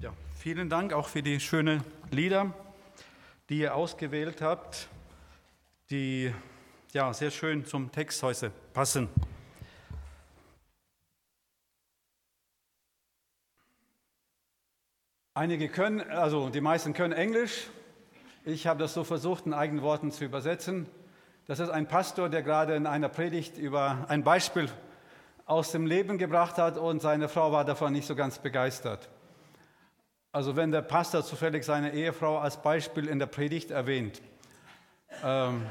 Ja, 0.00 0.12
vielen 0.38 0.70
Dank 0.70 0.92
auch 0.92 1.08
für 1.08 1.24
die 1.24 1.40
schönen 1.40 1.82
Lieder, 2.12 2.54
die 3.48 3.58
ihr 3.58 3.74
ausgewählt 3.74 4.40
habt, 4.40 4.86
die 5.90 6.32
ja 6.92 7.12
sehr 7.12 7.32
schön 7.32 7.66
zum 7.66 7.90
Text 7.90 8.22
heute 8.22 8.52
passen. 8.72 9.08
Einige 15.34 15.68
können, 15.68 16.08
also 16.08 16.48
die 16.48 16.60
meisten 16.60 16.92
können 16.92 17.12
Englisch. 17.12 17.66
Ich 18.44 18.68
habe 18.68 18.78
das 18.78 18.94
so 18.94 19.02
versucht, 19.02 19.46
in 19.46 19.52
eigenen 19.52 19.82
Worten 19.82 20.12
zu 20.12 20.24
übersetzen. 20.24 20.86
Das 21.48 21.58
ist 21.58 21.70
ein 21.70 21.88
Pastor, 21.88 22.28
der 22.28 22.44
gerade 22.44 22.76
in 22.76 22.86
einer 22.86 23.08
Predigt 23.08 23.58
über 23.58 24.06
ein 24.08 24.22
Beispiel 24.22 24.70
aus 25.44 25.72
dem 25.72 25.86
Leben 25.86 26.18
gebracht 26.18 26.56
hat 26.56 26.78
und 26.78 27.02
seine 27.02 27.28
Frau 27.28 27.50
war 27.50 27.64
davon 27.64 27.92
nicht 27.92 28.06
so 28.06 28.14
ganz 28.14 28.38
begeistert. 28.38 29.08
Also 30.30 30.56
wenn 30.56 30.70
der 30.70 30.82
Pastor 30.82 31.24
zufällig 31.24 31.64
seine 31.64 31.94
Ehefrau 31.94 32.36
als 32.36 32.60
Beispiel 32.60 33.08
in 33.08 33.18
der 33.18 33.26
Predigt 33.26 33.70
erwähnt. 33.70 34.20
Ähm, 35.24 35.64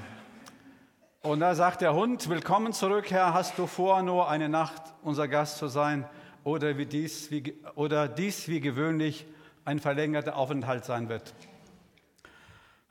und 1.21 1.41
da 1.41 1.53
sagt 1.53 1.81
der 1.81 1.93
Hund, 1.93 2.27
willkommen 2.27 2.73
zurück, 2.73 3.11
Herr, 3.11 3.35
hast 3.35 3.59
du 3.59 3.67
vor, 3.67 4.01
nur 4.01 4.29
eine 4.29 4.49
Nacht 4.49 4.81
unser 5.03 5.27
Gast 5.27 5.59
zu 5.59 5.67
sein 5.67 6.09
oder, 6.43 6.75
wie 6.79 6.87
dies, 6.87 7.29
wie, 7.29 7.53
oder 7.75 8.07
dies 8.07 8.47
wie 8.47 8.59
gewöhnlich 8.59 9.27
ein 9.63 9.77
verlängerter 9.77 10.35
Aufenthalt 10.35 10.85
sein 10.85 11.07
wird. 11.07 11.35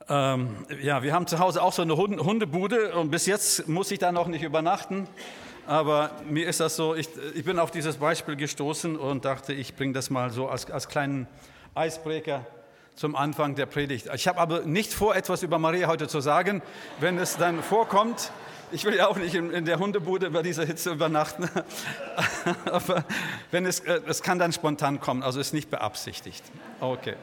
Ähm, 0.07 0.65
ja, 0.81 1.03
wir 1.03 1.13
haben 1.13 1.27
zu 1.27 1.39
Hause 1.39 1.61
auch 1.61 1.73
so 1.73 1.81
eine 1.81 1.97
Hundebude 1.97 2.95
und 2.95 3.11
bis 3.11 3.25
jetzt 3.25 3.67
muss 3.67 3.91
ich 3.91 3.99
da 3.99 4.13
noch 4.13 4.27
nicht 4.27 4.43
übernachten. 4.43 5.09
Aber 5.65 6.11
mir 6.23 6.47
ist 6.47 6.61
das 6.61 6.77
so, 6.77 6.95
ich, 6.95 7.09
ich 7.35 7.43
bin 7.43 7.59
auf 7.59 7.71
dieses 7.71 7.97
Beispiel 7.97 8.37
gestoßen 8.37 8.95
und 8.95 9.25
dachte, 9.25 9.51
ich 9.51 9.75
bringe 9.75 9.91
das 9.91 10.09
mal 10.09 10.29
so 10.29 10.47
als, 10.47 10.71
als 10.71 10.87
kleinen 10.87 11.27
Eisbrecher 11.77 12.45
zum 12.95 13.15
Anfang 13.15 13.53
der 13.55 13.67
Predigt. 13.67 14.09
Ich 14.15 14.27
habe 14.27 14.39
aber 14.39 14.61
nicht 14.61 14.91
vor, 14.91 15.15
etwas 15.15 15.43
über 15.43 15.59
Maria 15.59 15.87
heute 15.87 16.07
zu 16.07 16.19
sagen. 16.19 16.63
Wenn 16.99 17.19
es 17.19 17.37
dann 17.37 17.61
vorkommt, 17.61 18.31
ich 18.71 18.83
will 18.83 18.95
ja 18.95 19.07
auch 19.07 19.17
nicht 19.17 19.35
in, 19.35 19.65
der 19.65 19.77
Hundebude 19.77 20.31
bei 20.31 20.41
dieser 20.41 20.65
Hitze 20.65 20.91
übernachten, 20.91 21.47
aber 22.65 23.05
wenn 23.51 23.65
es, 23.65 23.81
äh, 23.81 24.01
es 24.07 24.23
kann 24.23 24.39
dann 24.39 24.51
spontan 24.51 24.99
kommen, 24.99 25.21
also 25.21 25.39
ist 25.39 25.53
nicht 25.53 25.69
beabsichtigt. 25.69 26.43
Okay. 26.81 27.15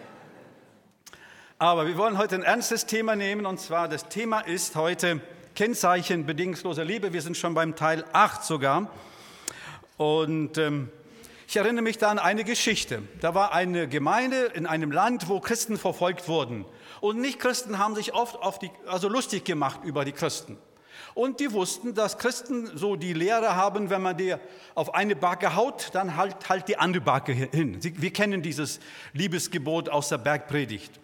Aber 1.58 1.86
wir 1.86 1.96
wollen 1.98 2.16
heute 2.16 2.36
ein 2.36 2.42
ernstes 2.42 2.86
Thema 2.86 3.16
nehmen 3.16 3.46
und 3.46 3.58
zwar 3.58 3.88
das 3.88 4.08
Thema 4.08 4.40
ist 4.40 4.76
heute 4.76 5.20
Kennzeichen 5.54 6.26
bedingungsloser 6.26 6.84
Liebe. 6.84 7.12
Wir 7.12 7.22
sind 7.22 7.36
schon 7.36 7.54
beim 7.54 7.74
Teil 7.76 8.04
8 8.12 8.44
sogar. 8.44 8.90
Und 9.96 10.58
ähm, 10.58 10.90
ich 11.46 11.56
erinnere 11.56 11.82
mich 11.82 11.98
da 11.98 12.10
an 12.10 12.18
eine 12.18 12.44
Geschichte. 12.44 13.02
Da 13.20 13.34
war 13.34 13.52
eine 13.52 13.88
Gemeinde 13.88 14.46
in 14.54 14.66
einem 14.66 14.90
Land, 14.90 15.28
wo 15.28 15.40
Christen 15.40 15.76
verfolgt 15.76 16.28
wurden. 16.28 16.64
Und 17.00 17.20
Nicht-Christen 17.20 17.78
haben 17.78 17.94
sich 17.94 18.14
oft 18.14 18.36
auf 18.36 18.58
die, 18.58 18.70
also 18.86 19.08
lustig 19.08 19.44
gemacht 19.44 19.80
über 19.84 20.04
die 20.04 20.12
Christen. 20.12 20.58
Und 21.14 21.38
die 21.38 21.52
wussten, 21.52 21.94
dass 21.94 22.18
Christen 22.18 22.76
so 22.76 22.96
die 22.96 23.12
Lehre 23.12 23.54
haben, 23.54 23.88
wenn 23.88 24.02
man 24.02 24.16
dir 24.16 24.40
auf 24.74 24.94
eine 24.94 25.14
Backe 25.14 25.54
haut, 25.54 25.90
dann 25.92 26.16
halt, 26.16 26.48
halt 26.48 26.68
die 26.68 26.76
andere 26.76 27.02
Backe 27.02 27.32
hin. 27.32 27.78
Wir 27.82 28.12
kennen 28.12 28.42
dieses 28.42 28.80
Liebesgebot 29.12 29.88
aus 29.88 30.08
der 30.08 30.18
Bergpredigt. 30.18 30.98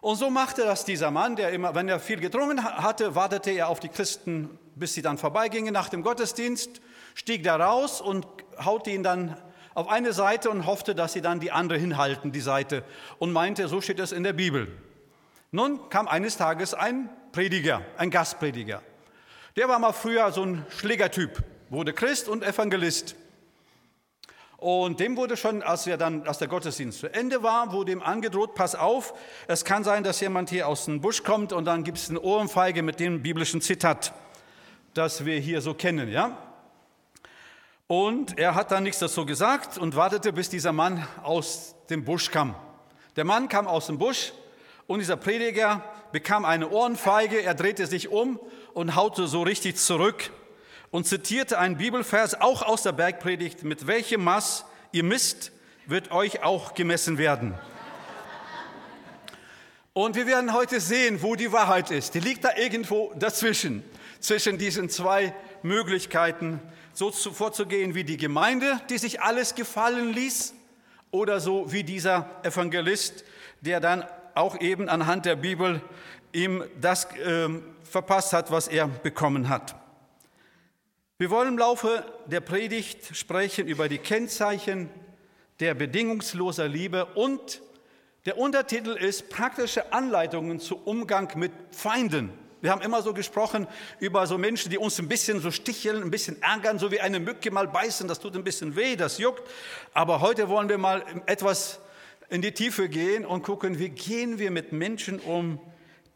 Und 0.00 0.16
so 0.16 0.30
machte 0.30 0.62
das 0.62 0.86
dieser 0.86 1.10
Mann, 1.10 1.36
der 1.36 1.50
immer, 1.50 1.74
wenn 1.74 1.88
er 1.88 2.00
viel 2.00 2.20
getrunken 2.20 2.64
hatte, 2.64 3.14
wartete 3.14 3.50
er 3.50 3.68
auf 3.68 3.80
die 3.80 3.90
Christen, 3.90 4.58
bis 4.74 4.94
sie 4.94 5.02
dann 5.02 5.18
vorbeigingen 5.18 5.74
nach 5.74 5.90
dem 5.90 6.02
Gottesdienst, 6.02 6.80
stieg 7.14 7.42
da 7.42 7.56
raus 7.56 8.00
und 8.00 8.26
haute 8.64 8.90
ihn 8.90 9.02
dann 9.02 9.36
auf 9.74 9.88
eine 9.88 10.12
Seite 10.12 10.50
und 10.50 10.66
hoffte, 10.66 10.94
dass 10.94 11.12
sie 11.12 11.22
dann 11.22 11.40
die 11.40 11.52
andere 11.52 11.78
hinhalten, 11.78 12.32
die 12.32 12.40
Seite, 12.40 12.82
und 13.18 13.32
meinte, 13.32 13.68
so 13.68 13.80
steht 13.80 14.00
es 14.00 14.12
in 14.12 14.24
der 14.24 14.32
Bibel. 14.32 14.68
Nun 15.52 15.88
kam 15.88 16.08
eines 16.08 16.36
Tages 16.36 16.74
ein 16.74 17.08
Prediger, 17.32 17.82
ein 17.96 18.10
Gastprediger. 18.10 18.82
Der 19.56 19.68
war 19.68 19.78
mal 19.78 19.92
früher 19.92 20.30
so 20.32 20.44
ein 20.44 20.66
Schlägertyp, 20.70 21.42
wurde 21.70 21.92
Christ 21.92 22.28
und 22.28 22.44
Evangelist. 22.44 23.16
Und 24.56 25.00
dem 25.00 25.16
wurde 25.16 25.38
schon, 25.38 25.62
als, 25.62 25.86
er 25.86 25.96
dann, 25.96 26.26
als 26.28 26.38
der 26.38 26.48
Gottesdienst 26.48 26.98
zu 26.98 27.12
Ende 27.12 27.42
war, 27.42 27.72
wurde 27.72 27.92
ihm 27.92 28.02
angedroht, 28.02 28.54
pass 28.54 28.74
auf, 28.74 29.14
es 29.48 29.64
kann 29.64 29.84
sein, 29.84 30.04
dass 30.04 30.20
jemand 30.20 30.50
hier 30.50 30.68
aus 30.68 30.84
dem 30.84 31.00
Busch 31.00 31.22
kommt 31.22 31.52
und 31.54 31.64
dann 31.64 31.82
gibt 31.82 31.96
es 31.96 32.10
eine 32.10 32.20
Ohrenfeige 32.20 32.82
mit 32.82 33.00
dem 33.00 33.22
biblischen 33.22 33.62
Zitat, 33.62 34.12
das 34.92 35.24
wir 35.24 35.38
hier 35.38 35.62
so 35.62 35.72
kennen, 35.72 36.10
ja? 36.10 36.36
Und 37.90 38.38
er 38.38 38.54
hat 38.54 38.70
dann 38.70 38.84
nichts 38.84 39.00
dazu 39.00 39.26
gesagt 39.26 39.76
und 39.76 39.96
wartete, 39.96 40.32
bis 40.32 40.48
dieser 40.48 40.70
Mann 40.72 41.04
aus 41.24 41.74
dem 41.90 42.04
Busch 42.04 42.30
kam. 42.30 42.54
Der 43.16 43.24
Mann 43.24 43.48
kam 43.48 43.66
aus 43.66 43.88
dem 43.88 43.98
Busch 43.98 44.32
und 44.86 45.00
dieser 45.00 45.16
Prediger 45.16 45.82
bekam 46.12 46.44
eine 46.44 46.70
Ohrenfeige, 46.70 47.42
er 47.42 47.54
drehte 47.54 47.88
sich 47.88 48.06
um 48.06 48.38
und 48.74 48.94
haute 48.94 49.26
so 49.26 49.42
richtig 49.42 49.74
zurück 49.74 50.30
und 50.92 51.08
zitierte 51.08 51.58
einen 51.58 51.78
Bibelvers 51.78 52.40
auch 52.40 52.62
aus 52.62 52.84
der 52.84 52.92
Bergpredigt, 52.92 53.64
mit 53.64 53.88
welchem 53.88 54.22
Maß 54.22 54.66
ihr 54.92 55.02
misst, 55.02 55.50
wird 55.86 56.12
euch 56.12 56.44
auch 56.44 56.74
gemessen 56.74 57.18
werden. 57.18 57.58
Und 59.94 60.14
wir 60.14 60.28
werden 60.28 60.52
heute 60.52 60.78
sehen, 60.78 61.22
wo 61.22 61.34
die 61.34 61.50
Wahrheit 61.50 61.90
ist. 61.90 62.14
Die 62.14 62.20
liegt 62.20 62.44
da 62.44 62.50
irgendwo 62.56 63.12
dazwischen, 63.16 63.82
zwischen 64.20 64.58
diesen 64.58 64.90
zwei 64.90 65.34
Möglichkeiten, 65.64 66.60
so 67.00 67.10
vorzugehen 67.32 67.94
wie 67.94 68.04
die 68.04 68.18
Gemeinde, 68.18 68.78
die 68.90 68.98
sich 68.98 69.22
alles 69.22 69.54
gefallen 69.54 70.12
ließ, 70.12 70.52
oder 71.10 71.40
so 71.40 71.72
wie 71.72 71.82
dieser 71.82 72.28
Evangelist, 72.42 73.24
der 73.62 73.80
dann 73.80 74.04
auch 74.34 74.60
eben 74.60 74.88
anhand 74.88 75.24
der 75.24 75.36
Bibel 75.36 75.80
ihm 76.32 76.62
das 76.78 77.06
äh, 77.16 77.48
verpasst 77.84 78.34
hat, 78.34 78.50
was 78.50 78.68
er 78.68 78.86
bekommen 78.86 79.48
hat. 79.48 79.74
Wir 81.18 81.30
wollen 81.30 81.48
im 81.48 81.58
Laufe 81.58 82.04
der 82.26 82.40
Predigt 82.40 83.16
sprechen 83.16 83.66
über 83.66 83.88
die 83.88 83.98
Kennzeichen 83.98 84.90
der 85.58 85.74
bedingungsloser 85.74 86.68
Liebe 86.68 87.06
und 87.14 87.62
der 88.26 88.36
Untertitel 88.36 88.90
ist 88.90 89.30
praktische 89.30 89.92
Anleitungen 89.92 90.60
zum 90.60 90.78
Umgang 90.84 91.30
mit 91.36 91.52
Feinden. 91.72 92.30
Wir 92.62 92.70
haben 92.70 92.82
immer 92.82 93.02
so 93.02 93.14
gesprochen 93.14 93.66
über 94.00 94.26
so 94.26 94.36
Menschen, 94.36 94.70
die 94.70 94.78
uns 94.78 94.98
ein 94.98 95.08
bisschen 95.08 95.40
so 95.40 95.50
sticheln, 95.50 96.02
ein 96.02 96.10
bisschen 96.10 96.42
ärgern, 96.42 96.78
so 96.78 96.90
wie 96.90 97.00
eine 97.00 97.18
Mücke 97.18 97.50
mal 97.50 97.66
beißen, 97.66 98.06
das 98.06 98.20
tut 98.20 98.34
ein 98.36 98.44
bisschen 98.44 98.76
weh, 98.76 98.96
das 98.96 99.18
juckt. 99.18 99.42
Aber 99.94 100.20
heute 100.20 100.48
wollen 100.48 100.68
wir 100.68 100.78
mal 100.78 101.02
etwas 101.26 101.80
in 102.28 102.42
die 102.42 102.52
Tiefe 102.52 102.88
gehen 102.88 103.24
und 103.24 103.42
gucken, 103.42 103.78
wie 103.78 103.88
gehen 103.88 104.38
wir 104.38 104.50
mit 104.50 104.72
Menschen 104.72 105.18
um, 105.20 105.58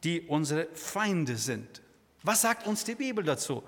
die 0.04 0.20
unsere 0.22 0.68
Feinde 0.74 1.36
sind. 1.36 1.82
Was 2.22 2.42
sagt 2.42 2.66
uns 2.66 2.84
die 2.84 2.94
Bibel 2.94 3.24
dazu? 3.24 3.62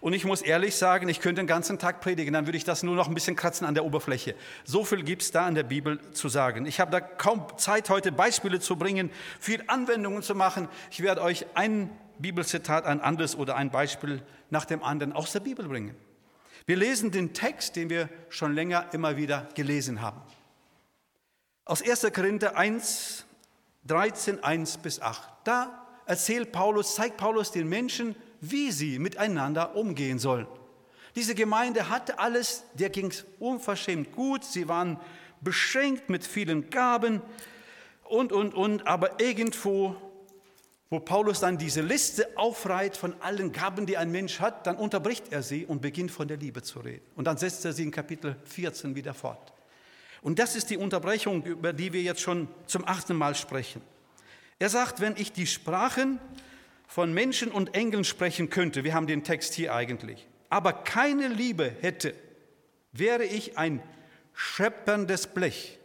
Und 0.00 0.14
ich 0.14 0.24
muss 0.24 0.42
ehrlich 0.42 0.74
sagen, 0.74 1.08
ich 1.08 1.20
könnte 1.20 1.40
den 1.40 1.46
ganzen 1.46 1.78
Tag 1.78 2.00
predigen, 2.00 2.34
dann 2.34 2.46
würde 2.46 2.58
ich 2.58 2.64
das 2.64 2.82
nur 2.82 2.96
noch 2.96 3.06
ein 3.06 3.14
bisschen 3.14 3.36
kratzen 3.36 3.66
an 3.66 3.74
der 3.74 3.84
Oberfläche. 3.84 4.34
So 4.64 4.84
viel 4.84 5.04
gibt 5.04 5.22
es 5.22 5.30
da 5.30 5.46
in 5.46 5.54
der 5.54 5.62
Bibel 5.62 6.00
zu 6.12 6.28
sagen. 6.28 6.66
Ich 6.66 6.80
habe 6.80 6.90
da 6.90 7.00
kaum 7.00 7.46
Zeit, 7.56 7.88
heute 7.88 8.10
Beispiele 8.10 8.58
zu 8.58 8.74
bringen, 8.74 9.10
viel 9.38 9.62
Anwendungen 9.68 10.24
zu 10.24 10.34
machen. 10.34 10.68
Ich 10.90 11.04
werde 11.04 11.22
euch 11.22 11.46
ein 11.54 11.88
Bibelzitat, 12.18 12.84
ein 12.84 13.00
anderes 13.00 13.36
oder 13.36 13.56
ein 13.56 13.70
Beispiel 13.70 14.22
nach 14.50 14.64
dem 14.64 14.82
anderen 14.82 15.12
aus 15.12 15.32
der 15.32 15.40
Bibel 15.40 15.66
bringen. 15.68 15.94
Wir 16.66 16.76
lesen 16.76 17.10
den 17.10 17.32
Text, 17.32 17.76
den 17.76 17.90
wir 17.90 18.08
schon 18.28 18.54
länger 18.54 18.92
immer 18.92 19.16
wieder 19.16 19.48
gelesen 19.54 20.00
haben. 20.00 20.20
Aus 21.64 21.82
1. 21.82 22.12
Korinther 22.12 22.56
1, 22.56 23.24
13, 23.86 24.42
1 24.42 24.78
bis 24.78 25.00
8. 25.00 25.28
Da 25.44 25.86
erzählt 26.06 26.52
Paulus, 26.52 26.94
zeigt 26.94 27.16
Paulus 27.16 27.50
den 27.50 27.68
Menschen, 27.68 28.14
wie 28.40 28.70
sie 28.72 28.98
miteinander 28.98 29.76
umgehen 29.76 30.18
sollen. 30.18 30.46
Diese 31.14 31.34
Gemeinde 31.34 31.88
hatte 31.88 32.18
alles, 32.18 32.64
der 32.74 32.90
ging 32.90 33.06
es 33.08 33.24
unverschämt 33.38 34.12
gut, 34.12 34.44
sie 34.44 34.68
waren 34.68 34.98
beschenkt 35.40 36.08
mit 36.08 36.26
vielen 36.26 36.70
Gaben 36.70 37.20
und, 38.04 38.32
und, 38.32 38.54
und, 38.54 38.86
aber 38.86 39.20
irgendwo, 39.20 39.96
wo 40.92 41.00
Paulus 41.00 41.40
dann 41.40 41.56
diese 41.56 41.80
Liste 41.80 42.28
aufreiht 42.36 42.98
von 42.98 43.14
allen 43.22 43.50
Gaben, 43.50 43.86
die 43.86 43.96
ein 43.96 44.12
Mensch 44.12 44.40
hat, 44.40 44.66
dann 44.66 44.76
unterbricht 44.76 45.32
er 45.32 45.42
sie 45.42 45.64
und 45.64 45.80
beginnt 45.80 46.10
von 46.10 46.28
der 46.28 46.36
Liebe 46.36 46.60
zu 46.60 46.80
reden. 46.80 47.00
Und 47.16 47.24
dann 47.24 47.38
setzt 47.38 47.64
er 47.64 47.72
sie 47.72 47.84
in 47.84 47.90
Kapitel 47.90 48.36
14 48.44 48.94
wieder 48.94 49.14
fort. 49.14 49.54
Und 50.20 50.38
das 50.38 50.54
ist 50.54 50.68
die 50.68 50.76
Unterbrechung, 50.76 51.44
über 51.44 51.72
die 51.72 51.94
wir 51.94 52.02
jetzt 52.02 52.20
schon 52.20 52.46
zum 52.66 52.86
achten 52.86 53.16
Mal 53.16 53.34
sprechen. 53.34 53.80
Er 54.58 54.68
sagt, 54.68 55.00
wenn 55.00 55.16
ich 55.16 55.32
die 55.32 55.46
Sprachen 55.46 56.20
von 56.86 57.14
Menschen 57.14 57.50
und 57.50 57.74
Engeln 57.74 58.04
sprechen 58.04 58.50
könnte, 58.50 58.84
wir 58.84 58.92
haben 58.92 59.06
den 59.06 59.24
Text 59.24 59.54
hier 59.54 59.74
eigentlich, 59.74 60.28
aber 60.50 60.74
keine 60.74 61.28
Liebe 61.28 61.74
hätte, 61.80 62.12
wäre 62.92 63.24
ich 63.24 63.56
ein 63.56 63.82
schepperndes 64.34 65.28
Blech, 65.28 65.78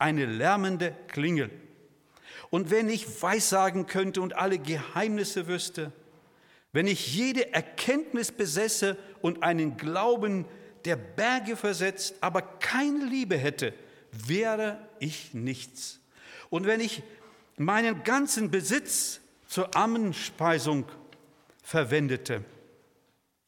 eine 0.00 0.26
lärmende 0.26 0.96
Klingel. 1.06 1.48
Und 2.52 2.70
wenn 2.70 2.90
ich 2.90 3.22
Weissagen 3.22 3.86
könnte 3.86 4.20
und 4.20 4.36
alle 4.36 4.58
Geheimnisse 4.58 5.46
wüsste, 5.46 5.90
wenn 6.70 6.86
ich 6.86 7.14
jede 7.14 7.54
Erkenntnis 7.54 8.30
besäße 8.30 8.98
und 9.22 9.42
einen 9.42 9.78
Glauben, 9.78 10.44
der 10.84 10.96
Berge 10.96 11.56
versetzt, 11.56 12.14
aber 12.20 12.42
keine 12.42 13.06
Liebe 13.06 13.38
hätte, 13.38 13.72
wäre 14.10 14.86
ich 14.98 15.32
nichts. 15.32 16.00
Und 16.50 16.66
wenn 16.66 16.80
ich 16.80 17.02
meinen 17.56 18.04
ganzen 18.04 18.50
Besitz 18.50 19.20
zur 19.48 19.74
Ammenspeisung 19.74 20.84
verwendete, 21.62 22.44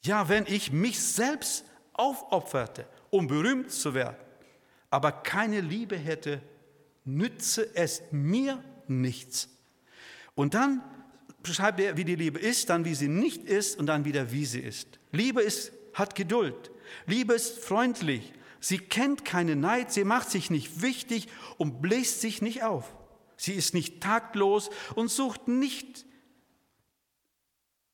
ja, 0.02 0.30
wenn 0.30 0.46
ich 0.46 0.72
mich 0.72 0.98
selbst 0.98 1.66
aufopferte, 1.92 2.86
um 3.10 3.26
berühmt 3.26 3.70
zu 3.70 3.92
werden, 3.92 4.16
aber 4.88 5.12
keine 5.12 5.60
Liebe 5.60 5.98
hätte, 5.98 6.40
nütze 7.04 7.68
es 7.74 8.00
mir 8.10 8.64
nichts. 8.90 9.48
Und 10.34 10.54
dann 10.54 10.82
beschreibt 11.42 11.80
er, 11.80 11.96
wie 11.96 12.04
die 12.04 12.16
Liebe 12.16 12.38
ist, 12.38 12.70
dann 12.70 12.84
wie 12.84 12.94
sie 12.94 13.08
nicht 13.08 13.44
ist 13.44 13.78
und 13.78 13.86
dann 13.86 14.04
wieder 14.04 14.32
wie 14.32 14.46
sie 14.46 14.60
ist. 14.60 14.98
Liebe 15.12 15.42
ist, 15.42 15.72
hat 15.92 16.14
Geduld. 16.14 16.70
Liebe 17.06 17.34
ist 17.34 17.58
freundlich. 17.58 18.32
Sie 18.60 18.78
kennt 18.78 19.24
keinen 19.24 19.60
Neid, 19.60 19.92
sie 19.92 20.04
macht 20.04 20.30
sich 20.30 20.50
nicht 20.50 20.82
wichtig 20.82 21.28
und 21.58 21.82
bläst 21.82 22.20
sich 22.20 22.40
nicht 22.40 22.62
auf. 22.62 22.96
Sie 23.36 23.52
ist 23.52 23.74
nicht 23.74 24.00
taktlos 24.00 24.70
und 24.94 25.10
sucht 25.10 25.48
nicht 25.48 26.06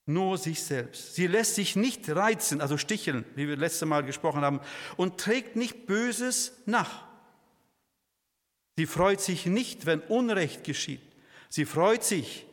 nur 0.06 0.38
sich 0.38 0.62
selbst. 0.62 1.14
Sie 1.14 1.26
lässt 1.26 1.54
sich 1.54 1.76
nicht 1.76 2.08
reizen, 2.08 2.60
also 2.60 2.76
sticheln, 2.76 3.24
wie 3.34 3.48
wir 3.48 3.56
letzte 3.56 3.86
Mal 3.86 4.04
gesprochen 4.04 4.42
haben, 4.42 4.60
und 4.96 5.18
trägt 5.18 5.56
nicht 5.56 5.86
Böses 5.86 6.52
nach. 6.66 7.09
Sie 8.80 8.86
freut 8.86 9.20
sich 9.20 9.44
nicht, 9.44 9.84
wenn 9.84 10.00
Unrecht 10.00 10.64
geschieht. 10.64 11.02
Sie 11.50 11.66
freut 11.66 12.02
sich, 12.02 12.46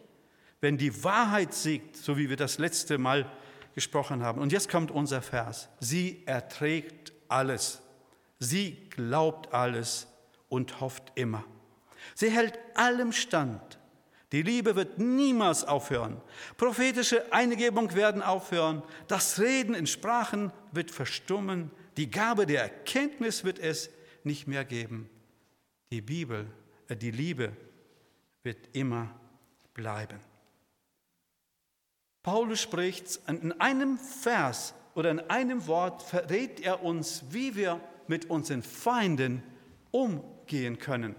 wenn 0.59 0.77
die 0.77 1.05
Wahrheit 1.05 1.53
siegt, 1.53 1.95
so 1.95 2.17
wie 2.17 2.27
wir 2.27 2.35
das 2.35 2.57
letzte 2.57 2.97
Mal 2.97 3.31
gesprochen 3.75 4.21
haben. 4.23 4.41
Und 4.41 4.51
jetzt 4.51 4.67
kommt 4.67 4.91
unser 4.91 5.21
Vers. 5.21 5.69
Sie 5.79 6.23
erträgt 6.25 7.13
alles. 7.29 7.81
Sie 8.39 8.89
glaubt 8.89 9.53
alles 9.53 10.07
und 10.49 10.81
hofft 10.81 11.13
immer. 11.15 11.45
Sie 12.13 12.29
hält 12.29 12.59
allem 12.75 13.13
stand. 13.13 13.79
Die 14.33 14.41
Liebe 14.41 14.75
wird 14.75 14.99
niemals 14.99 15.63
aufhören. 15.63 16.19
Prophetische 16.57 17.31
Eingebung 17.31 17.95
werden 17.95 18.21
aufhören. 18.21 18.83
Das 19.07 19.39
Reden 19.39 19.73
in 19.73 19.87
Sprachen 19.87 20.51
wird 20.73 20.91
verstummen. 20.91 21.71
Die 21.95 22.11
Gabe 22.11 22.45
der 22.45 22.63
Erkenntnis 22.63 23.45
wird 23.45 23.59
es 23.59 23.89
nicht 24.25 24.45
mehr 24.45 24.65
geben. 24.65 25.09
Die 25.91 26.01
Bibel, 26.01 26.47
äh, 26.87 26.95
die 26.95 27.11
Liebe 27.11 27.51
wird 28.43 28.69
immer 28.73 29.09
bleiben. 29.73 30.19
Paulus 32.23 32.61
spricht 32.61 33.19
in 33.27 33.53
einem 33.53 33.97
Vers 33.97 34.73
oder 34.95 35.11
in 35.11 35.19
einem 35.21 35.65
Wort 35.67 36.01
verrät 36.01 36.59
er 36.59 36.83
uns, 36.83 37.23
wie 37.29 37.55
wir 37.55 37.79
mit 38.07 38.29
unseren 38.29 38.63
Feinden 38.63 39.43
umgehen 39.91 40.77
können. 40.77 41.15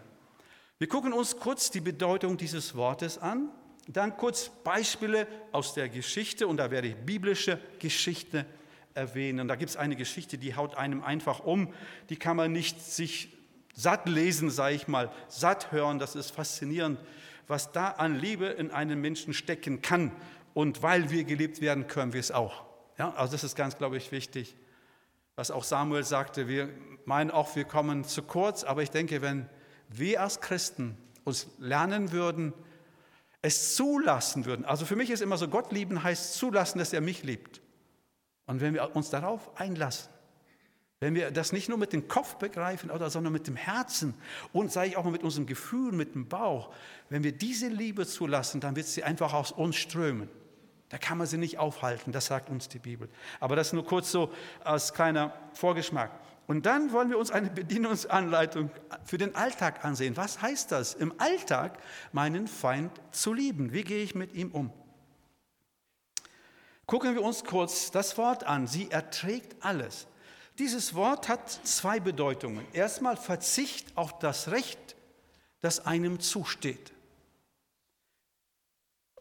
Wir 0.78 0.88
gucken 0.88 1.12
uns 1.12 1.36
kurz 1.38 1.70
die 1.70 1.80
Bedeutung 1.80 2.36
dieses 2.36 2.74
Wortes 2.74 3.16
an, 3.16 3.50
dann 3.86 4.16
kurz 4.16 4.50
Beispiele 4.64 5.26
aus 5.50 5.72
der 5.72 5.88
Geschichte 5.88 6.46
und 6.46 6.58
da 6.58 6.70
werde 6.70 6.88
ich 6.88 6.94
biblische 6.94 7.58
Geschichte 7.78 8.44
erwähnen. 8.92 9.40
Und 9.40 9.48
da 9.48 9.56
gibt 9.56 9.70
es 9.70 9.76
eine 9.76 9.96
Geschichte, 9.96 10.36
die 10.36 10.54
haut 10.54 10.74
einem 10.74 11.02
einfach 11.02 11.40
um, 11.40 11.72
die 12.10 12.16
kann 12.16 12.36
man 12.36 12.52
nicht 12.52 12.82
sich 12.82 13.37
satt 13.78 14.08
lesen, 14.08 14.50
sage 14.50 14.74
ich 14.74 14.88
mal, 14.88 15.10
satt 15.28 15.70
hören. 15.70 16.00
Das 16.00 16.16
ist 16.16 16.32
faszinierend, 16.32 16.98
was 17.46 17.70
da 17.70 17.90
an 17.90 18.18
Liebe 18.18 18.46
in 18.46 18.72
einem 18.72 19.00
Menschen 19.00 19.32
stecken 19.32 19.82
kann. 19.82 20.10
Und 20.52 20.82
weil 20.82 21.10
wir 21.10 21.22
geliebt 21.22 21.60
werden, 21.60 21.86
können 21.86 22.12
wir 22.12 22.18
es 22.18 22.32
auch. 22.32 22.64
Ja, 22.98 23.14
also 23.14 23.32
das 23.32 23.44
ist 23.44 23.54
ganz, 23.54 23.78
glaube 23.78 23.96
ich, 23.96 24.10
wichtig. 24.10 24.56
Was 25.36 25.52
auch 25.52 25.62
Samuel 25.62 26.02
sagte, 26.02 26.48
wir 26.48 26.68
meinen 27.04 27.30
auch, 27.30 27.54
wir 27.54 27.64
kommen 27.64 28.02
zu 28.02 28.22
kurz, 28.22 28.64
aber 28.64 28.82
ich 28.82 28.90
denke, 28.90 29.22
wenn 29.22 29.48
wir 29.88 30.22
als 30.22 30.40
Christen 30.40 30.98
uns 31.22 31.46
lernen 31.58 32.10
würden, 32.10 32.52
es 33.42 33.76
zulassen 33.76 34.44
würden. 34.44 34.64
Also 34.64 34.84
für 34.84 34.96
mich 34.96 35.10
ist 35.10 35.20
immer 35.20 35.38
so, 35.38 35.46
Gott 35.46 35.70
lieben 35.70 36.02
heißt 36.02 36.34
zulassen, 36.34 36.80
dass 36.80 36.92
er 36.92 37.00
mich 37.00 37.22
liebt. 37.22 37.60
Und 38.46 38.60
wenn 38.60 38.74
wir 38.74 38.96
uns 38.96 39.10
darauf 39.10 39.56
einlassen, 39.56 40.10
wenn 41.00 41.14
wir 41.14 41.30
das 41.30 41.52
nicht 41.52 41.68
nur 41.68 41.78
mit 41.78 41.92
dem 41.92 42.08
Kopf 42.08 42.36
begreifen, 42.36 42.90
sondern 43.08 43.32
mit 43.32 43.46
dem 43.46 43.56
Herzen 43.56 44.14
und 44.52 44.72
sage 44.72 44.88
ich 44.88 44.96
auch 44.96 45.04
mal 45.04 45.10
mit 45.10 45.22
unserem 45.22 45.46
Gefühl, 45.46 45.92
mit 45.92 46.14
dem 46.14 46.26
Bauch, 46.28 46.70
wenn 47.08 47.22
wir 47.22 47.32
diese 47.32 47.68
Liebe 47.68 48.06
zulassen, 48.06 48.60
dann 48.60 48.74
wird 48.74 48.86
sie 48.86 49.04
einfach 49.04 49.32
aus 49.32 49.52
uns 49.52 49.76
strömen. 49.76 50.28
Da 50.88 50.98
kann 50.98 51.18
man 51.18 51.26
sie 51.26 51.36
nicht 51.36 51.58
aufhalten, 51.58 52.12
das 52.12 52.26
sagt 52.26 52.48
uns 52.50 52.68
die 52.68 52.78
Bibel. 52.78 53.08
Aber 53.40 53.54
das 53.54 53.72
nur 53.72 53.84
kurz 53.84 54.10
so 54.10 54.32
als 54.64 54.94
kleiner 54.94 55.32
Vorgeschmack. 55.52 56.10
Und 56.46 56.64
dann 56.64 56.92
wollen 56.92 57.10
wir 57.10 57.18
uns 57.18 57.30
eine 57.30 57.50
Bedienungsanleitung 57.50 58.70
für 59.04 59.18
den 59.18 59.36
Alltag 59.36 59.84
ansehen. 59.84 60.16
Was 60.16 60.40
heißt 60.40 60.72
das, 60.72 60.94
im 60.94 61.12
Alltag 61.20 61.78
meinen 62.10 62.48
Feind 62.48 62.90
zu 63.12 63.34
lieben? 63.34 63.72
Wie 63.72 63.84
gehe 63.84 64.02
ich 64.02 64.14
mit 64.14 64.32
ihm 64.32 64.50
um? 64.50 64.72
Gucken 66.86 67.14
wir 67.14 67.22
uns 67.22 67.44
kurz 67.44 67.90
das 67.90 68.16
Wort 68.16 68.44
an. 68.44 68.66
Sie 68.66 68.90
erträgt 68.90 69.62
alles. 69.62 70.06
Dieses 70.58 70.94
Wort 70.94 71.28
hat 71.28 71.48
zwei 71.48 72.00
Bedeutungen. 72.00 72.66
Erstmal 72.72 73.16
Verzicht 73.16 73.96
auf 73.96 74.18
das 74.18 74.50
Recht, 74.50 74.96
das 75.60 75.86
einem 75.86 76.18
zusteht. 76.18 76.92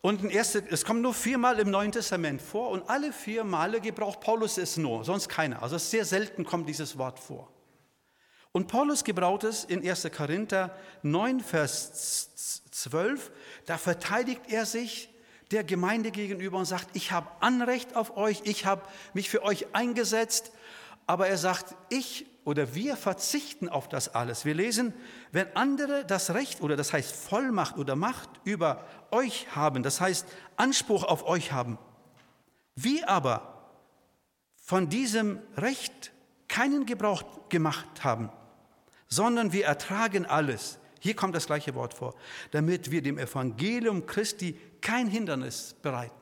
Und 0.01 0.23
erste, 0.31 0.63
es 0.69 0.85
kommt 0.85 1.01
nur 1.01 1.13
viermal 1.13 1.59
im 1.59 1.69
Neuen 1.69 1.91
Testament 1.91 2.41
vor 2.41 2.69
und 2.69 2.89
alle 2.89 3.11
vier 3.11 3.43
Male 3.43 3.81
gebraucht 3.81 4.21
Paulus 4.21 4.57
es 4.57 4.77
nur, 4.77 5.03
sonst 5.03 5.27
keiner. 5.27 5.61
Also 5.61 5.77
sehr 5.77 6.05
selten 6.05 6.45
kommt 6.45 6.69
dieses 6.69 6.97
Wort 6.97 7.19
vor. 7.19 7.51
Und 8.51 8.67
Paulus 8.67 9.03
gebraucht 9.03 9.43
es 9.43 9.63
in 9.63 9.87
1. 9.87 10.09
Korinther 10.15 10.75
9, 11.03 11.41
Vers 11.41 12.63
12. 12.71 13.31
Da 13.65 13.77
verteidigt 13.77 14.41
er 14.47 14.65
sich 14.65 15.09
der 15.51 15.63
Gemeinde 15.63 16.11
gegenüber 16.11 16.57
und 16.57 16.65
sagt, 16.65 16.89
ich 16.93 17.11
habe 17.11 17.29
Anrecht 17.39 17.95
auf 17.95 18.17
euch, 18.17 18.41
ich 18.43 18.65
habe 18.65 18.81
mich 19.13 19.29
für 19.29 19.43
euch 19.43 19.67
eingesetzt, 19.73 20.51
aber 21.07 21.27
er 21.27 21.37
sagt, 21.37 21.75
ich 21.89 22.27
oder 22.43 22.75
wir 22.75 22.95
verzichten 22.95 23.67
auf 23.67 23.89
das 23.89 24.13
alles. 24.13 24.45
Wir 24.45 24.53
lesen, 24.53 24.93
wenn 25.31 25.53
andere 25.55 26.05
das 26.05 26.33
Recht 26.33 26.61
oder 26.61 26.75
das 26.75 26.93
heißt 26.93 27.13
Vollmacht 27.13 27.77
oder 27.77 27.95
Macht 27.95 28.29
über 28.43 28.85
euch 29.11 29.47
haben, 29.55 29.83
das 29.83 29.99
heißt 29.99 30.27
Anspruch 30.55 31.03
auf 31.03 31.25
euch 31.25 31.51
haben, 31.51 31.77
wir 32.75 33.09
aber 33.09 33.71
von 34.55 34.89
diesem 34.89 35.39
Recht 35.57 36.11
keinen 36.47 36.85
Gebrauch 36.85 37.23
gemacht 37.49 38.03
haben, 38.03 38.29
sondern 39.07 39.51
wir 39.51 39.65
ertragen 39.65 40.25
alles. 40.25 40.79
Hier 40.99 41.15
kommt 41.15 41.35
das 41.35 41.47
gleiche 41.47 41.75
Wort 41.75 41.93
vor, 41.93 42.15
damit 42.51 42.91
wir 42.91 43.01
dem 43.01 43.17
Evangelium 43.17 44.05
Christi 44.05 44.59
kein 44.81 45.07
Hindernis 45.07 45.75
bereiten. 45.81 46.15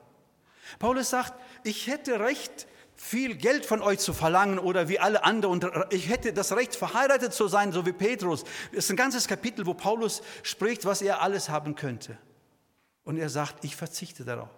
Paulus 0.80 1.10
sagt, 1.10 1.34
ich 1.64 1.88
hätte 1.88 2.20
Recht, 2.20 2.68
viel 2.96 3.36
Geld 3.36 3.66
von 3.66 3.82
euch 3.82 4.00
zu 4.00 4.14
verlangen 4.14 4.58
oder 4.58 4.88
wie 4.88 5.00
alle 5.00 5.24
anderen. 5.24 5.64
Und 5.64 5.94
ich 5.94 6.10
hätte 6.10 6.34
das 6.34 6.56
Recht, 6.56 6.76
verheiratet 6.76 7.34
zu 7.34 7.48
sein, 7.48 7.72
so 7.72 7.86
wie 7.86 7.92
Petrus. 7.92 8.44
Es 8.72 8.86
ist 8.86 8.90
ein 8.92 8.96
ganzes 8.96 9.28
Kapitel, 9.28 9.66
wo 9.66 9.74
Paulus 9.74 10.22
spricht, 10.44 10.86
was 10.86 11.02
er 11.02 11.22
alles 11.22 11.50
haben 11.50 11.76
könnte. 11.76 12.18
Und 13.04 13.18
er 13.18 13.30
sagt, 13.30 13.64
ich 13.64 13.76
verzichte 13.76 14.24
darauf, 14.24 14.50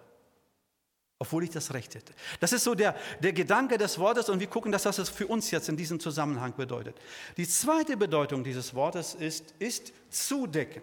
obwohl 1.18 1.44
ich 1.44 1.50
das 1.50 1.74
Recht 1.74 1.94
hätte. 1.94 2.14
Das 2.40 2.52
ist 2.52 2.64
so 2.64 2.74
der, 2.74 2.96
der 3.20 3.32
Gedanke 3.32 3.76
des 3.76 3.98
Wortes 3.98 4.28
und 4.28 4.40
wir 4.40 4.46
gucken, 4.46 4.72
dass 4.72 4.84
das 4.84 5.08
für 5.10 5.26
uns 5.26 5.50
jetzt 5.50 5.68
in 5.68 5.76
diesem 5.76 6.00
Zusammenhang 6.00 6.54
bedeutet. 6.56 6.96
Die 7.36 7.46
zweite 7.46 7.96
Bedeutung 7.96 8.44
dieses 8.44 8.74
Wortes 8.74 9.14
ist, 9.14 9.52
ist 9.58 9.92
zudecken, 10.10 10.82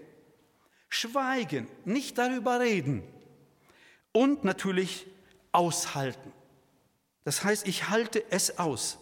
schweigen, 0.90 1.68
nicht 1.86 2.18
darüber 2.18 2.60
reden 2.60 3.04
und 4.12 4.44
natürlich 4.44 5.08
aushalten. 5.52 6.32
Das 7.26 7.44
heißt, 7.44 7.68
ich 7.68 7.90
halte 7.90 8.24
es 8.30 8.58
aus. 8.58 8.98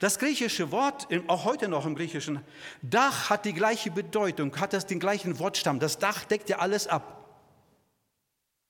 Das 0.00 0.18
griechische 0.18 0.70
Wort, 0.72 1.08
auch 1.28 1.44
heute 1.44 1.68
noch 1.68 1.86
im 1.86 1.94
Griechischen, 1.94 2.40
Dach 2.82 3.30
hat 3.30 3.44
die 3.44 3.54
gleiche 3.54 3.90
Bedeutung, 3.90 4.54
hat 4.56 4.72
das 4.72 4.86
den 4.86 5.00
gleichen 5.00 5.38
Wortstamm. 5.38 5.80
Das 5.80 5.98
Dach 5.98 6.24
deckt 6.24 6.48
ja 6.50 6.58
alles 6.58 6.88
ab. 6.88 7.38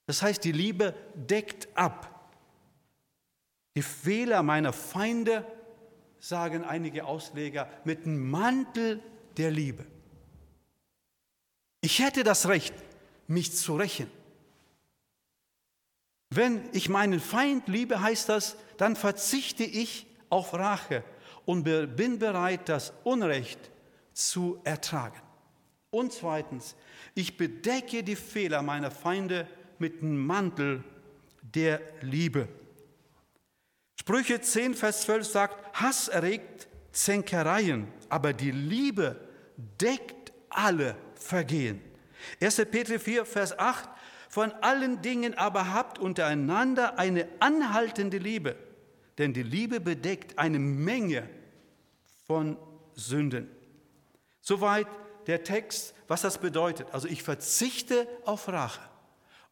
Das 0.06 0.22
heißt, 0.22 0.44
die 0.44 0.52
Liebe 0.52 0.94
deckt 1.14 1.66
ab. 1.74 2.30
Die 3.74 3.82
Fehler 3.82 4.42
meiner 4.42 4.72
Feinde, 4.72 5.46
sagen 6.20 6.62
einige 6.62 7.06
Ausleger, 7.06 7.68
mit 7.84 8.04
dem 8.04 8.30
Mantel 8.30 9.00
der 9.38 9.50
Liebe. 9.50 9.86
Ich 11.80 11.98
hätte 12.00 12.22
das 12.22 12.48
Recht, 12.48 12.74
mich 13.26 13.56
zu 13.56 13.76
rächen. 13.76 14.10
Wenn 16.34 16.68
ich 16.72 16.88
meinen 16.88 17.20
Feind 17.20 17.68
liebe, 17.68 18.00
heißt 18.00 18.28
das, 18.28 18.56
dann 18.76 18.96
verzichte 18.96 19.62
ich 19.62 20.06
auf 20.30 20.52
Rache 20.52 21.04
und 21.44 21.62
bin 21.62 22.18
bereit, 22.18 22.68
das 22.68 22.92
Unrecht 23.04 23.70
zu 24.12 24.60
ertragen. 24.64 25.20
Und 25.90 26.12
zweitens, 26.12 26.74
ich 27.14 27.36
bedecke 27.36 28.02
die 28.02 28.16
Fehler 28.16 28.62
meiner 28.62 28.90
Feinde 28.90 29.46
mit 29.78 30.02
dem 30.02 30.26
Mantel 30.26 30.82
der 31.40 31.80
Liebe. 32.00 32.48
Sprüche 34.00 34.40
10, 34.40 34.74
Vers 34.74 35.02
12 35.02 35.26
sagt, 35.26 35.80
Hass 35.80 36.08
erregt 36.08 36.66
Zänkereien, 36.90 37.86
aber 38.08 38.32
die 38.32 38.50
Liebe 38.50 39.20
deckt 39.56 40.32
alle 40.50 40.96
Vergehen. 41.14 41.80
1. 42.40 42.56
Petrus 42.70 43.02
4, 43.02 43.24
Vers 43.24 43.56
8, 43.56 43.88
von 44.34 44.50
allen 44.62 45.00
Dingen 45.00 45.38
aber 45.38 45.72
habt 45.72 46.00
untereinander 46.00 46.98
eine 46.98 47.28
anhaltende 47.38 48.18
Liebe, 48.18 48.56
denn 49.16 49.32
die 49.32 49.44
Liebe 49.44 49.78
bedeckt 49.78 50.40
eine 50.40 50.58
Menge 50.58 51.30
von 52.26 52.56
Sünden. 52.96 53.48
Soweit 54.40 54.88
der 55.28 55.44
Text, 55.44 55.94
was 56.08 56.22
das 56.22 56.38
bedeutet. 56.38 56.88
Also 56.90 57.06
ich 57.06 57.22
verzichte 57.22 58.08
auf 58.24 58.48
Rache 58.48 58.80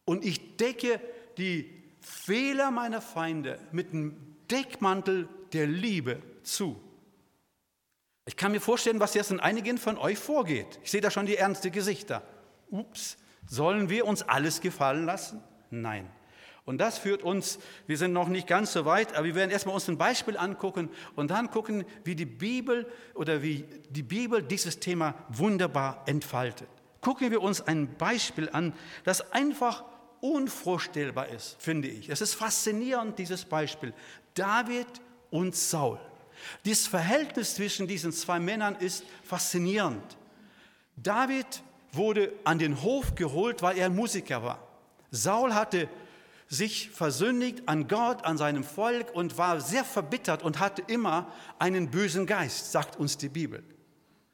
und 0.03 0.25
ich 0.25 0.57
decke 0.57 0.99
die 1.37 1.81
Fehler 2.01 2.69
meiner 2.69 2.99
Feinde 2.99 3.59
mit 3.71 3.93
dem 3.93 4.35
Deckmantel 4.51 5.29
der 5.53 5.65
Liebe 5.65 6.21
zu. 6.43 6.77
Ich 8.25 8.35
kann 8.35 8.51
mir 8.51 8.59
vorstellen, 8.59 8.99
was 8.99 9.13
jetzt 9.13 9.31
in 9.31 9.39
einigen 9.39 9.77
von 9.77 9.97
euch 9.97 10.19
vorgeht. 10.19 10.77
Ich 10.83 10.91
sehe 10.91 10.99
da 10.99 11.09
schon 11.09 11.25
die 11.25 11.37
ernsten 11.37 11.71
Gesichter. 11.71 12.21
Ups, 12.69 13.15
sollen 13.45 13.89
wir 13.89 14.05
uns 14.05 14.23
alles 14.23 14.61
gefallen 14.61 15.05
lassen? 15.05 15.41
Nein. 15.69 16.09
Und 16.65 16.77
das 16.77 16.97
führt 16.97 17.23
uns, 17.23 17.59
wir 17.87 17.97
sind 17.97 18.13
noch 18.13 18.29
nicht 18.29 18.47
ganz 18.47 18.71
so 18.71 18.85
weit, 18.85 19.15
aber 19.15 19.25
wir 19.25 19.35
werden 19.35 19.51
erstmal 19.51 19.75
uns 19.75 19.89
ein 19.89 19.97
Beispiel 19.97 20.37
angucken 20.37 20.89
und 21.15 21.29
dann 21.29 21.51
gucken, 21.51 21.83
wie 22.05 22.15
die 22.15 22.25
Bibel 22.25 22.87
oder 23.15 23.41
wie 23.41 23.65
die 23.89 24.03
Bibel 24.03 24.41
dieses 24.41 24.79
Thema 24.79 25.13
wunderbar 25.27 26.03
entfaltet. 26.05 26.69
Gucken 27.01 27.31
wir 27.31 27.41
uns 27.41 27.61
ein 27.61 27.97
Beispiel 27.97 28.49
an, 28.49 28.73
das 29.03 29.33
einfach 29.33 29.83
unvorstellbar 30.21 31.27
ist, 31.27 31.57
finde 31.59 31.89
ich. 31.89 32.07
Es 32.07 32.21
ist 32.21 32.33
faszinierend, 32.33 33.19
dieses 33.19 33.43
Beispiel. 33.43 33.93
David 34.33 34.87
und 35.29 35.53
Saul. 35.53 35.99
Dieses 36.63 36.87
Verhältnis 36.87 37.55
zwischen 37.55 37.87
diesen 37.87 38.13
zwei 38.13 38.39
Männern 38.39 38.75
ist 38.75 39.03
faszinierend. 39.23 40.17
David 40.95 41.61
wurde 41.93 42.33
an 42.43 42.59
den 42.59 42.81
Hof 42.81 43.15
geholt, 43.15 43.61
weil 43.61 43.77
er 43.77 43.89
Musiker 43.89 44.43
war. 44.43 44.59
Saul 45.11 45.53
hatte 45.53 45.87
sich 46.47 46.89
versündigt 46.89 47.63
an 47.67 47.87
Gott, 47.87 48.25
an 48.25 48.37
seinem 48.37 48.63
Volk 48.63 49.13
und 49.13 49.37
war 49.37 49.61
sehr 49.61 49.83
verbittert 49.83 50.43
und 50.43 50.59
hatte 50.59 50.83
immer 50.87 51.31
einen 51.59 51.89
bösen 51.89 52.25
Geist, 52.25 52.71
sagt 52.71 52.97
uns 52.97 53.17
die 53.17 53.29
Bibel. 53.29 53.63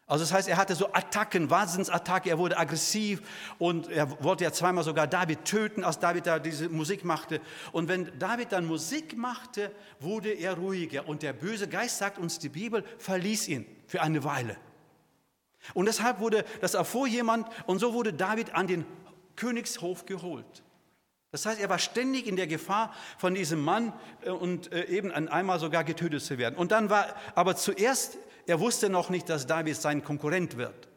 Also 0.09 0.23
das 0.23 0.33
heißt, 0.33 0.49
er 0.49 0.57
hatte 0.57 0.73
so 0.73 0.91
Attacken, 0.91 1.51
Wahnsinnsattacke, 1.51 2.31
er 2.31 2.39
wurde 2.39 2.57
aggressiv 2.57 3.21
und 3.59 3.89
er 3.89 4.23
wollte 4.23 4.43
ja 4.43 4.51
zweimal 4.51 4.83
sogar 4.83 5.05
David 5.05 5.45
töten, 5.45 5.83
als 5.83 5.99
David 5.99 6.25
da 6.25 6.39
diese 6.39 6.67
Musik 6.67 7.05
machte. 7.05 7.39
Und 7.73 7.87
wenn 7.87 8.11
David 8.17 8.51
dann 8.51 8.65
Musik 8.65 9.15
machte, 9.15 9.71
wurde 9.99 10.31
er 10.31 10.55
ruhiger 10.55 11.07
und 11.07 11.21
der 11.21 11.33
böse 11.33 11.67
Geist, 11.67 11.99
sagt 11.99 12.17
uns 12.17 12.39
die 12.39 12.49
Bibel, 12.49 12.83
verließ 12.97 13.49
ihn 13.49 13.67
für 13.85 14.01
eine 14.01 14.23
Weile. 14.23 14.57
Und 15.73 15.85
deshalb 15.85 16.19
wurde, 16.19 16.45
das 16.61 16.73
erfuhr 16.73 17.07
jemand 17.07 17.47
und 17.67 17.79
so 17.79 17.93
wurde 17.93 18.13
David 18.13 18.55
an 18.55 18.67
den 18.67 18.85
Königshof 19.35 20.05
geholt. 20.05 20.63
Das 21.31 21.45
heißt, 21.45 21.59
er 21.59 21.69
war 21.69 21.79
ständig 21.79 22.27
in 22.27 22.35
der 22.35 22.47
Gefahr, 22.47 22.93
von 23.17 23.35
diesem 23.35 23.61
Mann 23.61 23.93
äh, 24.23 24.29
und 24.29 24.71
äh, 24.71 24.85
eben 24.85 25.11
einmal 25.11 25.59
sogar 25.59 25.83
getötet 25.83 26.23
zu 26.23 26.37
werden. 26.37 26.55
Und 26.55 26.71
dann 26.71 26.89
war, 26.89 27.05
aber 27.35 27.55
zuerst, 27.55 28.17
er 28.47 28.59
wusste 28.59 28.89
noch 28.89 29.09
nicht, 29.09 29.29
dass 29.29 29.45
David 29.45 29.75
sein 29.75 30.03
Konkurrent 30.03 30.57
wird. 30.57 30.87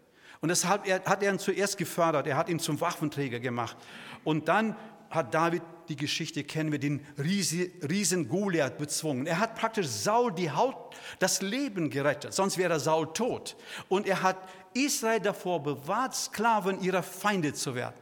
Und 0.40 0.48
deshalb 0.48 0.88
hat 1.06 1.22
er 1.22 1.32
ihn 1.32 1.38
zuerst 1.38 1.78
gefördert, 1.78 2.26
er 2.26 2.36
hat 2.36 2.48
ihn 2.48 2.58
zum 2.58 2.80
Waffenträger 2.80 3.38
gemacht. 3.38 3.76
Und 4.24 4.48
dann 4.48 4.74
hat 5.14 5.34
David, 5.34 5.62
die 5.88 5.96
Geschichte 5.96 6.44
kennen 6.44 6.72
wir, 6.72 6.78
den 6.78 7.04
Riesen 7.18 8.28
Goliath 8.28 8.78
bezwungen. 8.78 9.26
Er 9.26 9.38
hat 9.38 9.54
praktisch 9.54 9.86
Saul 9.86 10.32
die 10.32 10.50
Haut, 10.50 10.94
das 11.18 11.42
Leben 11.42 11.90
gerettet, 11.90 12.32
sonst 12.32 12.58
wäre 12.58 12.80
Saul 12.80 13.12
tot. 13.12 13.56
Und 13.88 14.06
er 14.06 14.22
hat 14.22 14.38
Israel 14.74 15.20
davor 15.20 15.62
bewahrt, 15.62 16.14
Sklaven 16.14 16.80
ihrer 16.80 17.02
Feinde 17.02 17.52
zu 17.52 17.74
werden. 17.74 17.96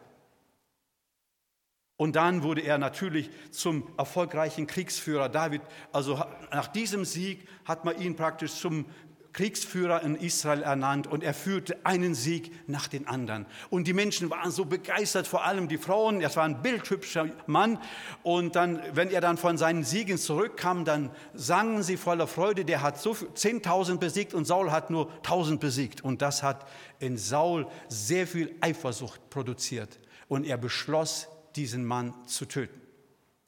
Und 1.96 2.16
dann 2.16 2.42
wurde 2.42 2.62
er 2.62 2.78
natürlich 2.78 3.28
zum 3.50 3.86
erfolgreichen 3.98 4.66
Kriegsführer. 4.66 5.28
David, 5.28 5.60
also 5.92 6.24
nach 6.50 6.68
diesem 6.68 7.04
Sieg 7.04 7.46
hat 7.66 7.84
man 7.84 8.00
ihn 8.00 8.16
praktisch 8.16 8.54
zum 8.54 8.86
Kriegsführer 9.32 10.02
in 10.02 10.16
Israel 10.16 10.62
ernannt 10.62 11.06
und 11.06 11.22
er 11.22 11.34
führte 11.34 11.78
einen 11.84 12.14
Sieg 12.14 12.52
nach 12.68 12.88
den 12.88 13.06
anderen. 13.06 13.46
Und 13.68 13.86
die 13.86 13.92
Menschen 13.92 14.30
waren 14.30 14.50
so 14.50 14.64
begeistert, 14.64 15.26
vor 15.26 15.44
allem 15.44 15.68
die 15.68 15.78
Frauen. 15.78 16.20
Er 16.20 16.34
war 16.34 16.44
ein 16.44 16.62
bildhübscher 16.62 17.28
Mann. 17.46 17.78
Und 18.22 18.56
dann, 18.56 18.80
wenn 18.92 19.10
er 19.10 19.20
dann 19.20 19.36
von 19.36 19.56
seinen 19.56 19.84
Siegen 19.84 20.18
zurückkam, 20.18 20.84
dann 20.84 21.10
sangen 21.34 21.82
sie 21.82 21.96
voller 21.96 22.26
Freude, 22.26 22.64
der 22.64 22.82
hat 22.82 23.00
so 23.00 23.12
10.000 23.12 23.98
besiegt 23.98 24.34
und 24.34 24.46
Saul 24.46 24.72
hat 24.72 24.90
nur 24.90 25.10
1.000 25.22 25.58
besiegt. 25.58 26.02
Und 26.02 26.22
das 26.22 26.42
hat 26.42 26.66
in 26.98 27.16
Saul 27.16 27.66
sehr 27.88 28.26
viel 28.26 28.54
Eifersucht 28.60 29.30
produziert. 29.30 29.98
Und 30.28 30.44
er 30.44 30.58
beschloss, 30.58 31.28
diesen 31.56 31.84
Mann 31.84 32.14
zu 32.26 32.46
töten. 32.46 32.80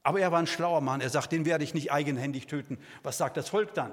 Aber 0.03 0.21
er 0.21 0.33
war 0.33 0.41
ein 0.41 0.47
schlauer 0.47 0.81
Mann. 0.81 1.01
Er 1.01 1.11
sagt, 1.11 1.33
den 1.33 1.45
werde 1.45 1.65
ich 1.65 1.75
nicht 1.75 1.93
eigenhändig 1.93 2.47
töten. 2.47 2.79
Was 3.03 3.19
sagt 3.19 3.37
das 3.37 3.49
Volk 3.49 3.75
dann? 3.75 3.93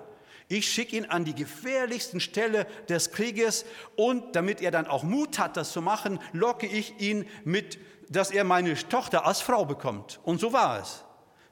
Ich 0.51 0.69
schicke 0.71 0.97
ihn 0.97 1.05
an 1.05 1.25
die 1.25 1.35
gefährlichsten 1.35 2.19
Stelle 2.19 2.65
des 2.89 3.11
Krieges 3.11 3.65
und 3.95 4.35
damit 4.35 4.61
er 4.61 4.71
dann 4.71 4.87
auch 4.87 5.03
Mut 5.03 5.37
hat, 5.37 5.55
das 5.55 5.71
zu 5.71 5.81
machen, 5.81 6.19
locke 6.33 6.65
ich 6.65 6.99
ihn 6.99 7.25
mit, 7.45 7.77
dass 8.09 8.31
er 8.31 8.43
meine 8.43 8.73
Tochter 8.73 9.27
als 9.27 9.41
Frau 9.41 9.63
bekommt. 9.63 10.19
Und 10.23 10.39
so 10.41 10.51
war 10.51 10.81
es. 10.81 11.05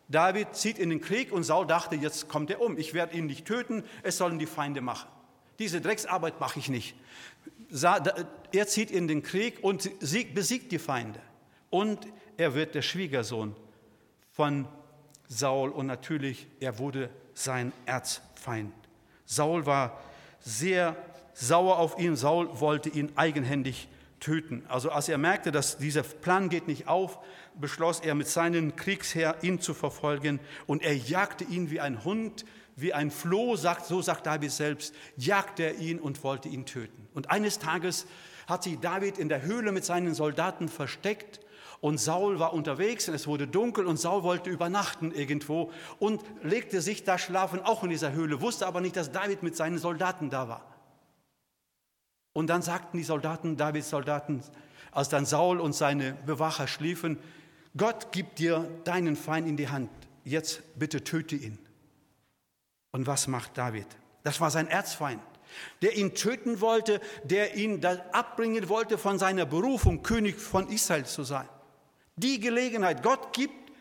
David 0.09 0.55
zieht 0.55 0.79
in 0.79 0.89
den 0.89 0.99
Krieg 0.99 1.31
und 1.31 1.43
Saul 1.43 1.67
dachte, 1.67 1.95
jetzt 1.95 2.27
kommt 2.27 2.49
er 2.49 2.59
um. 2.59 2.75
Ich 2.79 2.95
werde 2.95 3.15
ihn 3.15 3.27
nicht 3.27 3.45
töten, 3.45 3.83
es 4.01 4.17
sollen 4.17 4.39
die 4.39 4.47
Feinde 4.47 4.81
machen. 4.81 5.07
Diese 5.59 5.79
Drecksarbeit 5.79 6.39
mache 6.39 6.57
ich 6.57 6.69
nicht. 6.69 6.95
Er 8.51 8.67
zieht 8.67 8.89
in 8.89 9.07
den 9.07 9.21
Krieg 9.21 9.63
und 9.63 9.91
besiegt 9.99 10.71
die 10.71 10.79
Feinde. 10.79 11.19
Und 11.69 12.07
er 12.37 12.55
wird 12.55 12.73
der 12.73 12.81
Schwiegersohn 12.81 13.55
von 14.31 14.67
Saul 15.27 15.69
und 15.69 15.85
natürlich, 15.85 16.47
er 16.59 16.79
wurde 16.79 17.11
sein 17.35 17.73
Erzfeind. 17.85 18.73
Saul 19.27 19.67
war 19.67 20.00
sehr 20.39 20.96
sauer 21.34 21.77
auf 21.77 22.00
ihn. 22.00 22.15
Saul 22.15 22.60
wollte 22.60 22.89
ihn 22.89 23.12
eigenhändig 23.15 23.88
töten. 24.19 24.63
Also 24.67 24.89
als 24.89 25.10
er 25.10 25.19
merkte, 25.19 25.51
dass 25.51 25.77
dieser 25.77 26.01
Plan 26.01 26.50
geht 26.50 26.67
nicht 26.67 26.88
auf, 26.88 27.19
beschloss 27.53 28.00
er 28.00 28.15
mit 28.15 28.27
seinem 28.27 28.75
Kriegsheer 28.75 29.36
ihn 29.43 29.62
zu 29.62 29.75
verfolgen 29.75 30.39
und 30.65 30.81
er 30.81 30.96
jagte 30.96 31.43
ihn 31.43 31.69
wie 31.69 31.79
ein 31.79 32.03
Hund, 32.03 32.46
wie 32.75 32.93
ein 32.93 33.12
Floh, 33.12 33.55
sagt, 33.55 33.86
so 33.86 34.01
sagt 34.01 34.25
David 34.25 34.51
selbst, 34.51 34.96
jagte 35.17 35.63
er 35.63 35.75
ihn 35.75 36.00
und 36.00 36.24
wollte 36.24 36.48
ihn 36.48 36.65
töten. 36.65 37.07
Und 37.13 37.29
eines 37.29 37.60
Tages 37.60 38.07
hat 38.48 38.63
sich 38.63 38.79
David 38.79 39.17
in 39.17 39.29
der 39.29 39.41
Höhle 39.41 39.72
mit 39.72 39.86
seinen 39.86 40.13
Soldaten 40.13 40.69
versteckt 40.69 41.39
und 41.79 42.00
Saul 42.00 42.39
war 42.39 42.53
unterwegs 42.53 43.07
und 43.07 43.13
es 43.13 43.27
wurde 43.27 43.48
dunkel 43.48 43.86
und 43.86 43.98
Saul 43.98 44.24
wollte 44.24 44.50
übernachten 44.50 45.12
irgendwo 45.12 45.72
und 46.00 46.24
legte 46.41 46.81
sich 46.81 47.03
da 47.03 47.17
schlafen, 47.17 47.62
auch 47.62 47.84
in 47.84 47.89
dieser 47.89 48.13
Höhle, 48.13 48.41
wusste 48.41 48.65
aber 48.67 48.81
nicht, 48.81 48.96
dass 48.96 49.12
David 49.12 49.43
mit 49.43 49.55
seinen 49.55 49.77
Soldaten 49.77 50.29
da 50.29 50.48
war. 50.48 50.65
Und 52.34 52.48
dann 52.48 52.62
sagten 52.62 52.98
die 52.98 53.03
Soldaten, 53.03 53.57
Davids 53.57 53.89
Soldaten, 53.89 54.43
als 54.91 55.10
dann 55.10 55.25
Saul 55.25 55.60
und 55.60 55.74
seine 55.74 56.13
Bewacher 56.25 56.67
schliefen, 56.67 57.17
Gott 57.75 58.12
gibt 58.12 58.39
dir 58.39 58.67
deinen 58.84 59.15
Feind 59.15 59.48
in 59.48 59.57
die 59.57 59.69
Hand, 59.69 59.89
jetzt 60.24 60.62
bitte 60.77 61.03
töte 61.03 61.36
ihn. 61.36 61.60
Und 62.91 63.05
was 63.05 63.27
macht 63.27 63.57
David? 63.57 63.88
Das 64.24 64.41
war 64.41 64.50
sein 64.50 64.67
Erzfeind, 64.67 65.22
der 65.81 65.96
ihn 65.96 66.15
töten 66.15 66.60
wollte, 66.60 67.00
der 67.24 67.55
ihn 67.55 67.86
abbringen 67.86 68.67
wollte 68.69 68.98
von 68.98 69.19
seiner 69.19 69.46
Berufung, 69.46 70.01
König 70.01 70.39
von 70.39 70.69
Israel 70.69 71.05
zu 71.05 71.24
sein. 71.24 71.48
Die 72.17 72.39
Gelegenheit, 72.39 73.03
Gott 73.03 73.31
gibt 73.33 73.71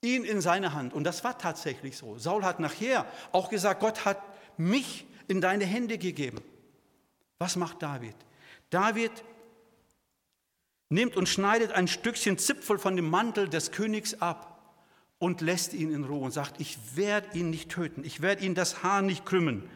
ihn 0.00 0.24
in 0.24 0.40
seine 0.40 0.72
Hand. 0.72 0.94
Und 0.94 1.04
das 1.04 1.24
war 1.24 1.36
tatsächlich 1.36 1.96
so. 1.96 2.18
Saul 2.18 2.44
hat 2.44 2.60
nachher 2.60 3.06
auch 3.32 3.50
gesagt, 3.50 3.80
Gott 3.80 4.04
hat 4.04 4.22
mich 4.56 5.06
in 5.28 5.40
deine 5.40 5.64
Hände 5.64 5.98
gegeben. 5.98 6.40
Was 7.38 7.56
macht 7.56 7.82
David? 7.82 8.14
David 8.70 9.12
nimmt 10.88 11.16
und 11.16 11.28
schneidet 11.28 11.72
ein 11.72 11.88
Stückchen 11.88 12.38
Zipfel 12.38 12.78
von 12.78 12.94
dem 12.96 13.08
Mantel 13.08 13.48
des 13.48 13.72
Königs 13.72 14.20
ab 14.20 14.54
und 15.18 15.40
lässt 15.40 15.74
ihn 15.74 15.92
in 15.92 16.04
Ruhe 16.04 16.24
und 16.24 16.32
sagt, 16.32 16.60
ich 16.60 16.78
werde 16.94 17.36
ihn 17.36 17.50
nicht 17.50 17.70
töten, 17.70 18.04
ich 18.04 18.20
werde 18.20 18.44
ihn 18.44 18.54
das 18.54 18.82
Haar 18.82 19.02
nicht 19.02 19.26
krümmen. 19.26 19.68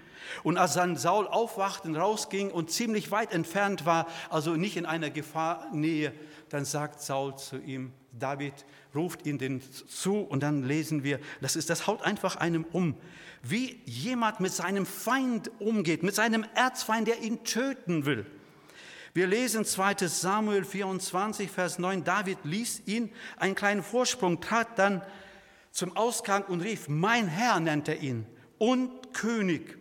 Und 0.42 0.58
als 0.58 0.74
dann 0.74 0.96
Saul 0.96 1.26
aufwachte 1.26 1.88
und 1.88 1.96
rausging 1.96 2.50
und 2.50 2.70
ziemlich 2.70 3.10
weit 3.10 3.32
entfernt 3.32 3.86
war, 3.86 4.06
also 4.30 4.56
nicht 4.56 4.76
in 4.76 4.84
einer 4.84 5.10
Gefahrnähe, 5.10 6.12
dann 6.52 6.64
sagt 6.64 7.00
Saul 7.00 7.36
zu 7.36 7.58
ihm, 7.58 7.92
David 8.12 8.54
ruft 8.94 9.26
ihn 9.26 9.38
den 9.38 9.62
zu 9.62 10.20
und 10.20 10.42
dann 10.42 10.62
lesen 10.62 11.04
wir, 11.04 11.20
das 11.40 11.56
ist, 11.56 11.70
das 11.70 11.86
haut 11.86 12.02
einfach 12.02 12.36
einem 12.36 12.64
um, 12.72 12.94
wie 13.42 13.80
jemand 13.84 14.40
mit 14.40 14.52
seinem 14.52 14.86
Feind 14.86 15.50
umgeht, 15.60 16.02
mit 16.02 16.14
seinem 16.14 16.44
Erzfeind, 16.54 17.06
der 17.08 17.22
ihn 17.22 17.44
töten 17.44 18.06
will. 18.06 18.26
Wir 19.14 19.26
lesen 19.26 19.64
2 19.64 20.06
Samuel 20.06 20.64
24, 20.64 21.50
Vers 21.50 21.78
9, 21.78 22.04
David 22.04 22.38
ließ 22.44 22.82
ihn 22.86 23.10
einen 23.36 23.54
kleinen 23.54 23.82
Vorsprung, 23.82 24.40
trat 24.40 24.78
dann 24.78 25.02
zum 25.70 25.96
Ausgang 25.96 26.44
und 26.44 26.60
rief, 26.60 26.88
mein 26.88 27.28
Herr 27.28 27.60
nennt 27.60 27.88
er 27.88 28.00
ihn 28.00 28.26
und 28.58 29.14
König. 29.14 29.78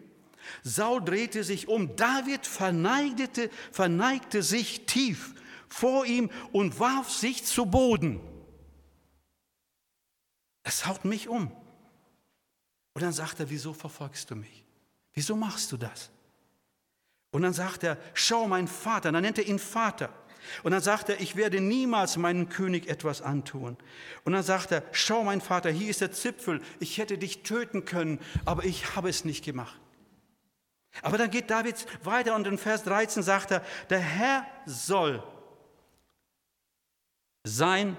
Saul 0.64 1.04
drehte 1.04 1.44
sich 1.44 1.68
um. 1.68 1.96
David 1.96 2.46
verneigte, 2.46 3.50
verneigte 3.72 4.44
sich 4.44 4.86
tief 4.86 5.34
vor 5.70 6.06
ihm 6.06 6.30
und 6.52 6.80
warf 6.80 7.10
sich 7.10 7.44
zu 7.44 7.66
Boden. 7.66 8.20
Es 10.64 10.86
haut 10.86 11.06
mich 11.06 11.28
um. 11.28 11.52
Und 12.94 13.02
dann 13.04 13.14
sagt 13.14 13.40
er, 13.40 13.50
wieso 13.50 13.74
verfolgst 13.74 14.32
du 14.32 14.36
mich? 14.36 14.66
Wieso 15.14 15.36
machst 15.36 15.72
du 15.72 15.78
das? 15.78 16.10
Und 17.32 17.42
dann 17.42 17.54
sagt 17.54 17.84
er, 17.84 17.98
schau 18.14 18.48
mein 18.48 18.68
Vater, 18.68 19.12
dann 19.12 19.22
nennt 19.22 19.38
er 19.38 19.48
ihn 19.48 19.60
Vater. 19.60 20.12
Und 20.64 20.72
dann 20.72 20.82
sagt 20.82 21.10
er, 21.10 21.20
ich 21.20 21.36
werde 21.36 21.62
niemals 21.62 22.18
meinem 22.18 22.50
König 22.50 22.88
etwas 22.88 23.22
antun. 23.22 23.78
Und 24.24 24.34
dann 24.34 24.44
sagt 24.44 24.72
er, 24.72 24.84
schau 24.92 25.24
mein 25.24 25.42
Vater, 25.42 25.70
hier 25.70 25.90
ist 25.90 26.02
der 26.02 26.12
Zipfel, 26.12 26.62
ich 26.80 26.98
hätte 26.98 27.18
dich 27.18 27.44
töten 27.44 27.86
können, 27.86 28.20
aber 28.46 28.66
ich 28.66 28.96
habe 28.96 29.10
es 29.10 29.26
nicht 29.26 29.44
gemacht. 29.44 29.80
Aber 31.02 31.18
dann 31.18 31.30
geht 31.30 31.50
David 31.50 31.86
weiter 32.04 32.36
und 32.36 32.48
in 32.48 32.58
Vers 32.58 32.84
13 32.84 33.22
sagt 33.22 33.52
er, 33.52 33.64
der 33.90 34.00
Herr 34.00 34.46
soll 34.66 35.24
sein, 37.48 37.98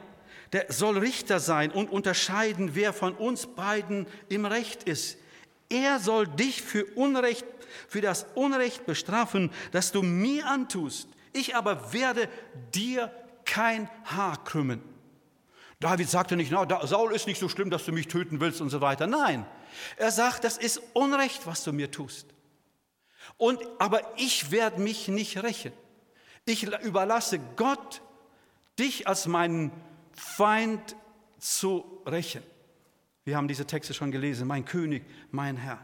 der 0.53 0.67
soll 0.73 0.99
Richter 0.99 1.41
sein 1.41 1.71
und 1.71 1.91
unterscheiden, 1.91 2.75
wer 2.75 2.93
von 2.93 3.15
uns 3.15 3.47
beiden 3.47 4.07
im 4.29 4.47
Recht 4.47 4.85
ist. 4.85 5.19
Er 5.69 5.99
soll 5.99 6.27
dich 6.27 6.63
für 6.63 6.85
Unrecht, 6.95 7.45
für 7.89 8.01
das 8.01 8.27
Unrecht 8.35 8.87
bestrafen, 8.87 9.51
das 9.73 9.93
du 9.93 10.03
mir 10.03 10.47
antust. 10.47 11.09
Ich 11.33 11.55
aber 11.55 11.93
werde 11.93 12.29
dir 12.75 13.13
kein 13.45 13.91
Haar 14.05 14.43
krümmen. 14.45 14.83
David 15.81 16.09
sagte 16.09 16.37
nicht, 16.37 16.51
na, 16.51 16.87
Saul 16.87 17.15
ist 17.15 17.27
nicht 17.27 17.39
so 17.39 17.49
schlimm, 17.49 17.71
dass 17.71 17.85
du 17.85 17.93
mich 17.93 18.09
töten 18.09 18.41
willst 18.41 18.61
und 18.61 18.71
so 18.71 18.81
weiter. 18.81 19.07
Nein, 19.07 19.47
er 19.97 20.11
sagt, 20.11 20.45
das 20.45 20.59
ist 20.59 20.81
Unrecht, 20.95 21.47
was 21.47 21.63
du 21.63 21.73
mir 21.73 21.91
tust. 21.91 22.27
Und, 23.37 23.61
aber 23.79 24.01
ich 24.17 24.51
werde 24.51 24.81
mich 24.81 25.09
nicht 25.09 25.43
rächen. 25.43 25.73
Ich 26.47 26.65
überlasse 26.65 27.39
Gott, 27.57 28.01
dich 28.79 29.07
als 29.07 29.27
meinen 29.27 29.71
Feind 30.13 30.97
zu 31.39 32.03
rächen. 32.07 32.43
Wir 33.25 33.37
haben 33.37 33.49
diese 33.49 33.67
Texte 33.67 33.95
schon 33.95 34.11
gelesen, 34.11 34.47
mein 34.47 34.65
König, 34.65 35.05
mein 35.31 35.57
Herr. 35.57 35.79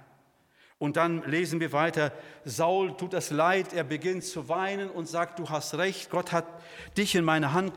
Und 0.79 0.97
dann 0.97 1.23
lesen 1.23 1.61
wir 1.61 1.73
weiter, 1.73 2.13
Saul 2.45 2.97
tut 2.97 3.13
das 3.13 3.31
leid, 3.31 3.73
er 3.73 3.85
beginnt 3.85 4.25
zu 4.25 4.49
weinen 4.49 4.91
und 4.91 5.09
sagt, 5.09 5.39
du 5.39 5.49
hast 5.49 5.75
recht, 5.75 6.11
Gott 6.11 6.33
hat 6.33 6.47
dich 6.97 7.15
in 7.15 7.25
meine 7.25 7.53
Hand, 7.53 7.75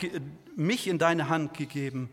mich 0.56 0.88
in 0.88 0.98
deine 0.98 1.30
Hand 1.30 1.54
gegeben. 1.54 2.10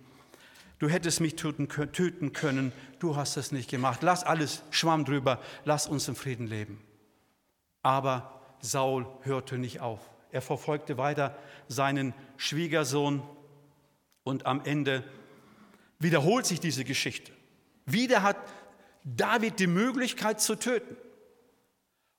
Du 0.79 0.89
hättest 0.89 1.21
mich 1.21 1.37
töten 1.37 2.33
können, 2.33 2.73
du 2.99 3.17
hast 3.17 3.37
es 3.37 3.53
nicht 3.53 3.71
gemacht. 3.71 4.03
Lass 4.03 4.25
alles 4.25 4.63
Schwamm 4.71 5.05
drüber, 5.05 5.41
lass 5.65 5.87
uns 5.87 6.09
im 6.09 6.17
Frieden 6.17 6.47
leben. 6.47 6.83
Aber 7.83 8.41
Saul 8.61 9.07
hörte 9.23 9.59
nicht 9.59 9.81
auf. 9.81 10.01
Er 10.35 10.43
verfolgte 10.43 10.99
weiter 10.99 11.39
seinen 11.69 12.13
Schwiegersohn 12.39 13.23
und 14.25 14.47
am 14.47 14.65
Ende 14.65 15.05
wiederholt 16.01 16.45
sich 16.45 16.59
diese 16.59 16.83
Geschichte. 16.83 17.31
Wieder 17.87 18.25
hat 18.25 18.37
David 19.05 19.61
die 19.61 19.69
Möglichkeit 19.69 20.41
zu 20.41 20.57
töten. 20.57 20.97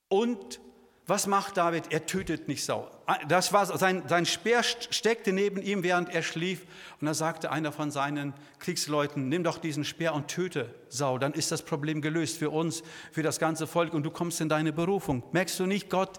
Und 0.07 0.62
was 1.07 1.27
macht 1.27 1.57
David? 1.57 1.91
Er 1.91 2.05
tötet 2.05 2.48
nicht 2.48 2.63
Saul. 2.63 2.89
Das 3.27 3.51
war 3.51 3.65
sein, 3.65 4.03
sein 4.07 4.25
Speer 4.25 4.63
steckte 4.63 5.34
neben 5.34 5.62
ihm, 5.62 5.84
während 5.84 6.07
er 6.07 6.24
schlief. 6.24 6.65
Und 7.01 7.07
da 7.07 7.13
sagte 7.13 7.51
einer 7.51 7.74
von 7.74 7.91
seinen 7.91 8.34
Kriegsleuten, 8.60 9.27
nimm 9.27 9.43
doch 9.43 9.57
diesen 9.57 9.84
Speer 9.84 10.13
und 10.13 10.29
töte 10.29 10.74
Saul. 10.88 11.19
Dann 11.19 11.34
ist 11.34 11.51
das 11.51 11.63
Problem 11.63 12.01
gelöst 12.01 12.38
für 12.38 12.50
uns, 12.50 12.81
für 13.12 13.24
das 13.24 13.39
ganze 13.39 13.67
Volk 13.67 13.93
und 13.93 14.03
du 14.03 14.10
kommst 14.10 14.39
in 14.39 14.48
deine 14.48 14.72
Berufung. 14.72 15.22
Merkst 15.34 15.60
du 15.60 15.65
nicht, 15.65 15.89
Gott 15.89 16.17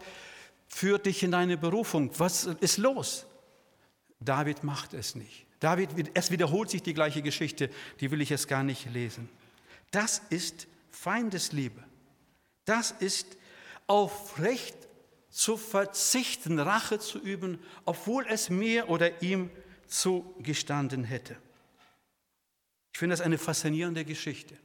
führt 0.69 1.07
dich 1.07 1.23
in 1.23 1.31
deine 1.31 1.57
Berufung. 1.57 2.11
Was 2.19 2.45
ist 2.45 2.79
los? 2.79 3.27
David 4.21 4.65
macht 4.65 4.95
es 4.95 5.15
nicht. 5.15 5.47
David, 5.61 6.11
es 6.15 6.31
wiederholt 6.31 6.71
sich 6.71 6.83
die 6.83 6.95
gleiche 6.95 7.23
Geschichte, 7.23 7.71
die 8.01 8.11
will 8.11 8.21
ich 8.21 8.31
jetzt 8.31 8.49
gar 8.49 8.63
nicht 8.63 8.91
lesen. 8.93 9.29
Das 9.91 10.23
ist 10.31 10.67
Feindesliebe. 10.91 11.83
Das 12.65 12.91
ist 12.91 13.37
auf 13.87 14.39
Recht 14.39 14.77
zu 15.31 15.57
verzichten, 15.57 16.59
Rache 16.59 16.99
zu 16.99 17.19
üben, 17.19 17.59
obwohl 17.85 18.27
es 18.29 18.51
mir 18.51 18.89
oder 18.89 19.23
ihm 19.23 19.51
zugestanden 19.87 21.05
hätte. 21.05 21.37
Ich 22.93 22.99
finde 22.99 23.13
das 23.13 23.21
eine 23.21 23.39
faszinierende 23.39 24.05
Geschichte. 24.05 24.57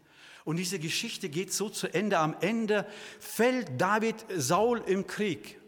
Und 0.44 0.58
diese 0.58 0.80
Geschichte 0.80 1.30
geht 1.30 1.54
so 1.54 1.70
zu 1.70 1.94
Ende. 1.94 2.18
Am 2.18 2.36
Ende 2.42 2.88
fällt 3.20 3.80
David 3.80 4.16
Saul 4.36 4.82
im 4.88 5.06
Krieg. 5.06 5.61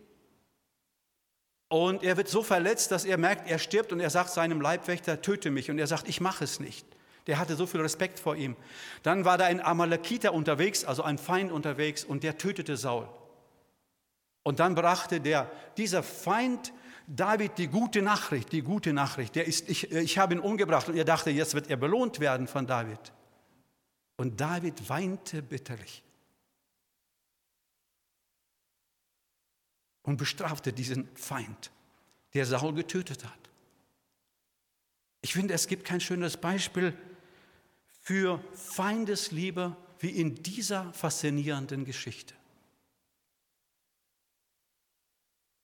Und 1.69 2.03
er 2.03 2.17
wird 2.17 2.27
so 2.27 2.43
verletzt, 2.43 2.91
dass 2.91 3.05
er 3.05 3.17
merkt, 3.17 3.49
er 3.49 3.57
stirbt 3.57 3.91
und 3.91 3.99
er 3.99 4.09
sagt 4.09 4.29
seinem 4.29 4.61
Leibwächter, 4.61 5.21
töte 5.21 5.49
mich. 5.49 5.71
Und 5.71 5.79
er 5.79 5.87
sagt, 5.87 6.07
ich 6.07 6.21
mache 6.21 6.43
es 6.43 6.59
nicht. 6.59 6.85
Der 7.27 7.39
hatte 7.39 7.55
so 7.55 7.65
viel 7.65 7.81
Respekt 7.81 8.19
vor 8.19 8.35
ihm. 8.35 8.55
Dann 9.01 9.25
war 9.25 9.37
da 9.37 9.45
ein 9.45 9.61
Amalekiter 9.61 10.33
unterwegs, 10.33 10.85
also 10.85 11.03
ein 11.03 11.17
Feind 11.17 11.51
unterwegs, 11.51 12.03
und 12.03 12.23
der 12.23 12.37
tötete 12.37 12.77
Saul. 12.77 13.07
Und 14.43 14.59
dann 14.59 14.75
brachte 14.75 15.21
der, 15.21 15.49
dieser 15.77 16.03
Feind 16.03 16.73
David 17.07 17.57
die 17.57 17.67
gute 17.67 18.01
Nachricht, 18.01 18.51
die 18.51 18.61
gute 18.61 18.93
Nachricht. 18.93 19.35
Der 19.35 19.45
ist, 19.45 19.69
ich, 19.69 19.91
ich 19.91 20.17
habe 20.17 20.35
ihn 20.35 20.39
umgebracht 20.39 20.89
und 20.89 20.97
er 20.97 21.05
dachte, 21.05 21.31
jetzt 21.31 21.53
wird 21.53 21.69
er 21.69 21.77
belohnt 21.77 22.19
werden 22.19 22.47
von 22.47 22.67
David. 22.67 22.99
Und 24.17 24.39
David 24.39 24.89
weinte 24.89 25.41
bitterlich 25.41 26.03
und 30.03 30.17
bestrafte 30.17 30.71
diesen 30.71 31.07
Feind, 31.15 31.71
der 32.33 32.45
Saul 32.45 32.73
getötet 32.73 33.23
hat. 33.25 33.39
Ich 35.21 35.33
finde, 35.33 35.53
es 35.53 35.67
gibt 35.67 35.85
kein 35.85 36.01
schönes 36.01 36.37
Beispiel 36.37 36.93
für 38.01 38.43
Feindesliebe 38.53 39.75
wie 39.99 40.09
in 40.09 40.35
dieser 40.43 40.91
faszinierenden 40.93 41.85
Geschichte. 41.85 42.35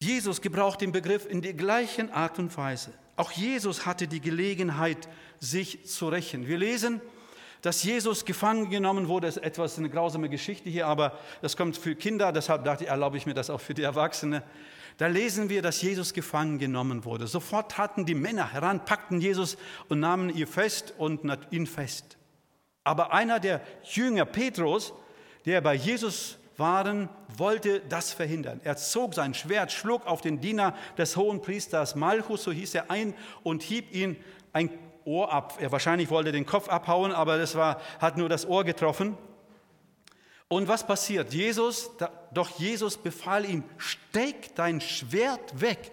Jesus 0.02 0.41
gebraucht 0.41 0.80
den 0.80 0.93
Begriff 0.93 1.25
in 1.25 1.41
der 1.41 1.54
gleichen 1.54 2.10
Art 2.10 2.39
und 2.39 2.56
Weise. 2.56 2.93
Auch 3.17 3.32
Jesus 3.32 3.86
hatte 3.86 4.08
die 4.08 4.21
Gelegenheit, 4.21 5.10
sich 5.41 5.86
zu 5.86 6.08
rächen. 6.08 6.47
Wir 6.47 6.58
lesen, 6.58 7.02
dass 7.62 7.84
Jesus 7.84 8.26
gefangen 8.26 8.69
genommen 8.69 9.08
wurde. 9.08 9.28
Ist 9.28 9.38
etwas 9.38 9.78
eine 9.78 9.89
grausame 9.89 10.30
Geschichte 10.30 10.69
hier, 10.69 10.88
aber 10.88 11.17
das 11.41 11.58
kommt 11.58 11.78
für 11.78 11.95
Kinder, 11.95 12.32
deshalb 12.32 12.63
dachte 12.63 12.86
ich, 12.86 12.89
erlaube 12.89 13.17
ich 13.17 13.26
mir 13.26 13.34
das 13.34 13.50
auch 13.50 13.62
für 13.62 13.74
die 13.74 13.84
Erwachsenen. 13.84 14.41
Da 14.98 15.08
lesen 15.08 15.50
wir, 15.50 15.62
dass 15.62 15.82
Jesus 15.82 16.13
gefangen 16.13 16.60
genommen 16.60 17.06
wurde. 17.06 17.28
Sofort 17.28 17.72
taten 17.72 18.06
die 18.06 18.15
Männer 18.15 18.52
heran, 18.52 18.84
packten 18.84 19.22
Jesus 19.22 19.58
und 19.88 20.00
nahmen 20.00 20.30
ihn 20.30 20.48
fest 20.48 20.93
und 20.98 21.22
ihn 21.52 21.67
fest. 21.67 22.17
Aber 22.84 23.13
einer 23.13 23.39
der 23.39 23.62
Jünger, 23.84 24.26
Petrus, 24.26 24.93
der 25.45 25.62
bei 25.62 25.74
Jesus 25.74 26.38
waren, 26.58 27.08
wollte 27.38 27.82
das 27.88 28.12
verhindern. 28.12 28.60
Er 28.63 28.76
zog 28.76 29.13
sein 29.13 29.34
Schwert, 29.34 29.72
schlug 29.72 30.06
auf 30.06 30.22
den 30.22 30.41
Diener 30.41 30.76
des 30.98 31.15
hohen 31.15 31.41
Priesters 31.41 31.95
Malchus, 31.95 32.43
so 32.43 32.52
hieß 32.52 32.76
er, 32.76 32.91
ein 32.91 33.13
und 33.43 33.63
hieb 33.63 33.93
ihn 33.93 34.17
ein 34.52 34.69
Ohr 35.10 35.34
ab. 35.34 35.58
Er 35.60 35.72
wahrscheinlich 35.72 36.10
wollte 36.10 36.32
den 36.32 36.45
Kopf 36.45 36.69
abhauen, 36.69 37.12
aber 37.12 37.38
das 37.38 37.56
war, 37.56 37.82
hat 38.00 38.15
nur 38.15 38.30
das 38.30 38.48
Ohr 38.48 38.63
getroffen. 38.63 39.17
Und 40.48 40.67
was 40.67 40.86
passiert? 40.86 41.34
Jesus, 41.34 41.91
doch 42.34 42.60
Jesus 42.60 42.98
befahl 42.98 43.45
ihm, 43.45 43.63
steck 43.78 44.56
dein 44.56 44.82
Schwert 44.82 45.62
weg. 45.62 45.91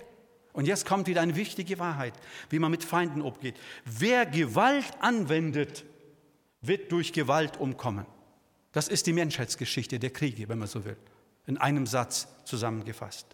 Und 0.53 0.67
jetzt 0.67 0.87
kommt 0.87 1.07
wieder 1.07 1.21
eine 1.21 1.37
wichtige 1.37 1.79
Wahrheit, 1.79 2.15
wie 2.51 2.59
man 2.59 2.71
mit 2.71 2.85
Feinden 2.85 3.21
umgeht. 3.21 3.57
Wer 3.85 4.25
Gewalt 4.25 4.91
anwendet, 5.01 5.85
wird 6.63 6.93
durch 6.93 7.13
Gewalt 7.13 7.59
umkommen. 7.59 8.07
Das 8.73 8.89
ist 8.89 9.07
die 9.07 9.13
Menschheitsgeschichte 9.13 9.99
der 9.99 10.11
Kriege, 10.11 10.49
wenn 10.49 10.59
man 10.59 10.69
so 10.69 10.85
will, 10.85 10.97
in 11.47 11.59
einem 11.59 11.87
Satz 11.87 12.29
zusammengefasst. 12.45 13.27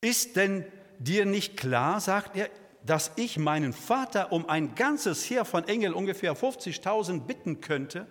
Ist 0.00 0.36
denn 0.36 0.64
dir 0.98 1.26
nicht 1.26 1.56
klar, 1.56 2.00
sagt 2.00 2.36
er, 2.36 2.50
dass 2.84 3.12
ich 3.16 3.38
meinen 3.38 3.72
Vater 3.72 4.32
um 4.32 4.48
ein 4.48 4.74
ganzes 4.74 5.28
Heer 5.28 5.44
von 5.44 5.66
Engeln, 5.68 5.94
ungefähr 5.94 6.36
50.000, 6.36 7.20
bitten 7.20 7.60
könnte? 7.60 8.06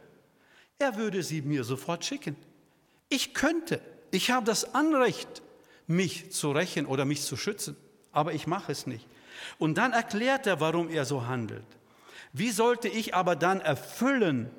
Er 0.79 0.95
würde 0.95 1.23
sie 1.23 1.41
mir 1.41 1.63
sofort 1.63 2.05
schicken. 2.05 2.35
Ich 3.09 3.33
könnte, 3.33 3.81
ich 4.11 4.31
habe 4.31 4.45
das 4.45 4.73
Anrecht, 4.73 5.41
mich 5.87 6.31
zu 6.31 6.51
rächen 6.51 6.85
oder 6.85 7.05
mich 7.05 7.21
zu 7.21 7.35
schützen, 7.35 7.75
aber 8.11 8.33
ich 8.33 8.47
mache 8.47 8.71
es 8.71 8.87
nicht. 8.87 9.05
Und 9.57 9.77
dann 9.77 9.93
erklärt 9.93 10.47
er, 10.47 10.59
warum 10.59 10.89
er 10.89 11.05
so 11.05 11.27
handelt. 11.27 11.65
Wie 12.33 12.51
sollte 12.51 12.87
ich 12.87 13.13
aber 13.13 13.35
dann 13.35 13.59
erfüllen, 13.59 14.49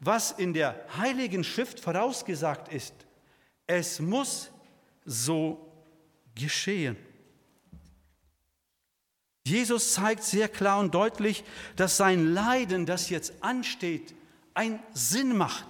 was 0.00 0.32
in 0.32 0.52
der 0.52 0.78
Heiligen 0.98 1.44
Schrift 1.44 1.80
vorausgesagt 1.80 2.72
ist? 2.72 2.94
Es 3.66 4.00
muss 4.00 4.50
so 5.06 5.72
geschehen. 6.34 6.96
Jesus 9.46 9.92
zeigt 9.92 10.24
sehr 10.24 10.48
klar 10.48 10.78
und 10.78 10.94
deutlich, 10.94 11.44
dass 11.76 11.98
sein 11.98 12.32
Leiden, 12.32 12.86
das 12.86 13.10
jetzt 13.10 13.34
ansteht, 13.42 14.14
einen 14.54 14.80
Sinn 14.94 15.36
macht. 15.36 15.66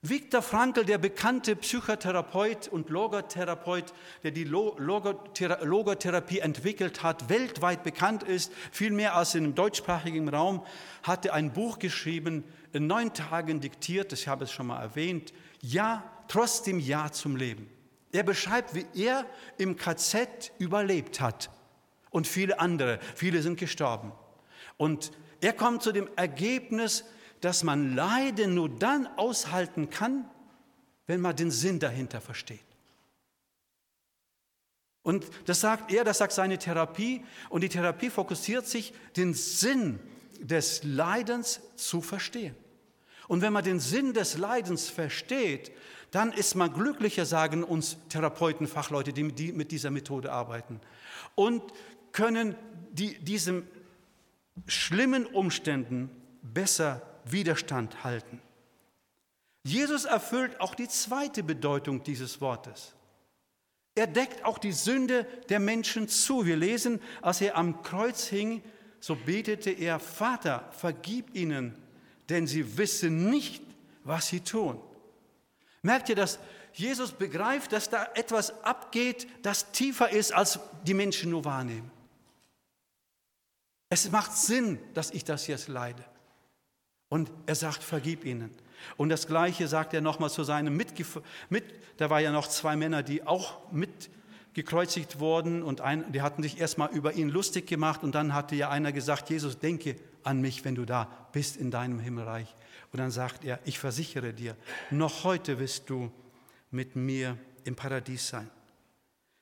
Viktor 0.00 0.40
Frankl, 0.40 0.84
der 0.84 0.96
bekannte 0.96 1.56
Psychotherapeut 1.56 2.68
und 2.68 2.88
Logotherapeut, 2.88 3.92
der 4.22 4.30
die 4.30 4.44
Logotherapie 4.44 6.38
entwickelt 6.40 7.02
hat, 7.02 7.28
weltweit 7.28 7.84
bekannt 7.84 8.22
ist, 8.22 8.50
viel 8.70 8.90
mehr 8.90 9.14
als 9.14 9.34
im 9.34 9.54
deutschsprachigen 9.54 10.28
Raum, 10.30 10.64
hatte 11.02 11.34
ein 11.34 11.52
Buch 11.52 11.78
geschrieben, 11.78 12.44
in 12.72 12.86
neun 12.86 13.12
Tagen 13.12 13.60
diktiert, 13.60 14.12
ich 14.14 14.26
habe 14.26 14.44
es 14.44 14.52
schon 14.52 14.66
mal 14.66 14.80
erwähnt, 14.80 15.34
Ja, 15.60 16.02
trotzdem 16.28 16.78
Ja 16.78 17.12
zum 17.12 17.36
Leben. 17.36 17.70
Er 18.12 18.22
beschreibt, 18.22 18.74
wie 18.74 18.86
er 18.94 19.26
im 19.58 19.76
KZ 19.76 20.52
überlebt 20.58 21.20
hat 21.20 21.50
und 22.14 22.28
viele 22.28 22.60
andere, 22.60 23.00
viele 23.16 23.42
sind 23.42 23.58
gestorben. 23.58 24.12
Und 24.76 25.10
er 25.40 25.52
kommt 25.52 25.82
zu 25.82 25.90
dem 25.90 26.08
Ergebnis, 26.14 27.04
dass 27.40 27.64
man 27.64 27.96
Leiden 27.96 28.54
nur 28.54 28.68
dann 28.68 29.08
aushalten 29.16 29.90
kann, 29.90 30.24
wenn 31.08 31.20
man 31.20 31.34
den 31.34 31.50
Sinn 31.50 31.80
dahinter 31.80 32.20
versteht. 32.20 32.60
Und 35.02 35.26
das 35.46 35.60
sagt 35.60 35.92
er, 35.92 36.04
das 36.04 36.18
sagt 36.18 36.32
seine 36.32 36.56
Therapie. 36.56 37.24
Und 37.50 37.62
die 37.62 37.68
Therapie 37.68 38.10
fokussiert 38.10 38.68
sich, 38.68 38.94
den 39.16 39.34
Sinn 39.34 39.98
des 40.38 40.84
Leidens 40.84 41.62
zu 41.74 42.00
verstehen. 42.00 42.54
Und 43.26 43.42
wenn 43.42 43.52
man 43.52 43.64
den 43.64 43.80
Sinn 43.80 44.14
des 44.14 44.38
Leidens 44.38 44.88
versteht, 44.88 45.72
dann 46.12 46.32
ist 46.32 46.54
man 46.54 46.72
glücklicher, 46.72 47.26
sagen 47.26 47.64
uns 47.64 47.96
Therapeuten, 48.08 48.68
Fachleute, 48.68 49.12
die 49.12 49.24
mit 49.52 49.72
dieser 49.72 49.90
Methode 49.90 50.30
arbeiten. 50.30 50.80
Und 51.34 51.62
können 52.14 52.54
die, 52.92 53.18
diesen 53.18 53.68
schlimmen 54.66 55.26
Umständen 55.26 56.08
besser 56.42 57.02
Widerstand 57.26 58.04
halten. 58.04 58.40
Jesus 59.64 60.04
erfüllt 60.04 60.60
auch 60.60 60.74
die 60.74 60.88
zweite 60.88 61.42
Bedeutung 61.42 62.02
dieses 62.02 62.40
Wortes. 62.40 62.94
Er 63.96 64.06
deckt 64.06 64.44
auch 64.44 64.58
die 64.58 64.72
Sünde 64.72 65.26
der 65.48 65.58
Menschen 65.58 66.08
zu. 66.08 66.46
Wir 66.46 66.56
lesen, 66.56 67.00
als 67.20 67.40
er 67.40 67.56
am 67.56 67.82
Kreuz 67.82 68.26
hing, 68.26 68.62
so 69.00 69.16
betete 69.16 69.70
er, 69.70 69.98
Vater, 69.98 70.68
vergib 70.72 71.34
ihnen, 71.34 71.74
denn 72.28 72.46
sie 72.46 72.78
wissen 72.78 73.28
nicht, 73.30 73.62
was 74.04 74.28
sie 74.28 74.40
tun. 74.40 74.80
Merkt 75.82 76.08
ihr, 76.08 76.16
dass 76.16 76.38
Jesus 76.72 77.12
begreift, 77.12 77.72
dass 77.72 77.90
da 77.90 78.08
etwas 78.14 78.64
abgeht, 78.64 79.26
das 79.42 79.72
tiefer 79.72 80.10
ist, 80.10 80.32
als 80.32 80.58
die 80.84 80.94
Menschen 80.94 81.30
nur 81.30 81.44
wahrnehmen. 81.44 81.90
Es 83.88 84.10
macht 84.10 84.32
Sinn, 84.32 84.78
dass 84.94 85.10
ich 85.10 85.24
das 85.24 85.46
jetzt 85.46 85.68
leide. 85.68 86.04
Und 87.08 87.30
er 87.46 87.54
sagt, 87.54 87.82
vergib 87.82 88.24
ihnen. 88.24 88.50
Und 88.96 89.08
das 89.08 89.26
Gleiche 89.26 89.68
sagt 89.68 89.94
er 89.94 90.00
nochmal 90.00 90.30
zu 90.30 90.42
seinem 90.44 90.76
Mitgef 90.76 91.20
mit, 91.48 91.64
da 91.96 92.10
war 92.10 92.20
ja 92.20 92.32
noch 92.32 92.48
zwei 92.48 92.76
Männer, 92.76 93.02
die 93.02 93.26
auch 93.26 93.70
mitgekreuzigt 93.72 95.20
wurden 95.20 95.62
und 95.62 95.80
ein, 95.80 96.10
die 96.12 96.22
hatten 96.22 96.42
sich 96.42 96.58
erstmal 96.58 96.90
über 96.90 97.12
ihn 97.12 97.28
lustig 97.28 97.66
gemacht 97.66 98.02
und 98.02 98.14
dann 98.14 98.34
hatte 98.34 98.56
ja 98.56 98.68
einer 98.70 98.92
gesagt, 98.92 99.30
Jesus, 99.30 99.58
denke 99.58 99.96
an 100.22 100.40
mich, 100.40 100.64
wenn 100.64 100.74
du 100.74 100.84
da 100.84 101.28
bist 101.32 101.56
in 101.56 101.70
deinem 101.70 102.00
Himmelreich. 102.00 102.54
Und 102.92 102.98
dann 102.98 103.10
sagt 103.10 103.44
er, 103.44 103.60
ich 103.64 103.78
versichere 103.78 104.32
dir, 104.32 104.56
noch 104.90 105.24
heute 105.24 105.58
wirst 105.58 105.88
du 105.90 106.10
mit 106.70 106.96
mir 106.96 107.38
im 107.64 107.76
Paradies 107.76 108.28
sein. 108.28 108.50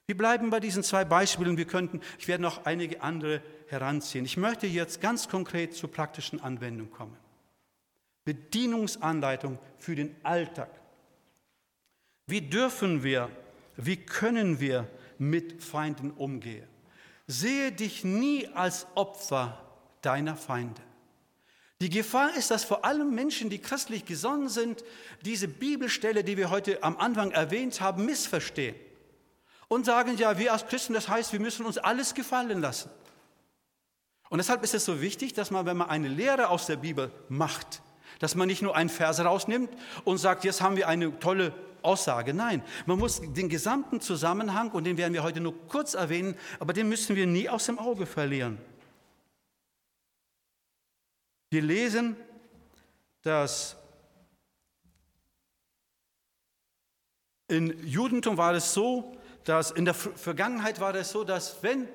Wir 0.06 0.16
bleiben 0.16 0.50
bei 0.50 0.60
diesen 0.60 0.82
zwei 0.82 1.04
Beispielen. 1.04 1.56
Wir 1.56 1.66
könnten, 1.66 2.00
ich 2.18 2.28
werde 2.28 2.42
noch 2.42 2.64
einige 2.64 3.02
andere 3.02 3.40
heranziehen. 3.68 4.24
Ich 4.24 4.36
möchte 4.36 4.66
jetzt 4.66 5.00
ganz 5.00 5.28
konkret 5.28 5.74
zur 5.74 5.90
praktischen 5.90 6.40
Anwendung 6.40 6.90
kommen. 6.90 7.16
Bedienungsanleitung 8.24 9.58
für 9.78 9.94
den 9.94 10.14
Alltag. 10.22 10.70
Wie 12.26 12.40
dürfen 12.40 13.02
wir, 13.02 13.30
wie 13.76 13.96
können 13.96 14.60
wir 14.60 14.88
mit 15.18 15.62
Feinden 15.62 16.10
umgehen? 16.10 16.68
Sehe 17.26 17.72
dich 17.72 18.04
nie 18.04 18.48
als 18.48 18.86
Opfer 18.94 19.60
deiner 20.02 20.36
Feinde. 20.36 20.82
Die 21.80 21.90
Gefahr 21.90 22.36
ist, 22.36 22.50
dass 22.50 22.64
vor 22.64 22.84
allem 22.84 23.14
Menschen, 23.14 23.50
die 23.50 23.58
christlich 23.58 24.04
gesonnen 24.04 24.48
sind, 24.48 24.84
diese 25.24 25.48
Bibelstelle, 25.48 26.22
die 26.22 26.36
wir 26.36 26.50
heute 26.50 26.82
am 26.82 26.96
Anfang 26.96 27.32
erwähnt 27.32 27.80
haben, 27.80 28.04
missverstehen 28.04 28.76
und 29.72 29.86
sagen, 29.86 30.18
ja, 30.18 30.38
wir 30.38 30.52
als 30.52 30.66
Christen, 30.66 30.92
das 30.92 31.08
heißt, 31.08 31.32
wir 31.32 31.40
müssen 31.40 31.64
uns 31.64 31.78
alles 31.78 32.12
gefallen 32.12 32.60
lassen. 32.60 32.90
Und 34.28 34.36
deshalb 34.36 34.62
ist 34.64 34.74
es 34.74 34.84
so 34.84 35.00
wichtig, 35.00 35.32
dass 35.32 35.50
man, 35.50 35.64
wenn 35.64 35.78
man 35.78 35.88
eine 35.88 36.08
Lehre 36.08 36.48
aus 36.48 36.66
der 36.66 36.76
Bibel 36.76 37.10
macht, 37.30 37.80
dass 38.18 38.34
man 38.34 38.48
nicht 38.48 38.60
nur 38.60 38.76
einen 38.76 38.90
Vers 38.90 39.20
rausnimmt 39.20 39.70
und 40.04 40.18
sagt, 40.18 40.44
jetzt 40.44 40.60
haben 40.60 40.76
wir 40.76 40.88
eine 40.88 41.18
tolle 41.20 41.54
Aussage. 41.80 42.34
Nein, 42.34 42.62
man 42.84 42.98
muss 42.98 43.22
den 43.22 43.48
gesamten 43.48 44.02
Zusammenhang, 44.02 44.70
und 44.72 44.84
den 44.84 44.98
werden 44.98 45.14
wir 45.14 45.22
heute 45.22 45.40
nur 45.40 45.54
kurz 45.68 45.94
erwähnen, 45.94 46.36
aber 46.60 46.74
den 46.74 46.90
müssen 46.90 47.16
wir 47.16 47.26
nie 47.26 47.48
aus 47.48 47.64
dem 47.64 47.78
Auge 47.78 48.04
verlieren. 48.04 48.58
Wir 51.48 51.62
lesen, 51.62 52.14
dass 53.22 53.76
in 57.48 57.86
Judentum 57.86 58.36
war 58.36 58.52
es 58.52 58.74
so, 58.74 59.16
dass 59.44 59.70
in 59.70 59.84
der 59.84 59.94
Vergangenheit 59.94 60.80
war 60.80 60.94
es 60.94 61.10
so, 61.10 61.24
dass 61.24 61.62
wenn 61.62 61.88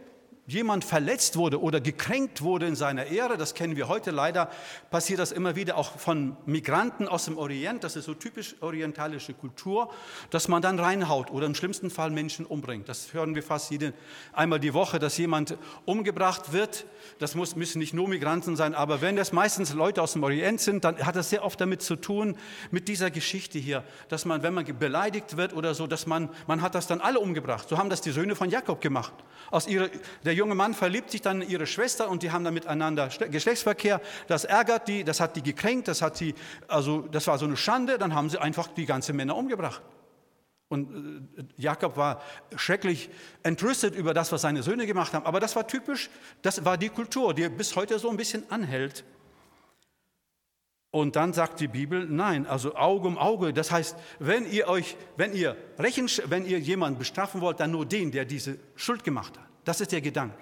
jemand 0.47 0.86
verletzt 0.86 1.36
wurde 1.36 1.62
oder 1.62 1.81
gekränkt 1.81 2.41
wurde 2.41 2.67
in 2.67 2.75
seiner 2.75 3.07
Ehre, 3.07 3.38
das 3.38 3.53
kennen 3.53 3.75
wir 3.75 3.89
heute 3.89 4.12
leider, 4.12 4.49
passiert 4.89 5.19
das 5.19 5.33
immer 5.33 5.57
wieder 5.57 5.75
auch 5.75 5.99
von 5.99 6.38
Migranten 6.45 7.10
aus 7.10 7.25
dem 7.25 7.38
Orient, 7.38 7.83
das 7.83 7.97
ist 7.97 8.05
so 8.05 8.13
typisch 8.13 8.55
orientalische 8.62 9.33
Kultur, 9.33 9.91
dass 10.29 10.47
man 10.47 10.62
dann 10.62 10.79
reinhaut 10.79 11.31
oder 11.31 11.45
im 11.45 11.53
schlimmsten 11.53 11.89
Fall 11.89 12.12
Menschen 12.12 12.45
umbringt. 12.45 12.88
Das 12.88 13.13
hören 13.13 13.36
wir 13.36 13.43
fast 13.43 13.71
jede, 13.71 13.93
einmal 14.31 14.62
die 14.62 14.73
Woche, 14.73 14.99
dass 14.99 15.17
jemand 15.17 15.57
umgebracht 15.83 16.53
wird. 16.53 16.86
Das 17.19 17.36
muss, 17.36 17.57
müssen 17.57 17.79
nicht 17.79 17.93
nur 17.93 18.07
Migranten 18.07 18.55
sein, 18.55 18.73
aber 18.73 19.01
wenn 19.01 19.17
das 19.17 19.33
meistens 19.33 19.73
Leute 19.73 20.01
aus 20.01 20.13
dem 20.13 20.23
Orient 20.23 20.62
sind, 20.62 20.86
dann 20.86 21.05
hat 21.05 21.17
das 21.17 21.29
sehr 21.29 21.43
oft 21.43 21.60
damit 21.60 21.81
zu 21.81 21.97
tun, 21.97 22.38
mit 22.71 22.88
dieser 22.88 23.12
Geschichte 23.12 23.60
hier, 23.60 23.83
dass 24.07 24.23
man, 24.23 24.43
wenn 24.43 24.53
man 24.53 24.65
beleidigt 24.79 25.36
wird 25.36 25.53
oder 25.53 25.73
so, 25.73 25.88
dass 25.88 26.07
man, 26.07 26.29
man 26.47 26.62
hat 26.62 26.73
das 26.73 26.88
dann 26.88 27.01
alle 27.01 27.19
umgebracht. 27.19 27.67
So 27.67 27.77
haben 27.77 27.89
das 27.89 27.99
die 27.99 28.12
Söhne 28.12 28.36
von 28.36 28.49
Jakob 28.49 28.79
gemacht. 28.79 29.13
Aus 29.51 29.67
ihrer, 29.67 29.89
der 30.23 30.37
junge 30.38 30.56
Mann 30.56 30.73
verliebt 30.73 31.12
sich 31.12 31.21
dann 31.21 31.41
in 31.41 31.50
ihre 31.50 31.67
Schwester 31.67 32.10
und 32.10 32.23
die 32.23 32.32
haben 32.32 32.43
dann 32.43 32.54
miteinander 32.54 33.10
Geschlechtsverkehr. 33.10 34.02
Das 34.28 34.45
ärgert 34.45 34.88
die, 34.88 35.04
das 35.04 35.19
hat 35.19 35.36
die 35.36 35.43
gekränkt, 35.43 35.88
das, 35.88 36.02
hat 36.02 36.19
die, 36.19 36.34
also, 36.67 37.02
das 37.02 37.28
war 37.28 37.38
so 37.38 37.45
eine 37.45 37.58
Schande. 37.58 37.97
Dann 37.97 38.15
haben 38.15 38.30
sie 38.30 38.39
einfach 38.39 38.67
die 38.67 38.86
ganzen 38.86 39.15
Männer 39.15 39.36
umgebracht. 39.36 39.82
Und 40.69 41.28
äh, 41.38 41.43
Jakob 41.58 41.97
war 41.97 42.21
schrecklich 42.56 43.10
entrüstet 43.43 43.95
über 43.95 44.13
das, 44.13 44.32
was 44.32 44.41
seine 44.41 44.63
Söhne 44.63 44.86
gemacht 44.86 45.13
haben. 45.13 45.26
Aber 45.26 45.39
das 45.39 45.56
war 45.56 45.67
typisch, 45.67 46.10
das 46.41 46.63
war 46.65 46.78
die 46.78 46.89
Kultur, 46.89 47.34
die 47.34 47.47
bis 47.50 47.76
heute 47.76 48.00
so 48.00 48.10
ein 48.10 48.17
bisschen 48.17 48.50
anhält. 48.50 49.04
Und 50.91 51.15
dann 51.15 51.34
sagt 51.34 51.60
die 51.60 51.67
Bibel, 51.67 52.08
nein, 52.10 52.47
also 52.47 52.76
Auge 52.76 53.08
um 53.08 53.17
Auge. 53.17 53.54
Das 53.54 53.71
heißt, 53.71 53.95
wenn 54.19 54.50
ihr 54.50 54.67
euch, 54.67 54.95
wenn 55.15 55.34
ihr 55.34 55.56
Rechen, 55.78 56.10
wenn 56.26 56.45
ihr 56.45 56.60
jemanden 56.60 56.97
bestrafen 56.97 57.41
wollt, 57.41 57.60
dann 57.60 57.71
nur 57.71 57.86
den, 57.86 58.12
der 58.12 58.26
diese 58.26 58.58
Schuld 58.76 59.04
gemacht 59.04 59.38
hat. 59.38 59.45
Das 59.67 59.82
ist 59.82 59.91
der 59.91 59.99
Gedanke. 59.99 60.38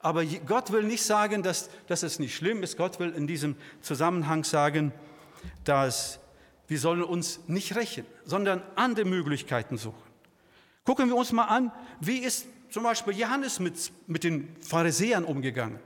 Aber 0.00 0.24
Gott 0.24 0.72
will 0.72 0.82
nicht 0.82 1.04
sagen, 1.04 1.44
dass, 1.44 1.70
dass 1.86 2.02
es 2.02 2.18
nicht 2.18 2.34
schlimm 2.34 2.64
ist. 2.64 2.76
Gott 2.76 2.98
will 2.98 3.10
in 3.10 3.28
diesem 3.28 3.54
Zusammenhang 3.82 4.42
sagen, 4.42 4.90
dass 5.62 6.18
wir 6.66 6.80
sollen 6.80 7.04
uns 7.04 7.38
nicht 7.46 7.76
rächen, 7.76 8.04
sondern 8.24 8.60
andere 8.74 9.04
Möglichkeiten 9.04 9.78
suchen. 9.78 10.02
Gucken 10.84 11.08
wir 11.08 11.14
uns 11.14 11.30
mal 11.30 11.44
an, 11.44 11.70
wie 12.00 12.18
ist 12.18 12.46
zum 12.68 12.82
Beispiel 12.82 13.16
Johannes 13.16 13.60
mit, 13.60 13.92
mit 14.08 14.24
den 14.24 14.56
Pharisäern 14.60 15.22
umgegangen. 15.22 15.78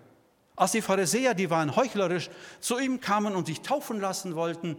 Als 0.54 0.72
die 0.72 0.80
Pharisäer, 0.80 1.34
die 1.34 1.50
waren 1.50 1.76
heuchlerisch, 1.76 2.30
zu 2.60 2.78
ihm 2.78 3.02
kamen 3.02 3.34
und 3.34 3.48
sich 3.48 3.60
taufen 3.60 4.00
lassen 4.00 4.34
wollten, 4.34 4.76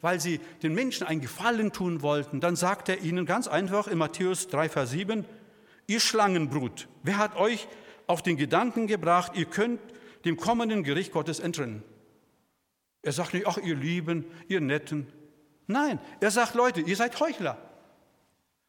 weil 0.00 0.18
sie 0.18 0.40
den 0.64 0.74
Menschen 0.74 1.06
einen 1.06 1.20
Gefallen 1.20 1.70
tun 1.70 2.02
wollten, 2.02 2.40
dann 2.40 2.56
sagt 2.56 2.88
er 2.88 2.98
ihnen 2.98 3.24
ganz 3.24 3.46
einfach 3.46 3.86
in 3.86 3.98
Matthäus 3.98 4.48
3, 4.48 4.68
Vers 4.68 4.90
7, 4.90 5.24
Ihr 5.90 5.98
Schlangenbrut, 5.98 6.86
wer 7.02 7.18
hat 7.18 7.34
euch 7.34 7.66
auf 8.06 8.22
den 8.22 8.36
Gedanken 8.36 8.86
gebracht, 8.86 9.32
ihr 9.34 9.46
könnt 9.46 9.80
dem 10.24 10.36
kommenden 10.36 10.84
Gericht 10.84 11.10
Gottes 11.10 11.40
entrinnen? 11.40 11.82
Er 13.02 13.10
sagt 13.10 13.34
nicht, 13.34 13.48
ach 13.48 13.58
ihr 13.58 13.74
Lieben, 13.74 14.24
ihr 14.46 14.60
Netten. 14.60 15.12
Nein, 15.66 15.98
er 16.20 16.30
sagt, 16.30 16.54
Leute, 16.54 16.80
ihr 16.80 16.94
seid 16.94 17.18
Heuchler. 17.18 17.58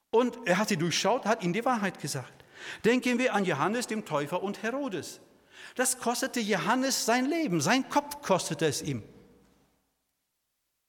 Und 0.10 0.36
er 0.46 0.58
hat 0.58 0.70
sie 0.70 0.78
durchschaut, 0.78 1.26
hat 1.26 1.44
ihnen 1.44 1.54
die 1.54 1.64
Wahrheit 1.64 2.02
gesagt. 2.02 2.44
Denken 2.86 3.20
wir 3.20 3.36
an 3.36 3.46
Johannes, 3.46 3.86
dem 3.86 4.04
Täufer 4.04 4.42
und 4.42 4.64
Herodes. 4.64 5.22
Das 5.76 6.00
kostete 6.00 6.40
Johannes 6.40 7.06
sein 7.06 7.28
Leben, 7.28 7.62
sein 7.62 7.88
Kopf 7.88 8.24
kostete 8.24 8.66
es 8.66 8.82
ihm. 8.82 9.04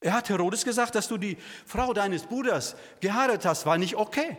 Er 0.00 0.14
hat 0.14 0.30
Herodes 0.30 0.64
gesagt, 0.64 0.94
dass 0.94 1.08
du 1.08 1.18
die 1.18 1.36
Frau 1.66 1.92
deines 1.92 2.22
Bruders 2.22 2.74
geheiratet 3.00 3.44
hast, 3.44 3.66
war 3.66 3.76
nicht 3.76 3.96
okay. 3.96 4.38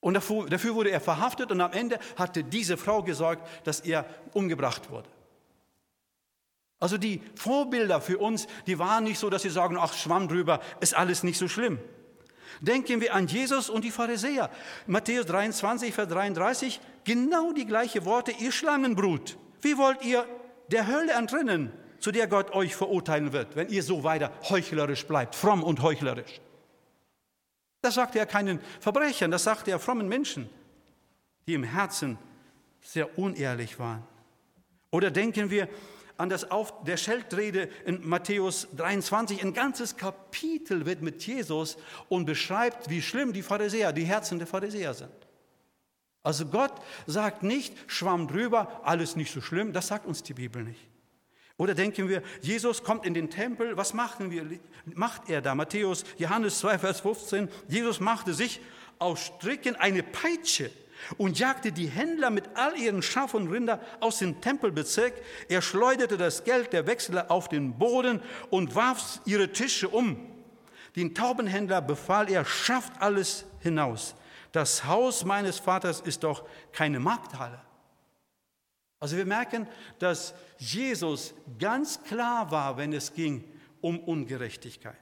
Und 0.00 0.14
dafür 0.14 0.74
wurde 0.74 0.90
er 0.90 1.00
verhaftet 1.00 1.50
und 1.50 1.60
am 1.60 1.72
Ende 1.72 1.98
hatte 2.16 2.44
diese 2.44 2.76
Frau 2.76 3.02
gesorgt, 3.02 3.46
dass 3.66 3.80
er 3.80 4.04
umgebracht 4.32 4.90
wurde. 4.90 5.08
Also 6.80 6.96
die 6.96 7.20
Vorbilder 7.34 8.00
für 8.00 8.18
uns, 8.18 8.46
die 8.66 8.78
waren 8.78 9.04
nicht 9.04 9.18
so, 9.18 9.30
dass 9.30 9.42
sie 9.42 9.50
sagen, 9.50 9.76
ach, 9.78 9.94
schwamm 9.94 10.28
drüber, 10.28 10.60
ist 10.80 10.94
alles 10.94 11.24
nicht 11.24 11.38
so 11.38 11.48
schlimm. 11.48 11.78
Denken 12.60 13.00
wir 13.00 13.14
an 13.14 13.26
Jesus 13.26 13.68
und 13.68 13.84
die 13.84 13.90
Pharisäer. 13.90 14.50
Matthäus 14.86 15.26
23, 15.26 15.92
Vers 15.92 16.08
33, 16.08 16.80
genau 17.04 17.52
die 17.52 17.66
gleiche 17.66 18.04
Worte, 18.04 18.32
ihr 18.32 18.52
Schlangenbrut. 18.52 19.36
Wie 19.60 19.76
wollt 19.76 20.04
ihr 20.04 20.24
der 20.68 20.86
Hölle 20.86 21.12
entrinnen, 21.12 21.72
zu 21.98 22.12
der 22.12 22.28
Gott 22.28 22.52
euch 22.52 22.76
verurteilen 22.76 23.32
wird, 23.32 23.56
wenn 23.56 23.68
ihr 23.68 23.82
so 23.82 24.04
weiter 24.04 24.32
heuchlerisch 24.48 25.06
bleibt, 25.06 25.34
fromm 25.34 25.64
und 25.64 25.82
heuchlerisch? 25.82 26.40
Das 27.88 27.94
sagt 27.94 28.16
er 28.16 28.26
keinen 28.26 28.60
Verbrechern, 28.80 29.30
das 29.30 29.44
sagt 29.44 29.66
er 29.66 29.78
frommen 29.78 30.08
Menschen, 30.08 30.50
die 31.46 31.54
im 31.54 31.62
Herzen 31.62 32.18
sehr 32.82 33.18
unehrlich 33.18 33.78
waren. 33.78 34.02
Oder 34.90 35.10
denken 35.10 35.48
wir 35.48 35.70
an 36.18 36.28
das 36.28 36.50
Auf 36.50 36.84
der 36.84 36.98
Scheldrede 36.98 37.70
in 37.86 38.06
Matthäus 38.06 38.68
23. 38.76 39.42
Ein 39.42 39.54
ganzes 39.54 39.96
Kapitel 39.96 40.84
wird 40.84 41.00
mit 41.00 41.26
Jesus 41.26 41.78
und 42.10 42.26
beschreibt, 42.26 42.90
wie 42.90 43.00
schlimm 43.00 43.32
die 43.32 43.42
Pharisäer, 43.42 43.94
die 43.94 44.04
Herzen 44.04 44.36
der 44.36 44.46
Pharisäer 44.46 44.92
sind. 44.92 45.26
Also 46.22 46.44
Gott 46.44 46.74
sagt 47.06 47.42
nicht, 47.42 47.74
schwamm 47.86 48.28
drüber, 48.28 48.82
alles 48.84 49.16
nicht 49.16 49.32
so 49.32 49.40
schlimm, 49.40 49.72
das 49.72 49.86
sagt 49.86 50.04
uns 50.04 50.22
die 50.22 50.34
Bibel 50.34 50.62
nicht. 50.62 50.86
Oder 51.58 51.74
denken 51.74 52.08
wir, 52.08 52.22
Jesus 52.40 52.84
kommt 52.84 53.04
in 53.04 53.14
den 53.14 53.30
Tempel, 53.30 53.76
was 53.76 53.92
machen 53.92 54.30
wir, 54.30 54.46
macht 54.94 55.28
er 55.28 55.42
da? 55.42 55.56
Matthäus, 55.56 56.04
Johannes 56.16 56.60
2, 56.60 56.78
Vers 56.78 57.00
15, 57.00 57.48
Jesus 57.66 57.98
machte 57.98 58.32
sich 58.32 58.60
aus 59.00 59.20
Stricken 59.20 59.74
eine 59.74 60.04
Peitsche 60.04 60.70
und 61.16 61.36
jagte 61.38 61.72
die 61.72 61.88
Händler 61.88 62.30
mit 62.30 62.44
all 62.54 62.76
ihren 62.76 63.02
Schaf 63.02 63.34
und 63.34 63.48
Rinder 63.48 63.80
aus 63.98 64.20
dem 64.20 64.40
Tempelbezirk. 64.40 65.14
Er 65.48 65.60
schleuderte 65.60 66.16
das 66.16 66.44
Geld 66.44 66.72
der 66.72 66.86
Wechsler 66.86 67.28
auf 67.28 67.48
den 67.48 67.76
Boden 67.76 68.22
und 68.50 68.76
warf 68.76 69.20
ihre 69.24 69.50
Tische 69.50 69.88
um. 69.88 70.16
Den 70.94 71.12
Taubenhändler 71.12 71.82
befahl 71.82 72.30
er, 72.30 72.44
schafft 72.44 72.92
alles 73.00 73.46
hinaus. 73.60 74.14
Das 74.52 74.84
Haus 74.84 75.24
meines 75.24 75.58
Vaters 75.58 76.00
ist 76.00 76.22
doch 76.22 76.44
keine 76.72 77.00
Markthalle. 77.00 77.60
Also 79.00 79.16
wir 79.16 79.26
merken, 79.26 79.66
dass 79.98 80.34
Jesus 80.58 81.34
ganz 81.58 82.02
klar 82.02 82.50
war, 82.50 82.76
wenn 82.76 82.92
es 82.92 83.12
ging 83.12 83.44
um 83.80 84.00
Ungerechtigkeit. 84.00 84.96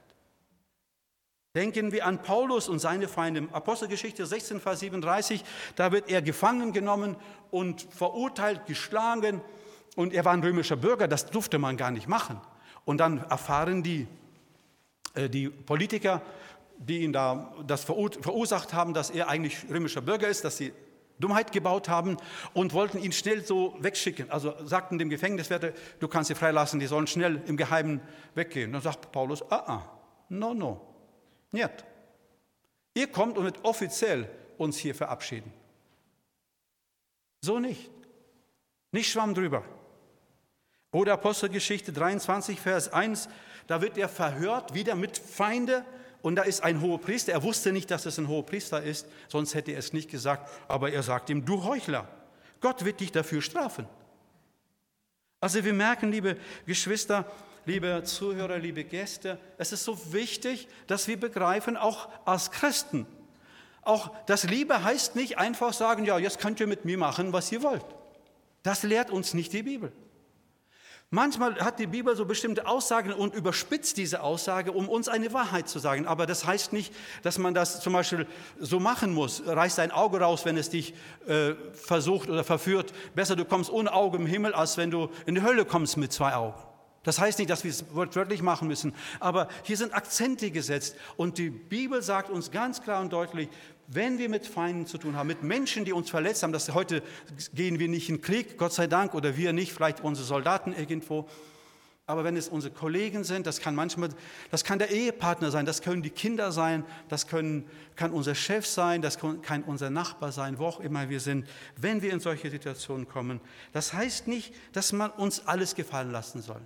Denken 1.55 1.91
wir 1.91 2.05
an 2.05 2.21
Paulus 2.21 2.69
und 2.69 2.77
seine 2.77 3.07
Feinde. 3.07 3.47
Apostelgeschichte 3.51 4.27
16, 4.27 4.59
Vers 4.59 4.81
37, 4.81 5.43
da 5.75 5.91
wird 5.91 6.09
er 6.09 6.21
gefangen 6.21 6.71
genommen 6.71 7.15
und 7.49 7.81
verurteilt, 7.81 8.67
geschlagen. 8.67 9.41
Und 9.95 10.13
er 10.13 10.23
war 10.23 10.33
ein 10.33 10.43
römischer 10.43 10.75
Bürger, 10.75 11.07
das 11.07 11.25
durfte 11.25 11.57
man 11.57 11.75
gar 11.75 11.89
nicht 11.89 12.07
machen. 12.07 12.39
Und 12.85 12.99
dann 12.99 13.23
erfahren 13.23 13.81
die, 13.81 14.07
äh, 15.15 15.27
die 15.27 15.49
Politiker, 15.49 16.21
die 16.77 16.99
ihn 16.99 17.11
da 17.11 17.51
das 17.65 17.83
verursacht 17.85 18.75
haben, 18.75 18.93
dass 18.93 19.09
er 19.09 19.27
eigentlich 19.27 19.65
römischer 19.67 20.01
Bürger 20.01 20.27
ist, 20.27 20.43
dass 20.43 20.57
sie 20.57 20.71
Dummheit 21.19 21.51
gebaut 21.51 21.89
haben 21.89 22.17
und 22.53 22.73
wollten 22.73 22.99
ihn 22.99 23.11
schnell 23.11 23.45
so 23.45 23.75
wegschicken. 23.79 24.29
Also 24.29 24.53
sagten 24.65 24.99
dem 24.99 25.09
Gefängniswärter, 25.09 25.73
du 25.99 26.07
kannst 26.07 26.27
sie 26.27 26.35
freilassen, 26.35 26.79
die 26.79 26.87
sollen 26.87 27.07
schnell 27.07 27.41
im 27.47 27.57
Geheimen 27.57 28.01
weggehen. 28.35 28.73
Dann 28.73 28.81
sagt 28.81 29.11
Paulus, 29.11 29.41
ah, 29.51 29.63
ah, 29.67 29.99
no, 30.29 30.53
no, 30.53 30.81
nicht. 31.51 31.85
Ihr 32.93 33.07
kommt 33.07 33.37
und 33.37 33.45
wird 33.45 33.63
offiziell 33.63 34.29
uns 34.57 34.77
hier 34.77 34.95
verabschieden. 34.95 35.51
So 37.41 37.59
nicht. 37.59 37.91
Nicht 38.91 39.11
schwamm 39.11 39.33
drüber. 39.33 39.63
Oder 40.91 41.13
Apostelgeschichte 41.13 41.91
23, 41.91 42.59
Vers 42.59 42.91
1, 42.91 43.29
da 43.67 43.81
wird 43.81 43.97
er 43.97 44.09
verhört, 44.09 44.73
wieder 44.73 44.95
mit 44.95 45.17
Feinde. 45.17 45.85
Und 46.21 46.35
da 46.35 46.43
ist 46.43 46.63
ein 46.63 46.81
hoher 46.81 46.99
Priester. 46.99 47.31
Er 47.31 47.43
wusste 47.43 47.71
nicht, 47.71 47.91
dass 47.91 48.05
es 48.05 48.17
ein 48.17 48.27
hoher 48.27 48.45
Priester 48.45 48.81
ist, 48.81 49.07
sonst 49.27 49.53
hätte 49.53 49.71
er 49.71 49.79
es 49.79 49.93
nicht 49.93 50.09
gesagt. 50.09 50.49
Aber 50.67 50.91
er 50.91 51.03
sagt 51.03 51.29
ihm, 51.29 51.45
du 51.45 51.63
Heuchler, 51.63 52.07
Gott 52.59 52.85
wird 52.85 52.99
dich 52.99 53.11
dafür 53.11 53.41
strafen. 53.41 53.87
Also 55.39 55.63
wir 55.63 55.73
merken, 55.73 56.11
liebe 56.11 56.37
Geschwister, 56.65 57.31
liebe 57.65 58.03
Zuhörer, 58.03 58.57
liebe 58.57 58.83
Gäste, 58.83 59.37
es 59.57 59.71
ist 59.71 59.83
so 59.83 60.11
wichtig, 60.11 60.67
dass 60.87 61.07
wir 61.07 61.19
begreifen, 61.19 61.77
auch 61.77 62.09
als 62.25 62.49
Christen, 62.49 63.05
auch 63.87 64.11
das 64.25 64.43
Liebe 64.43 64.83
heißt 64.83 65.15
nicht 65.15 65.37
einfach 65.37 65.71
sagen, 65.71 66.03
ja, 66.03 66.19
jetzt 66.19 66.39
könnt 66.39 66.59
ihr 66.59 66.67
mit 66.67 66.83
mir 66.83 66.97
machen, 66.97 67.31
was 67.31 67.49
ihr 67.53 67.63
wollt. 67.63 67.85
Das 68.61 68.83
lehrt 68.83 69.11
uns 69.11 69.33
nicht 69.33 69.53
die 69.53 69.63
Bibel. 69.63 69.93
Manchmal 71.09 71.55
hat 71.61 71.79
die 71.79 71.87
Bibel 71.87 72.13
so 72.17 72.25
bestimmte 72.25 72.67
Aussagen 72.67 73.13
und 73.13 73.33
überspitzt 73.33 73.95
diese 73.95 74.21
Aussage, 74.21 74.73
um 74.73 74.89
uns 74.89 75.07
eine 75.07 75.31
Wahrheit 75.31 75.69
zu 75.69 75.79
sagen. 75.79 76.05
Aber 76.05 76.25
das 76.25 76.45
heißt 76.45 76.73
nicht, 76.73 76.93
dass 77.23 77.37
man 77.37 77.53
das 77.53 77.79
zum 77.79 77.93
Beispiel 77.93 78.27
so 78.59 78.81
machen 78.81 79.13
muss. 79.13 79.41
Reiß 79.45 79.75
dein 79.75 79.91
Auge 79.91 80.19
raus, 80.19 80.43
wenn 80.43 80.57
es 80.57 80.69
dich 80.69 80.93
äh, 81.25 81.53
versucht 81.73 82.29
oder 82.29 82.43
verführt. 82.43 82.93
Besser 83.15 83.37
du 83.37 83.45
kommst 83.45 83.71
ohne 83.71 83.93
Auge 83.93 84.17
im 84.17 84.25
Himmel, 84.25 84.53
als 84.53 84.75
wenn 84.75 84.91
du 84.91 85.09
in 85.25 85.35
die 85.35 85.43
Hölle 85.43 85.63
kommst 85.63 85.95
mit 85.95 86.11
zwei 86.11 86.33
Augen. 86.33 86.61
Das 87.03 87.21
heißt 87.21 87.39
nicht, 87.39 87.49
dass 87.49 87.63
wir 87.63 87.71
es 87.71 87.85
wortwörtlich 87.95 88.41
machen 88.41 88.67
müssen, 88.67 88.93
aber 89.21 89.47
hier 89.63 89.77
sind 89.77 89.93
Akzente 89.93 90.51
gesetzt 90.51 90.97
und 91.15 91.37
die 91.37 91.49
Bibel 91.49 92.01
sagt 92.01 92.29
uns 92.29 92.51
ganz 92.51 92.81
klar 92.81 92.99
und 92.99 93.13
deutlich, 93.13 93.47
wenn 93.87 94.17
wir 94.17 94.29
mit 94.29 94.45
Feinden 94.45 94.85
zu 94.85 94.97
tun 94.97 95.15
haben, 95.15 95.27
mit 95.27 95.43
Menschen, 95.43 95.85
die 95.85 95.93
uns 95.93 96.09
verletzt 96.09 96.43
haben, 96.43 96.51
dass 96.51 96.73
heute 96.73 97.01
gehen 97.53 97.79
wir 97.79 97.87
nicht 97.87 98.09
in 98.09 98.21
Krieg, 98.21 98.57
Gott 98.57 98.73
sei 98.73 98.87
Dank, 98.87 99.13
oder 99.13 99.37
wir 99.37 99.53
nicht, 99.53 99.73
vielleicht 99.73 100.01
unsere 100.01 100.27
Soldaten 100.27 100.73
irgendwo, 100.73 101.27
aber 102.09 102.23
wenn 102.23 102.37
es 102.37 102.47
unsere 102.47 102.73
Kollegen 102.73 103.25
sind, 103.25 103.45
das 103.45 103.59
kann 103.59 103.75
manchmal, 103.75 104.09
das 104.49 104.63
kann 104.63 104.79
der 104.79 104.91
Ehepartner 104.91 105.51
sein, 105.51 105.65
das 105.65 105.81
können 105.81 106.01
die 106.01 106.09
Kinder 106.09 106.53
sein, 106.53 106.85
das 107.09 107.27
können, 107.27 107.69
kann 107.97 108.11
unser 108.11 108.33
Chef 108.33 108.65
sein, 108.65 109.01
das 109.01 109.17
kann 109.19 109.63
unser 109.63 109.89
Nachbar 109.89 110.31
sein, 110.31 110.57
wo 110.57 110.67
auch 110.67 110.79
immer 110.79 111.09
wir 111.09 111.19
sind, 111.19 111.47
wenn 111.75 112.01
wir 112.01 112.13
in 112.13 112.21
solche 112.21 112.49
Situationen 112.49 113.09
kommen. 113.09 113.41
Das 113.73 113.91
heißt 113.91 114.27
nicht, 114.27 114.53
dass 114.71 114.93
man 114.93 115.11
uns 115.11 115.45
alles 115.47 115.75
gefallen 115.75 116.11
lassen 116.11 116.41
soll. 116.41 116.61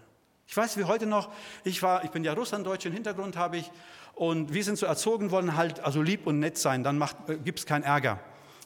Ich 0.46 0.56
weiß 0.56 0.78
wie 0.78 0.84
heute 0.84 1.08
noch, 1.08 1.32
ich, 1.64 1.82
war, 1.82 2.04
ich 2.04 2.12
bin 2.12 2.24
ja 2.24 2.34
russlanddeutschen 2.34 2.92
Hintergrund 2.92 3.36
habe 3.36 3.58
ich 3.58 3.72
und 4.22 4.54
wir 4.54 4.64
sind 4.64 4.78
so 4.78 4.86
erzogen 4.86 5.32
worden, 5.32 5.56
halt 5.56 5.80
also 5.80 6.00
lieb 6.00 6.28
und 6.28 6.38
nett 6.38 6.56
sein, 6.56 6.84
dann 6.84 7.02
äh, 7.02 7.38
gibt 7.44 7.58
es 7.58 7.66
keinen 7.66 7.82
Ärger. 7.82 8.20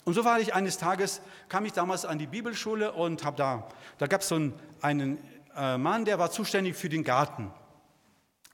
Und 0.04 0.14
so 0.14 0.26
war 0.26 0.38
ich 0.42 0.54
eines 0.54 0.78
Tages, 0.78 1.22
kam 1.48 1.64
ich 1.64 1.72
damals 1.72 2.04
an 2.04 2.20
die 2.20 2.28
Bibelschule 2.28 2.92
und 2.92 3.24
habe 3.24 3.38
da, 3.38 3.66
da 3.98 4.08
gab 4.08 4.20
es 4.20 4.28
so 4.28 4.36
einen, 4.36 4.54
einen 4.82 5.18
äh, 5.56 5.78
Mann, 5.78 6.04
der 6.04 6.20
war 6.20 6.30
zuständig 6.30 6.76
für 6.76 6.90
den 6.90 7.06
Garten, 7.06 7.54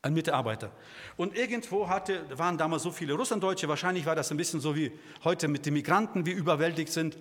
ein 0.03 0.13
Mitarbeiter. 0.13 0.69
Und 1.17 1.35
irgendwo 1.35 1.89
hatte, 1.89 2.23
waren 2.37 2.59
damals 2.59 2.83
so 2.83 2.91
viele 2.91 3.15
Russlanddeutsche, 3.15 3.67
wahrscheinlich 3.67 4.05
war 4.05 4.15
das 4.15 4.29
ein 4.29 4.37
bisschen 4.37 4.59
so 4.59 4.75
wie 4.75 4.91
heute 5.23 5.47
mit 5.47 5.65
den 5.65 5.73
Migranten, 5.73 6.27
wie 6.27 6.33
überwältigt 6.33 6.93
sind 6.93 7.17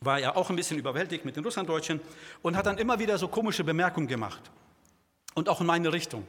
war 0.00 0.18
ja 0.20 0.36
auch 0.36 0.50
ein 0.50 0.56
bisschen 0.56 0.78
überwältigt 0.78 1.24
mit 1.24 1.34
den 1.36 1.42
Russlanddeutschen 1.42 2.00
und 2.42 2.56
hat 2.56 2.66
dann 2.66 2.78
immer 2.78 3.00
wieder 3.00 3.18
so 3.18 3.26
komische 3.26 3.64
Bemerkungen 3.64 4.06
gemacht. 4.06 4.52
Und 5.34 5.48
auch 5.48 5.60
in 5.60 5.66
meine 5.66 5.92
Richtung. 5.92 6.24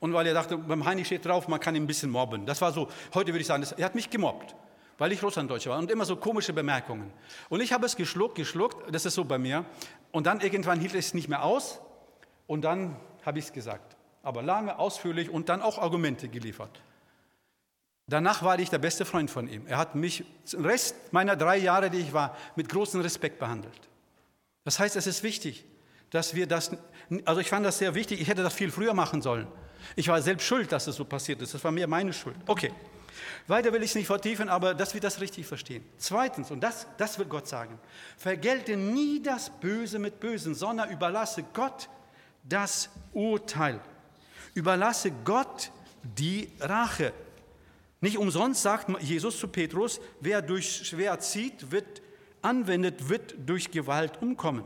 Und 0.00 0.12
weil 0.12 0.26
er 0.26 0.34
dachte, 0.34 0.58
beim 0.58 0.84
Heini 0.84 1.04
steht 1.04 1.24
drauf, 1.24 1.48
man 1.48 1.60
kann 1.60 1.74
ihn 1.74 1.84
ein 1.84 1.86
bisschen 1.86 2.10
mobben. 2.10 2.46
Das 2.46 2.60
war 2.60 2.72
so, 2.72 2.88
heute 3.14 3.28
würde 3.28 3.40
ich 3.40 3.46
sagen, 3.46 3.62
das, 3.62 3.72
er 3.72 3.84
hat 3.84 3.94
mich 3.94 4.10
gemobbt, 4.10 4.54
weil 4.98 5.12
ich 5.12 5.22
Russlanddeutscher 5.22 5.70
war. 5.70 5.78
Und 5.78 5.90
immer 5.90 6.04
so 6.04 6.16
komische 6.16 6.52
Bemerkungen. 6.52 7.12
Und 7.48 7.60
ich 7.60 7.72
habe 7.72 7.86
es 7.86 7.96
geschluckt, 7.96 8.36
geschluckt, 8.36 8.94
das 8.94 9.06
ist 9.06 9.14
so 9.14 9.24
bei 9.24 9.38
mir. 9.38 9.64
Und 10.12 10.26
dann 10.26 10.40
irgendwann 10.40 10.80
hielt 10.80 10.94
es 10.94 11.14
nicht 11.14 11.28
mehr 11.28 11.42
aus. 11.42 11.80
Und 12.46 12.62
dann 12.62 12.96
habe 13.24 13.38
ich 13.38 13.46
es 13.46 13.52
gesagt. 13.52 13.96
Aber 14.22 14.42
lange, 14.42 14.78
ausführlich 14.78 15.30
und 15.30 15.48
dann 15.48 15.62
auch 15.62 15.78
Argumente 15.78 16.28
geliefert. 16.28 16.80
Danach 18.06 18.42
war 18.42 18.58
ich 18.58 18.68
der 18.68 18.78
beste 18.78 19.04
Freund 19.04 19.30
von 19.30 19.48
ihm. 19.48 19.66
Er 19.66 19.78
hat 19.78 19.94
mich 19.94 20.24
den 20.52 20.64
Rest 20.64 20.94
meiner 21.12 21.36
drei 21.36 21.56
Jahre, 21.56 21.88
die 21.88 21.98
ich 21.98 22.12
war, 22.12 22.36
mit 22.54 22.68
großem 22.68 23.00
Respekt 23.00 23.38
behandelt. 23.38 23.88
Das 24.64 24.78
heißt, 24.78 24.96
es 24.96 25.06
ist 25.06 25.22
wichtig, 25.22 25.64
dass 26.10 26.34
wir 26.34 26.46
das, 26.46 26.70
also 27.24 27.40
ich 27.40 27.48
fand 27.48 27.64
das 27.64 27.78
sehr 27.78 27.94
wichtig, 27.94 28.20
ich 28.20 28.28
hätte 28.28 28.42
das 28.42 28.54
viel 28.54 28.70
früher 28.70 28.94
machen 28.94 29.22
sollen. 29.22 29.46
Ich 29.96 30.08
war 30.08 30.20
selbst 30.22 30.46
schuld, 30.46 30.70
dass 30.72 30.86
es 30.86 30.96
so 30.96 31.04
passiert 31.04 31.40
ist. 31.42 31.54
Das 31.54 31.62
war 31.64 31.72
mir 31.72 31.86
meine 31.86 32.12
Schuld. 32.12 32.36
Okay. 32.46 32.72
Weiter 33.46 33.72
will 33.72 33.82
ich 33.82 33.90
es 33.90 33.94
nicht 33.94 34.06
vertiefen, 34.06 34.48
aber 34.48 34.74
dass 34.74 34.94
wir 34.94 35.00
das 35.00 35.20
richtig 35.20 35.46
verstehen. 35.46 35.84
Zweitens, 35.98 36.50
und 36.50 36.60
das, 36.60 36.86
das 36.96 37.18
will 37.18 37.26
Gott 37.26 37.46
sagen, 37.46 37.78
vergelte 38.16 38.76
nie 38.76 39.22
das 39.22 39.50
Böse 39.50 39.98
mit 39.98 40.18
Bösen, 40.20 40.54
sondern 40.54 40.90
überlasse 40.90 41.44
Gott 41.52 41.88
das 42.42 42.88
Urteil. 43.12 43.80
Überlasse 44.54 45.10
Gott 45.24 45.70
die 46.02 46.50
Rache. 46.60 47.12
Nicht 48.00 48.18
umsonst 48.18 48.62
sagt 48.62 48.90
Jesus 49.02 49.38
zu 49.38 49.48
Petrus, 49.48 50.00
wer 50.20 50.42
durch 50.42 50.86
Schwert 50.86 51.22
zieht, 51.22 51.70
wird 51.70 52.02
anwendet, 52.42 53.08
wird 53.08 53.34
durch 53.46 53.70
Gewalt 53.70 54.20
umkommen. 54.20 54.64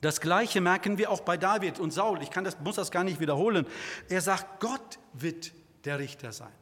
Das 0.00 0.20
Gleiche 0.20 0.60
merken 0.60 0.98
wir 0.98 1.10
auch 1.10 1.20
bei 1.20 1.36
David 1.36 1.78
und 1.78 1.92
Saul. 1.92 2.22
Ich 2.22 2.30
kann 2.30 2.44
das, 2.44 2.58
muss 2.60 2.76
das 2.76 2.90
gar 2.90 3.04
nicht 3.04 3.20
wiederholen. 3.20 3.66
Er 4.08 4.20
sagt, 4.20 4.60
Gott 4.60 4.98
wird 5.12 5.52
der 5.84 5.98
Richter 5.98 6.32
sein. 6.32 6.52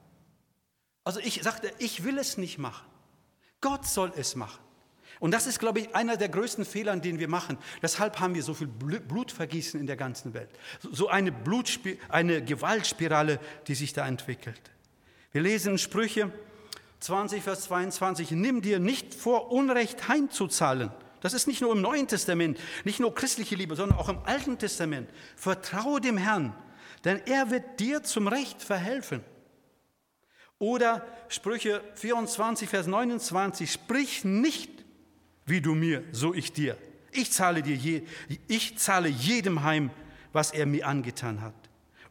Also 1.05 1.21
ich 1.21 1.43
sagte, 1.43 1.73
ich 1.79 2.05
will 2.05 2.19
es 2.19 2.37
nicht 2.37 2.59
machen. 2.59 2.87
Gott 3.61 3.87
soll 3.87 4.13
es 4.17 4.35
machen. 4.37 4.61
Und 5.21 5.33
das 5.33 5.47
ist, 5.47 5.59
glaube 5.59 5.81
ich, 5.81 5.95
einer 5.95 6.17
der 6.17 6.29
größten 6.29 6.65
Fehler, 6.65 6.97
den 6.97 7.19
wir 7.19 7.29
machen. 7.29 7.59
Deshalb 7.83 8.21
haben 8.21 8.35
wir 8.35 8.43
so 8.43 8.55
viel 8.55 8.69
Blutvergießen 8.69 9.81
in 9.81 9.87
der 9.87 9.97
ganzen 9.97 10.35
Welt. 10.35 10.51
So 10.81 11.09
eine, 11.09 11.33
eine 12.09 12.45
Gewaltspirale, 12.45 13.41
die 13.67 13.75
sich 13.75 13.93
da 13.93 14.07
entwickelt. 14.07 14.61
Wir 15.33 15.43
lesen 15.43 15.79
Sprüche 15.79 16.33
20, 17.01 17.43
Vers 17.43 17.63
22, 17.63 18.33
nimm 18.33 18.61
dir 18.61 18.79
nicht 18.79 19.15
vor, 19.15 19.51
Unrecht 19.53 20.09
heimzuzahlen. 20.09 20.91
Das 21.21 21.35
ist 21.35 21.47
nicht 21.47 21.61
nur 21.61 21.73
im 21.73 21.81
Neuen 21.81 22.07
Testament, 22.07 22.59
nicht 22.85 23.01
nur 23.01 23.15
christliche 23.15 23.57
Liebe, 23.57 23.77
sondern 23.77 23.99
auch 23.99 24.09
im 24.09 24.19
Alten 24.25 24.59
Testament. 24.59 25.09
Vertraue 25.37 26.01
dem 26.01 26.17
Herrn, 26.17 26.55
denn 27.05 27.21
er 27.27 27.51
wird 27.51 27.81
dir 27.81 28.03
zum 28.03 28.29
Recht 28.29 28.63
verhelfen. 28.63 29.25
Oder 30.59 31.07
Sprüche 31.29 31.83
24, 31.95 32.69
Vers 32.69 32.87
29, 32.87 33.71
sprich 33.71 34.25
nicht 34.25 34.71
wie 35.47 35.61
du 35.61 35.75
mir, 35.75 36.05
so 36.13 36.35
ich 36.35 36.53
dir. 36.53 36.77
Ich 37.13 37.33
zahle 37.33 37.63
dir 37.63 37.77
je, 37.77 38.03
ich 38.49 38.77
zahle 38.79 39.09
jedem 39.09 39.63
heim, 39.63 39.91
was 40.33 40.51
er 40.51 40.67
mir 40.67 40.87
angetan 40.87 41.41
hat. 41.41 41.55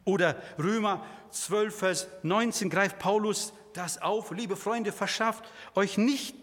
Oder 0.04 0.42
Römer 0.58 1.04
12, 1.30 1.78
Vers 1.78 2.08
19 2.22 2.70
greift 2.70 2.98
Paulus 2.98 3.52
das 3.74 4.00
auf. 4.00 4.30
Liebe 4.32 4.56
Freunde, 4.56 4.92
verschafft 4.92 5.44
euch 5.74 5.98
nicht 5.98 6.34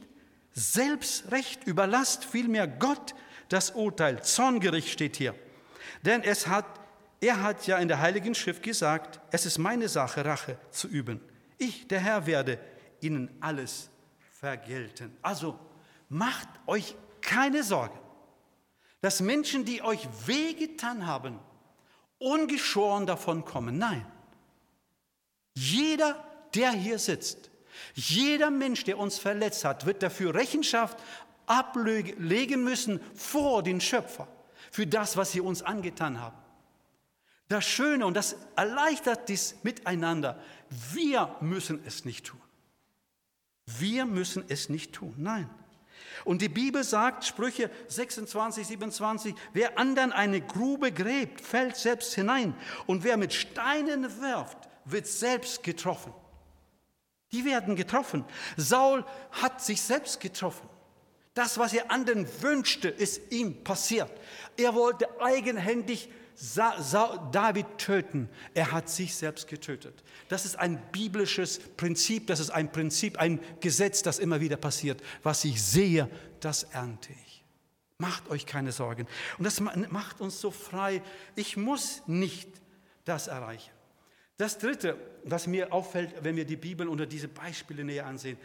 selbst 0.55 1.31
Recht, 1.31 1.65
überlasst 1.67 2.25
vielmehr 2.25 2.67
Gott 2.67 3.13
das 3.49 3.71
Urteil. 3.71 4.23
Zorngericht 4.23 4.89
steht 4.89 5.17
hier. 5.17 5.35
Denn 6.03 6.23
es 6.23 6.47
hat, 6.47 6.65
er 7.19 7.43
hat 7.43 7.67
ja 7.67 7.77
in 7.77 7.87
der 7.87 7.99
Heiligen 7.99 8.33
Schrift 8.33 8.63
gesagt, 8.63 9.19
es 9.31 9.45
ist 9.45 9.57
meine 9.57 9.89
Sache, 9.89 10.25
Rache 10.25 10.57
zu 10.71 10.87
üben. 10.87 11.19
Ich, 11.57 11.87
der 11.87 11.99
Herr, 11.99 12.25
werde 12.25 12.59
ihnen 13.01 13.29
alles 13.41 13.89
vergelten. 14.31 15.15
Also 15.21 15.59
macht 16.09 16.47
euch 16.65 16.95
keine 17.21 17.63
Sorge, 17.63 17.97
dass 19.01 19.19
Menschen, 19.21 19.65
die 19.65 19.81
euch 19.81 20.07
wehgetan 20.25 21.05
haben, 21.05 21.39
ungeschoren 22.17 23.05
davon 23.05 23.43
kommen. 23.43 23.77
Nein. 23.77 24.05
Jeder, 25.53 26.23
der 26.53 26.71
hier 26.71 26.99
sitzt, 26.99 27.49
jeder 27.93 28.49
Mensch, 28.51 28.83
der 28.83 28.97
uns 28.97 29.17
verletzt 29.17 29.65
hat, 29.65 29.85
wird 29.85 30.03
dafür 30.03 30.33
Rechenschaft 30.33 30.97
ablegen 31.47 32.63
müssen 32.63 32.99
vor 33.13 33.63
den 33.63 33.81
Schöpfer 33.81 34.27
für 34.71 34.87
das, 34.87 35.15
was 35.17 35.31
sie 35.31 35.41
uns 35.41 35.61
angetan 35.61 36.19
haben. 36.19 36.37
Das 37.47 37.63
Schöne 37.63 38.05
und 38.05 38.15
das 38.15 38.35
erleichtert 38.55 39.29
dies 39.29 39.55
Miteinander. 39.63 40.41
Wir 40.91 41.35
müssen 41.41 41.81
es 41.85 42.05
nicht 42.05 42.25
tun. 42.25 42.41
Wir 43.65 44.05
müssen 44.05 44.43
es 44.47 44.69
nicht 44.69 44.93
tun. 44.93 45.13
Nein. 45.17 45.49
Und 46.23 46.41
die 46.41 46.49
Bibel 46.49 46.83
sagt, 46.83 47.25
Sprüche 47.25 47.69
26, 47.87 48.65
27, 48.67 49.35
wer 49.53 49.77
anderen 49.77 50.11
eine 50.11 50.41
Grube 50.41 50.91
gräbt, 50.91 51.41
fällt 51.41 51.75
selbst 51.75 52.13
hinein. 52.15 52.55
Und 52.87 53.03
wer 53.03 53.17
mit 53.17 53.33
Steinen 53.33 54.21
wirft, 54.21 54.57
wird 54.85 55.07
selbst 55.07 55.61
getroffen. 55.63 56.13
Die 57.31 57.45
werden 57.45 57.75
getroffen. 57.75 58.25
Saul 58.57 59.03
hat 59.31 59.61
sich 59.61 59.81
selbst 59.81 60.19
getroffen. 60.19 60.69
Das, 61.33 61.57
was 61.57 61.73
er 61.73 61.91
anderen 61.91 62.27
wünschte, 62.41 62.87
ist 62.87 63.31
ihm 63.31 63.63
passiert. 63.63 64.11
Er 64.55 64.73
wollte 64.73 65.07
eigenhändig 65.19 66.09
David 67.31 67.77
töten. 67.77 68.29
Er 68.53 68.71
hat 68.71 68.89
sich 68.89 69.15
selbst 69.15 69.47
getötet. 69.47 70.03
Das 70.29 70.45
ist 70.45 70.57
ein 70.57 70.81
biblisches 70.91 71.59
Prinzip, 71.59 72.27
das 72.27 72.39
ist 72.39 72.49
ein 72.51 72.71
Prinzip, 72.71 73.17
ein 73.19 73.39
Gesetz, 73.59 74.01
das 74.01 74.19
immer 74.19 74.39
wieder 74.41 74.57
passiert. 74.57 75.01
Was 75.23 75.43
ich 75.45 75.61
sehe, 75.61 76.09
das 76.39 76.63
ernte 76.63 77.11
ich. 77.25 77.43
Macht 77.97 78.29
euch 78.29 78.45
keine 78.45 78.71
Sorgen. 78.71 79.07
Und 79.37 79.45
das 79.45 79.59
macht 79.59 80.19
uns 80.19 80.39
so 80.39 80.51
frei. 80.51 81.01
Ich 81.35 81.57
muss 81.57 82.01
nicht 82.07 82.49
das 83.05 83.27
erreichen. 83.27 83.74
Das 84.37 84.57
Dritte, 84.57 84.97
was 85.23 85.47
mir 85.47 85.71
auffällt, 85.71 86.13
wenn 86.21 86.35
wir 86.35 86.45
die 86.45 86.57
Bibel 86.57 86.89
unter 86.89 87.05
diese 87.05 87.29
Beispiele 87.29 87.83
näher 87.85 88.05
ansehen, 88.05 88.37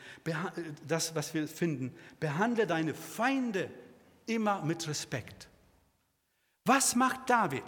das, 0.87 1.15
was 1.15 1.35
wir 1.35 1.49
finden, 1.49 1.93
behandle 2.21 2.67
deine 2.67 2.95
Feinde 2.95 3.69
immer 4.27 4.65
mit 4.65 4.87
Respekt. 4.87 5.49
Was 6.65 6.95
macht 6.95 7.29
David? 7.29 7.65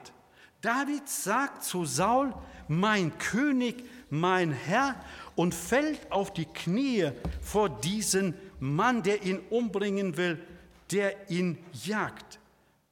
David 0.61 1.09
sagt 1.09 1.65
zu 1.65 1.85
Saul, 1.85 2.33
mein 2.69 3.19
König, 3.19 3.85
mein 4.11 4.53
Herr, 4.53 4.95
und 5.35 5.55
fällt 5.55 6.13
auf 6.13 6.33
die 6.33 6.45
Knie 6.45 7.11
vor 7.41 7.69
diesen 7.69 8.35
Mann, 8.61 9.03
der 9.03 9.25
ihn 9.25 9.41
umbringen 9.51 10.17
will, 10.17 10.41
der 10.93 11.29
ihn 11.31 11.59
jagt. 11.73 12.39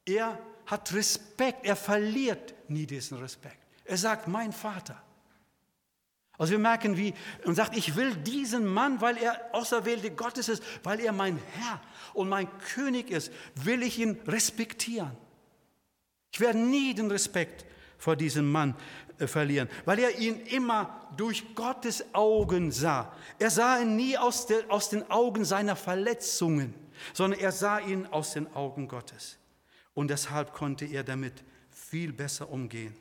Er 0.04 0.36
hat 0.66 0.92
Respekt, 0.92 1.64
er 1.64 1.76
verliert 1.76 2.54
nie 2.68 2.86
diesen 2.86 3.18
Respekt. 3.18 3.58
Er 3.84 3.96
sagt, 3.96 4.26
mein 4.26 4.52
Vater. 4.52 5.00
Also 6.40 6.52
wir 6.52 6.58
merken, 6.58 6.96
wie, 6.96 7.12
und 7.44 7.54
sagt, 7.54 7.76
ich 7.76 7.96
will 7.96 8.14
diesen 8.14 8.64
Mann, 8.64 9.02
weil 9.02 9.18
er 9.18 9.38
Auserwählte 9.52 10.10
Gottes 10.10 10.48
ist, 10.48 10.62
weil 10.82 10.98
er 11.00 11.12
mein 11.12 11.38
Herr 11.52 11.82
und 12.14 12.30
mein 12.30 12.48
König 12.72 13.10
ist, 13.10 13.30
will 13.56 13.82
ich 13.82 13.98
ihn 13.98 14.18
respektieren. 14.26 15.10
Ich 16.32 16.40
werde 16.40 16.58
nie 16.58 16.94
den 16.94 17.10
Respekt 17.10 17.66
vor 17.98 18.16
diesem 18.16 18.50
Mann 18.50 18.74
äh, 19.18 19.26
verlieren, 19.26 19.68
weil 19.84 19.98
er 19.98 20.18
ihn 20.18 20.40
immer 20.46 21.10
durch 21.14 21.54
Gottes 21.54 22.02
Augen 22.14 22.72
sah. 22.72 23.14
Er 23.38 23.50
sah 23.50 23.78
ihn 23.78 23.96
nie 23.96 24.16
aus, 24.16 24.46
der, 24.46 24.62
aus 24.70 24.88
den 24.88 25.10
Augen 25.10 25.44
seiner 25.44 25.76
Verletzungen, 25.76 26.72
sondern 27.12 27.38
er 27.38 27.52
sah 27.52 27.80
ihn 27.80 28.06
aus 28.06 28.32
den 28.32 28.50
Augen 28.54 28.88
Gottes. 28.88 29.36
Und 29.92 30.08
deshalb 30.08 30.54
konnte 30.54 30.86
er 30.86 31.04
damit 31.04 31.44
viel 31.70 32.14
besser 32.14 32.48
umgehen. 32.50 32.96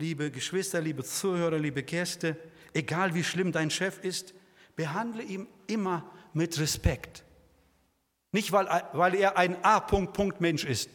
Liebe 0.00 0.32
Geschwister, 0.32 0.80
liebe 0.80 1.04
Zuhörer, 1.04 1.60
liebe 1.60 1.84
Gäste, 1.84 2.36
egal 2.74 3.14
wie 3.14 3.24
schlimm 3.24 3.52
dein 3.52 3.70
Chef 3.70 4.02
ist, 4.02 4.34
behandle 4.76 5.22
ihn 5.22 5.46
immer 5.66 6.10
mit 6.32 6.58
Respekt. 6.58 7.24
Nicht, 8.32 8.52
weil, 8.52 8.66
weil 8.92 9.14
er 9.14 9.36
ein 9.36 9.62
A-Punkt-Punkt-Mensch 9.62 10.64
ist. 10.64 10.90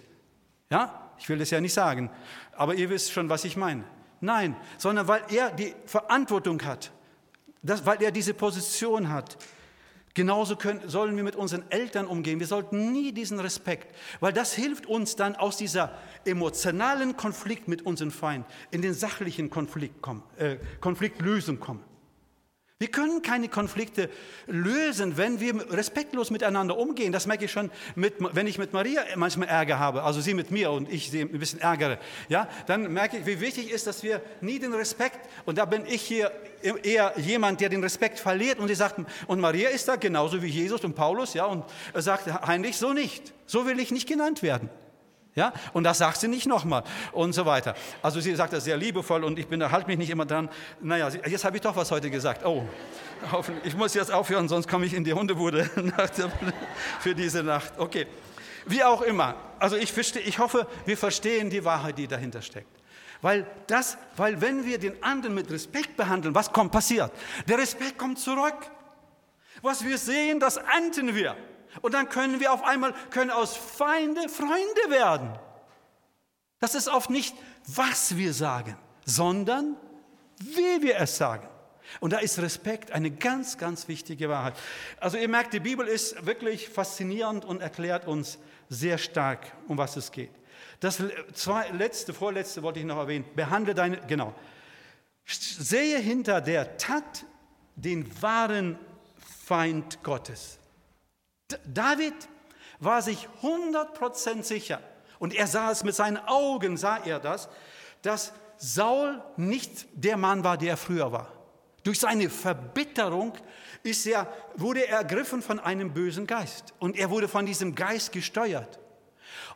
Ja? 0.70 1.12
Ich 1.20 1.30
will 1.30 1.38
das 1.38 1.50
ja 1.50 1.62
nicht 1.62 1.74
sagen, 1.74 2.10
aber 2.54 2.76
ihr 2.76 2.90
wisst 2.90 3.12
schon, 3.12 3.30
was 3.30 3.44
ich 3.44 3.58
meine. 3.58 3.84
Nein, 4.20 4.56
sondern 4.78 5.08
weil 5.08 5.22
er 5.30 5.52
die 5.52 5.76
Verantwortung 5.86 6.63
hat, 6.63 6.92
das, 7.62 7.86
weil 7.86 8.02
er 8.02 8.12
diese 8.12 8.34
Position 8.34 9.10
hat. 9.10 9.38
Genauso 10.17 10.56
können, 10.56 10.82
sollen 10.89 11.15
wir 11.15 11.23
mit 11.23 11.36
unseren 11.36 11.63
Eltern 11.69 12.08
umgehen. 12.08 12.39
Wir 12.39 12.47
sollten 12.47 12.91
nie 12.91 13.12
diesen 13.12 13.39
Respekt, 13.39 13.95
weil 14.19 14.34
das 14.34 14.51
hilft 14.51 14.88
uns 14.88 15.15
dann 15.15 15.36
aus 15.36 15.58
dieser 15.58 15.91
emotionalen 16.25 17.15
Konflikt 17.15 17.67
mit 17.67 17.86
unseren 17.86 18.10
Feinden 18.10 18.51
in 18.71 18.82
den 18.82 18.95
sachlichen 18.95 19.51
Konflikt 19.51 20.01
kommen, 20.01 20.23
äh, 20.38 20.56
Konfliktlösung 20.82 21.60
kommen. 21.60 21.84
Wir 22.80 22.90
können 22.90 23.24
keine 23.24 23.50
Konflikte 23.50 24.08
lösen, 24.46 25.18
wenn 25.18 25.40
wir 25.40 25.72
respektlos 25.72 26.30
miteinander 26.30 26.78
umgehen. 26.78 27.12
Das 27.12 27.26
merke 27.26 27.46
ich 27.46 27.52
schon, 27.52 27.72
mit, 27.96 28.13
wenn 28.20 28.46
ich 28.46 28.60
mit 28.60 28.72
Maria 28.72 29.02
manchmal 29.16 29.48
Ärger 29.48 29.80
habe, 29.80 30.04
also 30.04 30.22
sie 30.22 30.36
mit 30.36 30.52
mir 30.52 30.70
und 30.70 30.88
ich 30.94 31.10
sie 31.10 31.22
ein 31.22 31.40
bisschen 31.40 31.60
ärgere. 31.60 31.98
Ja, 32.30 32.48
dann 32.68 32.94
merke 32.94 33.18
ich, 33.18 33.26
wie 33.26 33.40
wichtig 33.42 33.72
ist, 33.72 33.88
dass 33.88 34.04
wir 34.04 34.22
nie 34.42 34.60
den 34.60 34.76
Respekt, 34.76 35.28
und 35.46 35.58
da 35.58 35.66
bin 35.66 35.88
ich 35.88 36.04
hier 36.04 36.32
eher 36.62 37.13
jemand, 37.18 37.62
der 37.62 37.70
den 37.70 37.82
Respekt 37.82 38.20
verliert 38.20 38.60
und 38.60 38.68
sie 38.68 38.76
sagt, 38.76 39.00
und 39.26 39.40
Maria 39.40 39.70
ist 39.70 39.88
da 39.88 39.96
genauso 39.96 40.44
wie 40.44 40.48
Jesus 40.48 40.84
und 40.84 40.94
Paulus, 40.94 41.34
ja, 41.34 41.46
und 41.46 41.66
sagt, 41.96 42.28
Heinrich, 42.46 42.78
so 42.78 42.94
nicht. 42.94 43.34
So 43.48 43.66
will 43.66 43.80
ich 43.80 43.90
nicht 43.90 44.08
genannt 44.08 44.44
werden. 44.44 44.70
Ja? 45.38 45.54
Und 45.71 45.84
das 45.84 46.00
sagt 46.00 46.19
sie 46.19 46.28
nicht 46.28 46.47
nochmal 46.47 46.84
und 47.12 47.32
so 47.32 47.45
weiter. 47.45 47.76
Also 48.02 48.19
sie 48.19 48.36
sagt 48.36 48.54
das 48.54 48.63
sehr 48.63 48.76
liebevoll 48.76 49.23
und 49.23 49.38
ich 49.38 49.47
bin, 49.47 49.71
halte 49.71 49.86
mich 49.86 50.00
nicht 50.00 50.10
immer 50.10 50.26
dran. 50.26 50.50
Naja, 50.82 51.10
jetzt 51.10 51.45
habe 51.45 51.56
ich 51.56 51.62
doch 51.62 51.76
was 51.76 51.91
heute 51.91 52.10
gesagt. 52.10 52.43
Oh, 52.43 52.65
ich 53.63 53.78
muss 53.78 53.93
jetzt 53.93 54.12
aufhören, 54.12 54.50
sonst 54.50 54.67
komme 54.67 54.88
ich 54.88 54.95
in 54.95 55.04
die 55.04 55.13
Hundebude 55.13 55.65
für 57.00 57.13
diese 57.13 57.43
Nacht. 57.43 57.73
Okay, 57.78 58.08
wie 58.65 58.84
auch 58.84 59.04
immer. 59.04 59.36
Also 59.60 59.78
ich, 59.78 59.93
verstehe, 59.93 60.23
ich 60.23 60.39
hoffe, 60.39 60.65
wir 60.86 60.97
verstehen 60.97 61.52
die 61.52 61.63
Wahrheit, 61.63 62.00
die 62.00 62.08
dahinter 62.08 62.41
steckt. 62.41 62.67
Weil, 63.21 63.45
das, 63.67 64.00
weil 64.15 64.42
wenn 64.42 64.65
wir 64.65 64.79
den 64.79 65.04
anderen 65.04 65.35
mit 65.35 65.52
Respekt 65.52 65.98
behandeln, 65.98 66.33
was 66.33 66.52
kommt 66.52 66.71
passiert? 66.71 67.12
Der 67.48 67.60
Respekt 67.60 68.00
kommt 68.00 68.17
zurück. 68.17 68.71
Was 69.62 69.85
wir 69.85 70.00
sehen, 70.00 70.40
das 70.40 70.58
ernten 70.58 71.13
wir. 71.13 71.35
Und 71.82 71.94
dann 71.94 72.10
können 72.10 72.40
wir 72.40 72.52
auf 72.54 72.63
einmal, 72.63 72.94
können 73.10 73.32
aus 73.32 73.56
Feinde 73.56 74.30
Freunde 74.30 74.90
werden. 74.90 75.38
Das 76.60 76.76
ist 76.76 76.88
oft 76.88 77.10
nicht, 77.10 77.36
was 77.68 78.18
wir 78.18 78.34
sagen, 78.34 78.78
sondern 79.06 79.76
wie 80.40 80.82
wir 80.82 80.98
es 80.98 81.18
sagen. 81.18 81.48
Und 82.00 82.13
da 82.13 82.20
ist 82.20 82.40
Respekt 82.40 82.92
eine 82.92 83.12
ganz, 83.12 83.58
ganz 83.58 83.88
wichtige 83.88 84.30
Wahrheit. 84.30 84.56
Also 85.00 85.18
ihr 85.18 85.30
merkt, 85.30 85.54
die 85.54 85.60
Bibel 85.60 85.88
ist 85.88 86.26
wirklich 86.26 86.70
faszinierend 86.70 87.46
und 87.46 87.62
erklärt 87.62 88.08
uns 88.08 88.40
sehr 88.70 88.98
stark, 88.98 89.54
um 89.68 89.78
was 89.78 89.96
es 89.96 90.12
geht. 90.12 90.32
Das 90.80 91.02
zwei, 91.34 91.70
letzte, 91.70 92.13
vorletzte 92.13 92.62
wollte 92.62 92.80
ich 92.80 92.86
noch 92.86 92.98
erwähnen. 92.98 93.26
Behandle 93.36 93.74
deine, 93.74 93.98
genau. 94.08 94.34
Sehe 95.26 95.98
hinter 95.98 96.42
der 96.42 96.78
Tat 96.78 97.26
den 97.76 98.22
wahren 98.22 98.78
Feind 99.46 100.04
Gottes. 100.04 100.60
David 101.65 102.13
war 102.79 103.02
sich 103.02 103.27
100% 103.41 104.43
sicher, 104.43 104.81
und 105.19 105.33
er 105.33 105.48
sah 105.48 105.71
es 105.71 105.83
mit 105.83 105.95
seinen 105.95 106.17
Augen, 106.17 106.77
sah 106.77 106.98
er 106.98 107.19
das, 107.19 107.50
dass 108.02 108.33
Saul 108.58 109.21
nicht 109.35 109.87
der 109.93 110.17
Mann 110.17 110.43
war, 110.43 110.58
der 110.58 110.71
er 110.71 110.77
früher 110.77 111.12
war. 111.12 111.31
Durch 111.83 112.00
seine 112.00 112.29
Verbitterung 112.29 113.33
ist 113.83 114.06
er, 114.06 114.31
wurde 114.56 114.85
er 114.87 114.98
ergriffen 114.98 115.41
von 115.41 115.60
einem 115.60 115.93
bösen 115.93 116.27
Geist 116.27 116.73
und 116.79 116.98
er 116.98 117.10
wurde 117.10 117.27
von 117.27 117.45
diesem 117.45 117.75
Geist 117.75 118.12
gesteuert. 118.12 118.79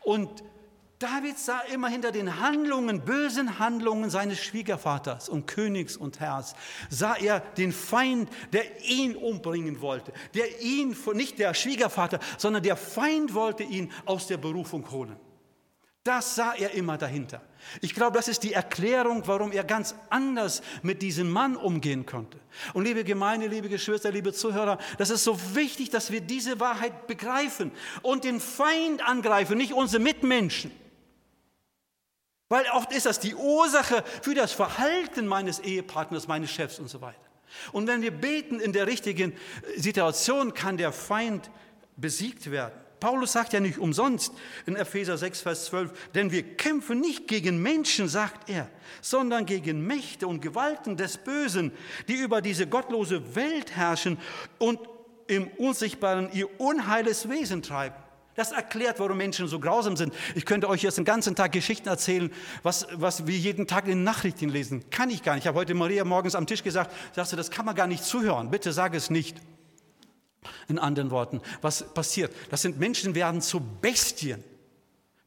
Und 0.02 0.44
David 1.02 1.40
sah 1.40 1.62
immer 1.74 1.90
hinter 1.90 2.12
den 2.12 2.40
Handlungen, 2.40 3.04
bösen 3.04 3.58
Handlungen 3.58 4.12
seines 4.12 4.40
Schwiegervaters 4.40 5.30
und 5.30 5.48
Königs 5.48 5.98
und 5.98 6.20
Herrs, 6.20 6.54
sah 6.92 7.16
er 7.16 7.40
den 7.40 7.72
Feind, 7.72 8.30
der 8.54 8.64
ihn 8.86 9.16
umbringen 9.16 9.82
wollte, 9.82 10.14
der 10.36 10.62
ihn, 10.62 10.96
nicht 11.14 11.40
der 11.40 11.56
Schwiegervater, 11.56 12.20
sondern 12.38 12.62
der 12.62 12.78
Feind 12.78 13.34
wollte 13.34 13.64
ihn 13.64 13.92
aus 14.06 14.28
der 14.28 14.38
Berufung 14.38 14.92
holen. 14.92 15.16
Das 16.04 16.36
sah 16.36 16.54
er 16.54 16.72
immer 16.72 17.00
dahinter. 17.00 17.42
Ich 17.82 17.96
glaube, 17.96 18.18
das 18.18 18.28
ist 18.28 18.44
die 18.44 18.54
Erklärung, 18.54 19.24
warum 19.26 19.52
er 19.52 19.64
ganz 19.64 19.96
anders 20.10 20.62
mit 20.84 21.02
diesem 21.02 21.32
Mann 21.32 21.56
umgehen 21.56 22.06
konnte. 22.06 22.40
Und 22.74 22.86
liebe 22.86 23.04
Gemeinde, 23.04 23.48
liebe 23.48 23.70
Geschwister, 23.70 24.12
liebe 24.12 24.34
Zuhörer, 24.34 24.78
das 25.00 25.10
ist 25.10 25.24
so 25.24 25.40
wichtig, 25.56 25.90
dass 25.90 26.12
wir 26.12 26.22
diese 26.22 26.60
Wahrheit 26.60 27.08
begreifen 27.08 27.72
und 28.04 28.24
den 28.24 28.40
Feind 28.40 29.08
angreifen, 29.08 29.58
nicht 29.58 29.74
unsere 29.74 30.02
Mitmenschen. 30.02 30.72
Weil 32.52 32.66
oft 32.74 32.92
ist 32.92 33.06
das 33.06 33.22
die 33.22 33.34
Ursache 33.34 34.04
für 34.22 34.36
das 34.36 34.52
Verhalten 34.52 35.26
meines 35.26 35.60
Ehepartners, 35.60 36.28
meines 36.28 36.52
Chefs 36.52 36.80
und 36.80 36.90
so 36.90 37.00
weiter. 37.00 37.16
Und 37.72 37.88
wenn 37.88 38.02
wir 38.02 38.12
beten 38.12 38.60
in 38.60 38.74
der 38.74 38.88
richtigen 38.88 39.32
Situation, 39.78 40.54
kann 40.54 40.76
der 40.76 40.92
Feind 40.92 41.50
besiegt 41.96 42.52
werden. 42.52 42.78
Paulus 43.00 43.32
sagt 43.32 43.54
ja 43.54 43.62
nicht 43.62 43.78
umsonst 43.78 44.34
in 44.66 44.76
Epheser 44.76 45.18
6, 45.18 45.40
Vers 45.40 45.66
12, 45.68 46.12
denn 46.14 46.34
wir 46.34 46.58
kämpfen 46.58 47.00
nicht 47.00 47.26
gegen 47.30 47.62
Menschen, 47.62 48.10
sagt 48.10 48.50
er, 48.50 48.68
sondern 49.00 49.46
gegen 49.46 49.88
Mächte 49.88 50.28
und 50.28 50.42
Gewalten 50.42 50.98
des 50.98 51.20
Bösen, 51.20 51.72
die 52.10 52.16
über 52.16 52.42
diese 52.42 52.68
gottlose 52.68 53.34
Welt 53.34 53.78
herrschen 53.78 54.18
und 54.60 54.78
im 55.28 55.48
Unsichtbaren 55.48 56.30
ihr 56.34 56.60
unheiles 56.60 57.30
Wesen 57.30 57.62
treiben. 57.62 57.96
Das 58.42 58.54
erklärt, 58.54 59.00
warum 59.00 59.18
Menschen 59.18 59.48
so 59.48 59.60
grausam 59.60 59.96
sind. 59.96 60.16
Ich 60.34 60.46
könnte 60.46 60.68
euch 60.68 60.82
jetzt 60.82 60.98
den 60.98 61.06
ganzen 61.06 61.36
Tag 61.36 61.52
Geschichten 61.52 61.88
erzählen, 61.88 62.34
was, 62.64 62.88
was 62.94 63.28
wir 63.28 63.38
jeden 63.38 63.68
Tag 63.68 63.84
in 63.84 63.92
den 63.92 64.04
Nachrichten 64.04 64.50
lesen. 64.50 64.90
Kann 64.90 65.12
ich 65.12 65.22
gar 65.22 65.36
nicht. 65.36 65.44
Ich 65.44 65.48
habe 65.48 65.60
heute 65.60 65.76
Maria 65.76 66.04
morgens 66.06 66.34
am 66.34 66.48
Tisch 66.48 66.64
gesagt, 66.64 66.92
sagst 67.16 67.34
du, 67.34 67.38
das 67.38 67.52
kann 67.52 67.68
man 67.68 67.76
gar 67.76 67.86
nicht 67.86 68.04
zuhören. 68.04 68.50
Bitte 68.50 68.74
sag 68.74 68.96
es 68.96 69.12
nicht. 69.12 69.38
In 70.68 70.80
anderen 70.80 71.12
Worten, 71.12 71.40
was 71.62 71.94
passiert? 71.94 72.34
Das 72.50 72.64
sind 72.64 72.80
Menschen, 72.80 73.14
werden 73.14 73.42
zu 73.42 73.60
Bestien. 73.60 74.44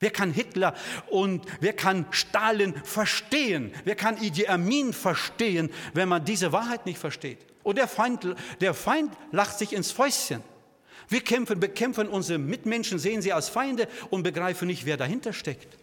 Wer 0.01 0.11
kann 0.11 0.33
Hitler 0.33 0.75
und 1.09 1.47
wer 1.61 1.73
kann 1.73 2.07
Stalin 2.11 2.75
verstehen? 2.83 3.73
Wer 3.85 3.95
kann 3.95 4.21
Idi 4.21 4.49
Amin 4.49 4.93
verstehen, 4.93 5.71
wenn 5.93 6.09
man 6.09 6.25
diese 6.25 6.51
Wahrheit 6.51 6.85
nicht 6.85 6.99
versteht? 6.99 7.39
Und 7.63 7.79
der 7.79 7.87
Feind, 7.87 8.27
der 8.61 8.75
Feind 8.75 9.13
lacht 9.31 9.57
sich 9.57 9.73
ins 9.73 9.93
Fäustchen. 9.93 10.43
Wir 11.09 11.21
kämpfen, 11.21 11.61
bekämpfen 11.61 12.09
unsere 12.09 12.39
Mitmenschen, 12.39 12.99
sehen 12.99 13.23
sie 13.23 13.33
als 13.33 13.49
Feinde 13.49 13.89
und 14.11 14.23
begreifen 14.23 14.67
nicht, 14.67 14.87
wer 14.87 14.97
dahinter 14.97 15.33
steckt. 15.33 15.75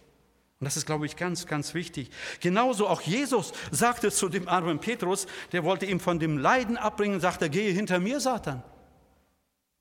Und 0.62 0.66
das 0.66 0.76
ist, 0.76 0.86
glaube 0.86 1.06
ich, 1.06 1.16
ganz, 1.16 1.46
ganz 1.46 1.74
wichtig. 1.74 2.10
Genauso 2.40 2.86
auch 2.86 3.00
Jesus 3.00 3.52
sagte 3.72 4.12
zu 4.12 4.28
dem 4.28 4.48
armen 4.48 4.78
Petrus, 4.78 5.26
der 5.50 5.64
wollte 5.64 5.86
ihm 5.86 5.98
von 5.98 6.20
dem 6.20 6.38
Leiden 6.38 6.76
abbringen, 6.76 7.18
sagte, 7.18 7.50
gehe 7.50 7.72
hinter 7.72 7.98
mir, 7.98 8.20
Satan. 8.20 8.62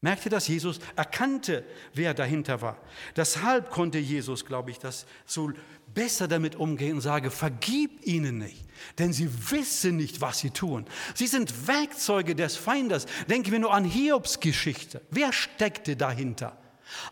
Merkte 0.03 0.29
das? 0.29 0.47
Jesus 0.47 0.79
erkannte, 0.95 1.63
wer 1.93 2.15
dahinter 2.15 2.61
war. 2.63 2.77
Deshalb 3.15 3.69
konnte 3.69 3.99
Jesus, 3.99 4.45
glaube 4.45 4.71
ich, 4.71 4.79
das 4.79 5.05
so 5.27 5.51
besser 5.93 6.27
damit 6.27 6.55
umgehen 6.55 6.95
und 6.95 7.01
sage, 7.01 7.31
vergib 7.31 8.05
ihnen 8.05 8.37
nicht, 8.37 8.65
denn 8.99 9.13
sie 9.13 9.29
wissen 9.51 9.97
nicht, 9.97 10.21
was 10.21 10.39
sie 10.39 10.51
tun. 10.51 10.85
Sie 11.15 11.27
sind 11.27 11.67
Werkzeuge 11.67 12.35
des 12.35 12.55
Feindes. 12.55 13.05
Denken 13.29 13.51
wir 13.51 13.59
nur 13.59 13.73
an 13.73 13.85
Hiobs 13.85 14.39
Geschichte. 14.39 15.01
Wer 15.09 15.33
steckte 15.33 15.95
dahinter? 15.95 16.57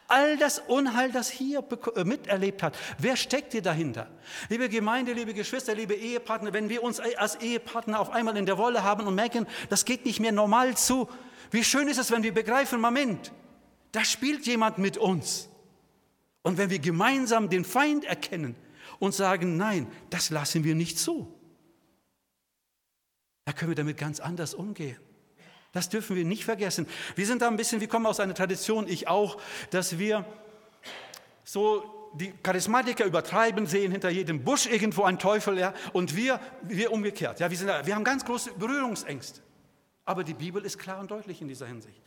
All 0.08 0.38
das 0.38 0.60
Unheil, 0.60 1.12
das 1.12 1.30
Hiob 1.30 1.96
äh, 1.96 2.04
miterlebt 2.04 2.64
hat, 2.64 2.78
wer 2.98 3.16
steckte 3.16 3.62
dahinter? 3.62 4.10
Liebe 4.50 4.70
Gemeinde, 4.70 5.14
liebe 5.14 5.34
Geschwister, 5.34 5.76
liebe 5.76 5.94
Ehepartner, 5.94 6.54
wenn 6.54 6.70
wir 6.70 6.84
uns 6.84 7.00
als 7.00 7.36
Ehepartner 7.36 8.00
auf 8.00 8.10
einmal 8.10 8.36
in 8.38 8.46
der 8.46 8.58
Wolle 8.58 8.84
haben 8.84 9.08
und 9.08 9.16
merken, 9.16 9.48
das 9.70 9.86
geht 9.86 10.06
nicht 10.06 10.20
mehr 10.20 10.32
normal 10.32 10.76
zu, 10.76 11.08
wie 11.52 11.64
schön 11.64 11.88
ist 11.88 11.98
es, 11.98 12.12
wenn 12.12 12.24
wir 12.24 12.34
begreifen, 12.34 12.82
Moment, 12.82 13.32
da 13.92 14.04
spielt 14.04 14.46
jemand 14.46 14.78
mit 14.78 14.98
uns. 14.98 15.50
Und 16.42 16.58
wenn 16.58 16.70
wir 16.70 16.80
gemeinsam 16.80 17.50
den 17.50 17.66
Feind 17.66 18.06
erkennen, 18.06 18.56
und 19.00 19.14
sagen, 19.14 19.58
nein, 19.58 19.88
das 20.10 20.30
lassen 20.30 20.64
wir 20.64 20.76
nicht 20.76 21.00
zu. 21.00 21.34
Da 23.46 23.54
können 23.54 23.72
wir 23.72 23.76
damit 23.76 23.98
ganz 23.98 24.20
anders 24.20 24.54
umgehen. 24.54 24.98
Das 25.72 25.90
dürfen 25.90 26.16
wir 26.16 26.26
nicht 26.26 26.46
vergessen. 26.46 26.88
Wir 27.16 27.26
sind 27.26 27.42
da 27.42 27.48
ein 27.48 27.58
bisschen, 27.58 27.80
wir 27.80 27.88
kommen 27.88 28.06
aus 28.06 28.20
einer 28.20 28.34
Tradition, 28.34 28.88
ich 28.88 29.08
auch, 29.08 29.40
dass 29.70 30.00
wir 30.00 30.26
so 31.44 32.12
die 32.14 32.32
Charismatiker 32.44 33.06
übertreiben, 33.06 33.68
sehen 33.68 33.92
hinter 33.92 34.10
jedem 34.10 34.44
Busch 34.44 34.66
irgendwo 34.66 35.04
einen 35.04 35.20
Teufel, 35.20 35.60
ja, 35.60 35.74
und 35.94 36.16
wir, 36.16 36.40
wir 36.64 36.92
umgekehrt. 36.92 37.40
Ja, 37.40 37.50
wir, 37.50 37.58
sind, 37.58 37.68
wir 37.68 37.96
haben 37.96 38.04
ganz 38.04 38.26
große 38.26 38.52
Berührungsängste. 38.54 39.42
Aber 40.06 40.24
die 40.24 40.34
Bibel 40.34 40.66
ist 40.66 40.80
klar 40.80 41.00
und 41.00 41.12
deutlich 41.12 41.42
in 41.42 41.48
dieser 41.48 41.68
Hinsicht. 41.68 42.02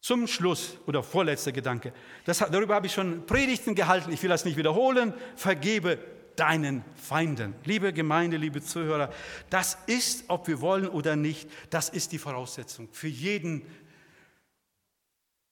Zum 0.00 0.26
Schluss 0.26 0.78
oder 0.86 1.02
vorletzter 1.02 1.52
Gedanke. 1.52 1.92
Das, 2.24 2.38
darüber 2.38 2.74
habe 2.74 2.86
ich 2.86 2.92
schon 2.92 3.26
Predigten 3.26 3.74
gehalten. 3.74 4.12
Ich 4.12 4.22
will 4.22 4.30
das 4.30 4.44
nicht 4.44 4.56
wiederholen. 4.56 5.12
Vergebe 5.36 5.98
deinen 6.36 6.84
Feinden. 6.96 7.54
Liebe 7.64 7.92
Gemeinde, 7.92 8.36
liebe 8.36 8.62
Zuhörer, 8.62 9.12
das 9.50 9.78
ist, 9.86 10.24
ob 10.28 10.48
wir 10.48 10.60
wollen 10.60 10.88
oder 10.88 11.16
nicht, 11.16 11.48
das 11.70 11.88
ist 11.88 12.12
die 12.12 12.18
Voraussetzung 12.18 12.88
für 12.92 13.08
jeden 13.08 13.62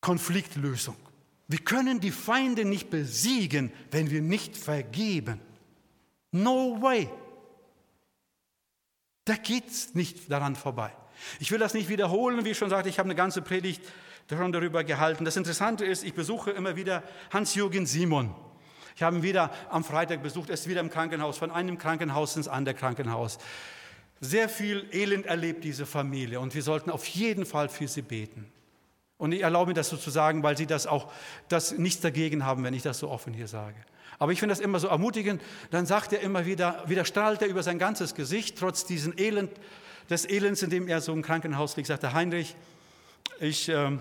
Konfliktlösung. 0.00 0.96
Wir 1.48 1.58
können 1.58 2.00
die 2.00 2.12
Feinde 2.12 2.64
nicht 2.64 2.90
besiegen, 2.90 3.72
wenn 3.90 4.10
wir 4.10 4.22
nicht 4.22 4.56
vergeben. 4.56 5.40
No 6.32 6.80
way. 6.80 7.10
Da 9.24 9.34
geht 9.34 9.68
es 9.68 9.94
nicht 9.94 10.30
daran 10.30 10.56
vorbei. 10.56 10.92
Ich 11.38 11.50
will 11.50 11.58
das 11.58 11.74
nicht 11.74 11.88
wiederholen, 11.88 12.44
wie 12.44 12.50
ich 12.50 12.58
schon 12.58 12.70
sagte, 12.70 12.88
ich 12.88 12.98
habe 12.98 13.08
eine 13.08 13.14
ganze 13.14 13.42
Predigt 13.42 13.82
schon 14.28 14.52
darüber 14.52 14.84
gehalten. 14.84 15.24
Das 15.24 15.36
Interessante 15.36 15.84
ist, 15.84 16.04
ich 16.04 16.14
besuche 16.14 16.52
immer 16.52 16.76
wieder 16.76 17.02
Hans-Jürgen 17.32 17.84
Simon. 17.84 18.34
Ich 18.97 19.03
habe 19.03 19.16
ihn 19.16 19.22
wieder 19.22 19.51
am 19.68 19.84
Freitag 19.84 20.22
besucht, 20.22 20.51
er 20.51 20.55
ist 20.55 20.68
wieder 20.68 20.80
im 20.80 20.91
Krankenhaus, 20.91 21.38
von 21.38 21.51
einem 21.51 21.78
Krankenhaus 21.78 22.36
ins 22.36 22.49
andere 22.49 22.74
Krankenhaus. 22.74 23.38
Sehr 24.20 24.49
viel 24.49 24.86
Elend 24.93 25.26
erlebt 25.26 25.64
diese 25.64 25.86
Familie 25.86 26.41
und 26.41 26.55
wir 26.55 26.62
sollten 26.62 26.91
auf 26.91 27.07
jeden 27.07 27.47
Fall 27.47 27.68
für 27.68 27.88
sie 27.88 28.03
beten. 28.03 28.51
Und 29.16 29.32
ich 29.32 29.43
erlaube 29.43 29.70
mir 29.70 29.74
das 29.74 29.91
so 29.91 29.97
zu 29.97 30.11
sagen, 30.11 30.43
weil 30.43 30.57
sie 30.57 30.66
das 30.66 30.86
auch 30.86 31.12
das 31.49 31.76
nichts 31.76 32.01
dagegen 32.01 32.45
haben, 32.45 32.64
wenn 32.64 32.74
ich 32.74 32.82
das 32.82 32.99
so 32.99 33.11
offen 33.11 33.34
hier 33.34 33.49
sage. 33.49 33.76
Aber 34.18 34.32
ich 34.32 34.38
finde 34.41 34.55
das 34.55 34.61
immer 34.61 34.78
so 34.78 34.88
ermutigend. 34.88 35.43
Dann 35.70 35.86
sagt 35.86 36.12
er 36.12 36.20
immer 36.20 36.47
wieder, 36.47 36.84
wieder 36.86 37.05
strahlt 37.05 37.41
er 37.43 37.49
über 37.49 37.62
sein 37.62 37.78
ganzes 37.78 38.14
Gesicht, 38.14 38.59
trotz 38.59 38.84
diesen 38.84 39.18
Elend, 39.18 39.51
des 40.11 40.28
Elends, 40.28 40.62
in 40.62 40.70
dem 40.70 40.88
er 40.88 41.01
so 41.01 41.12
im 41.12 41.22
Krankenhaus 41.22 41.76
liegt, 41.76 41.88
sagt 41.88 42.03
er, 42.03 42.12
Heinrich, 42.12 42.57
ich, 43.38 43.68
äh, 43.68 43.93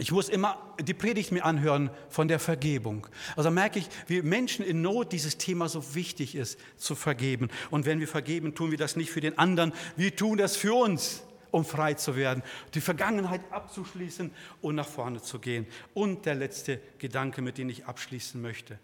ich 0.00 0.12
muss 0.12 0.28
immer 0.28 0.56
die 0.80 0.94
Predigt 0.94 1.30
mir 1.30 1.44
anhören 1.44 1.90
von 2.08 2.26
der 2.26 2.38
Vergebung. 2.38 3.06
Also 3.36 3.50
merke 3.50 3.78
ich, 3.78 3.88
wie 4.06 4.22
Menschen 4.22 4.64
in 4.64 4.80
Not 4.80 5.12
dieses 5.12 5.36
Thema 5.36 5.68
so 5.68 5.94
wichtig 5.94 6.34
ist, 6.34 6.58
zu 6.76 6.94
vergeben. 6.94 7.48
Und 7.70 7.84
wenn 7.86 8.00
wir 8.00 8.08
vergeben, 8.08 8.54
tun 8.54 8.70
wir 8.70 8.78
das 8.78 8.96
nicht 8.96 9.10
für 9.10 9.20
den 9.20 9.36
anderen, 9.38 9.72
wir 9.96 10.16
tun 10.16 10.38
das 10.38 10.56
für 10.56 10.74
uns, 10.74 11.22
um 11.50 11.64
frei 11.64 11.94
zu 11.94 12.16
werden, 12.16 12.42
die 12.74 12.80
Vergangenheit 12.80 13.42
abzuschließen 13.50 14.30
und 14.62 14.74
nach 14.74 14.88
vorne 14.88 15.20
zu 15.20 15.38
gehen. 15.38 15.66
Und 15.92 16.24
der 16.24 16.34
letzte 16.34 16.80
Gedanke, 16.98 17.42
mit 17.42 17.58
dem 17.58 17.68
ich 17.68 17.86
abschließen 17.86 18.40
möchte. 18.40 18.78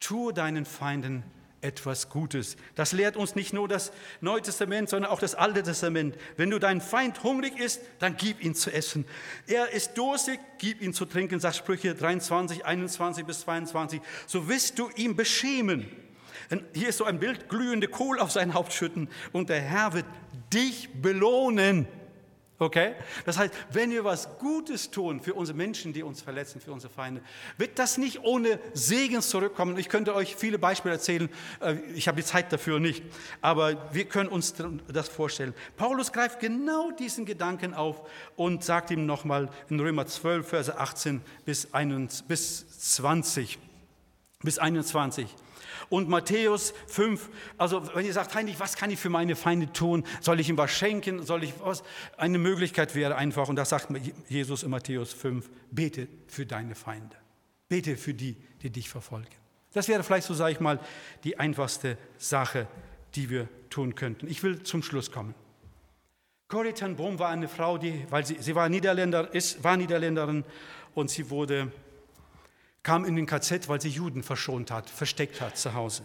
Tue 0.00 0.32
deinen 0.32 0.64
Feinden 0.64 1.22
etwas 1.62 2.08
Gutes. 2.10 2.56
Das 2.74 2.92
lehrt 2.92 3.16
uns 3.16 3.34
nicht 3.34 3.52
nur 3.52 3.68
das 3.68 3.92
Neue 4.20 4.42
Testament, 4.42 4.88
sondern 4.88 5.10
auch 5.10 5.20
das 5.20 5.34
Alte 5.34 5.62
Testament. 5.62 6.16
Wenn 6.36 6.50
du 6.50 6.58
deinen 6.58 6.80
Feind 6.80 7.22
hungrig 7.22 7.58
ist, 7.58 7.80
dann 8.00 8.16
gib 8.16 8.42
ihn 8.44 8.54
zu 8.54 8.70
essen. 8.72 9.06
Er 9.46 9.70
ist 9.70 9.94
durstig, 9.96 10.40
gib 10.58 10.82
ihn 10.82 10.92
zu 10.92 11.06
trinken, 11.06 11.40
sagt 11.40 11.56
Sprüche 11.56 11.94
23, 11.94 12.66
21 12.66 13.24
bis 13.24 13.40
22. 13.40 14.00
So 14.26 14.48
wirst 14.48 14.78
du 14.78 14.90
ihn 14.96 15.16
beschämen. 15.16 15.88
Hier 16.74 16.88
ist 16.88 16.98
so 16.98 17.04
ein 17.04 17.18
Bild, 17.18 17.48
glühende 17.48 17.88
Kohl 17.88 18.18
auf 18.18 18.30
sein 18.30 18.52
Haupt 18.52 18.72
schütten 18.72 19.08
und 19.32 19.48
der 19.48 19.60
Herr 19.60 19.94
wird 19.94 20.06
dich 20.52 20.90
belohnen. 21.00 21.86
Okay? 22.62 22.94
Das 23.24 23.38
heißt, 23.38 23.52
wenn 23.72 23.90
wir 23.90 24.04
was 24.04 24.38
Gutes 24.38 24.90
tun 24.90 25.20
für 25.20 25.34
unsere 25.34 25.58
Menschen, 25.58 25.92
die 25.92 26.04
uns 26.04 26.22
verletzen, 26.22 26.60
für 26.60 26.72
unsere 26.72 26.92
Feinde, 26.92 27.20
wird 27.58 27.76
das 27.76 27.98
nicht 27.98 28.22
ohne 28.22 28.60
Segen 28.72 29.20
zurückkommen. 29.20 29.76
Ich 29.78 29.88
könnte 29.88 30.14
euch 30.14 30.36
viele 30.36 30.60
Beispiele 30.60 30.94
erzählen, 30.94 31.28
äh, 31.60 31.74
ich 31.94 32.06
habe 32.06 32.18
die 32.18 32.24
Zeit 32.24 32.52
dafür 32.52 32.78
nicht, 32.78 33.02
aber 33.40 33.92
wir 33.92 34.04
können 34.04 34.28
uns 34.28 34.54
das 34.86 35.08
vorstellen. 35.08 35.54
Paulus 35.76 36.12
greift 36.12 36.38
genau 36.38 36.92
diesen 36.92 37.26
Gedanken 37.26 37.74
auf 37.74 38.08
und 38.36 38.62
sagt 38.62 38.92
ihm 38.92 39.06
nochmal 39.06 39.50
in 39.68 39.80
Römer 39.80 40.06
12, 40.06 40.46
Verse 40.46 40.78
18 40.78 41.20
bis 41.44 41.68
20. 41.72 43.58
Bis 44.44 44.58
21. 44.58 45.26
Und 45.92 46.08
Matthäus 46.08 46.72
5, 46.86 47.28
also 47.58 47.94
wenn 47.94 48.06
ihr 48.06 48.14
sagt, 48.14 48.34
Heinrich, 48.34 48.58
was 48.58 48.76
kann 48.76 48.90
ich 48.90 48.98
für 48.98 49.10
meine 49.10 49.36
Feinde 49.36 49.70
tun? 49.74 50.04
Soll 50.22 50.40
ich 50.40 50.48
ihm 50.48 50.56
was 50.56 50.70
schenken? 50.70 51.22
Soll 51.22 51.44
ich 51.44 51.52
was? 51.60 51.82
Eine 52.16 52.38
Möglichkeit 52.38 52.94
wäre 52.94 53.16
einfach, 53.16 53.50
und 53.50 53.56
das 53.56 53.68
sagt 53.68 53.88
Jesus 54.26 54.62
in 54.62 54.70
Matthäus 54.70 55.12
5, 55.12 55.50
bete 55.70 56.08
für 56.28 56.46
deine 56.46 56.74
Feinde. 56.74 57.14
Bete 57.68 57.98
für 57.98 58.14
die, 58.14 58.38
die 58.62 58.70
dich 58.70 58.88
verfolgen. 58.88 59.28
Das 59.74 59.86
wäre 59.86 60.02
vielleicht, 60.02 60.26
so 60.26 60.32
sage 60.32 60.52
ich 60.52 60.60
mal, 60.60 60.80
die 61.24 61.38
einfachste 61.38 61.98
Sache, 62.16 62.68
die 63.14 63.28
wir 63.28 63.46
tun 63.68 63.94
könnten. 63.94 64.28
Ich 64.28 64.42
will 64.42 64.62
zum 64.62 64.82
Schluss 64.82 65.12
kommen. 65.12 65.34
Corrie 66.48 66.72
ten 66.72 66.96
Boom 66.96 67.18
war 67.18 67.28
eine 67.28 67.48
Frau, 67.48 67.76
die, 67.76 68.06
weil 68.08 68.24
sie, 68.24 68.38
sie 68.40 68.54
war, 68.54 68.70
Niederländer, 68.70 69.34
ist, 69.34 69.62
war 69.62 69.76
Niederländerin 69.76 70.44
und 70.94 71.10
sie 71.10 71.28
wurde 71.28 71.70
kam 72.82 73.04
in 73.04 73.16
den 73.16 73.26
KZ, 73.26 73.68
weil 73.68 73.80
sie 73.80 73.88
Juden 73.88 74.22
verschont 74.22 74.70
hat, 74.70 74.90
versteckt 74.90 75.40
hat 75.40 75.56
zu 75.56 75.74
Hause. 75.74 76.02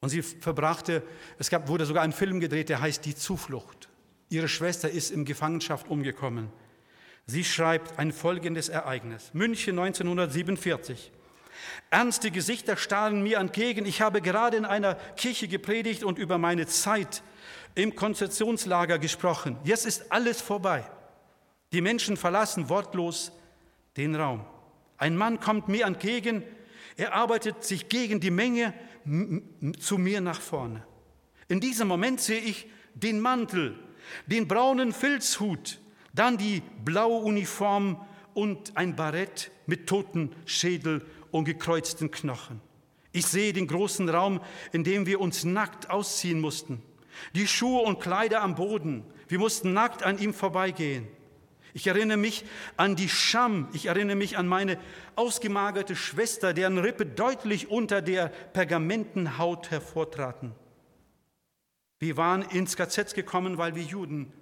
Und 0.00 0.08
sie 0.08 0.22
verbrachte, 0.22 1.02
es 1.38 1.48
gab, 1.50 1.68
wurde 1.68 1.86
sogar 1.86 2.02
ein 2.02 2.12
Film 2.12 2.40
gedreht, 2.40 2.68
der 2.68 2.80
heißt 2.80 3.04
Die 3.04 3.14
Zuflucht. 3.14 3.88
Ihre 4.28 4.48
Schwester 4.48 4.90
ist 4.90 5.10
in 5.10 5.24
Gefangenschaft 5.24 5.88
umgekommen. 5.88 6.48
Sie 7.26 7.44
schreibt 7.44 7.98
ein 7.98 8.12
folgendes 8.12 8.68
Ereignis. 8.68 9.30
München 9.32 9.78
1947. 9.78 11.12
Ernste 11.90 12.30
Gesichter 12.30 12.76
starren 12.76 13.22
mir 13.22 13.38
entgegen. 13.38 13.86
Ich 13.86 14.00
habe 14.00 14.20
gerade 14.20 14.56
in 14.56 14.64
einer 14.64 14.94
Kirche 15.16 15.46
gepredigt 15.46 16.02
und 16.02 16.18
über 16.18 16.38
meine 16.38 16.66
Zeit 16.66 17.22
im 17.74 17.94
Konzentrationslager 17.94 18.98
gesprochen. 18.98 19.56
Jetzt 19.64 19.86
ist 19.86 20.10
alles 20.10 20.40
vorbei. 20.40 20.84
Die 21.72 21.80
Menschen 21.80 22.16
verlassen 22.16 22.68
wortlos 22.68 23.32
den 23.96 24.14
Raum. 24.14 24.44
Ein 25.02 25.16
Mann 25.16 25.40
kommt 25.40 25.66
mir 25.66 25.86
entgegen, 25.86 26.44
er 26.96 27.12
arbeitet 27.12 27.64
sich 27.64 27.88
gegen 27.88 28.20
die 28.20 28.30
Menge 28.30 28.72
zu 29.80 29.98
mir 29.98 30.20
nach 30.20 30.40
vorne. 30.40 30.86
In 31.48 31.58
diesem 31.58 31.88
Moment 31.88 32.20
sehe 32.20 32.38
ich 32.38 32.68
den 32.94 33.18
Mantel, 33.18 33.76
den 34.26 34.46
braunen 34.46 34.92
Filzhut, 34.92 35.80
dann 36.14 36.38
die 36.38 36.62
blaue 36.84 37.20
Uniform 37.24 38.00
und 38.32 38.76
ein 38.76 38.94
Barett 38.94 39.50
mit 39.66 39.88
toten 39.88 40.36
Schädel 40.44 41.04
und 41.32 41.46
gekreuzten 41.46 42.12
Knochen. 42.12 42.60
Ich 43.10 43.26
sehe 43.26 43.52
den 43.52 43.66
großen 43.66 44.08
Raum, 44.08 44.40
in 44.70 44.84
dem 44.84 45.04
wir 45.06 45.20
uns 45.20 45.42
nackt 45.42 45.90
ausziehen 45.90 46.40
mussten. 46.40 46.80
Die 47.34 47.48
Schuhe 47.48 47.82
und 47.82 47.98
Kleider 47.98 48.40
am 48.40 48.54
Boden. 48.54 49.02
Wir 49.26 49.40
mussten 49.40 49.72
nackt 49.72 50.04
an 50.04 50.20
ihm 50.20 50.32
vorbeigehen. 50.32 51.08
Ich 51.74 51.86
erinnere 51.86 52.18
mich 52.18 52.44
an 52.76 52.96
die 52.96 53.08
Scham, 53.08 53.68
ich 53.72 53.86
erinnere 53.86 54.16
mich 54.16 54.36
an 54.36 54.46
meine 54.46 54.78
ausgemagerte 55.16 55.96
Schwester, 55.96 56.52
deren 56.52 56.78
Rippe 56.78 57.06
deutlich 57.06 57.70
unter 57.70 58.02
der 58.02 58.28
Pergamentenhaut 58.28 59.70
hervortraten. 59.70 60.52
Wir 61.98 62.16
waren 62.16 62.42
ins 62.42 62.76
KZ 62.76 63.14
gekommen, 63.14 63.58
weil 63.58 63.74
wir 63.74 63.82
Juden 63.82 64.32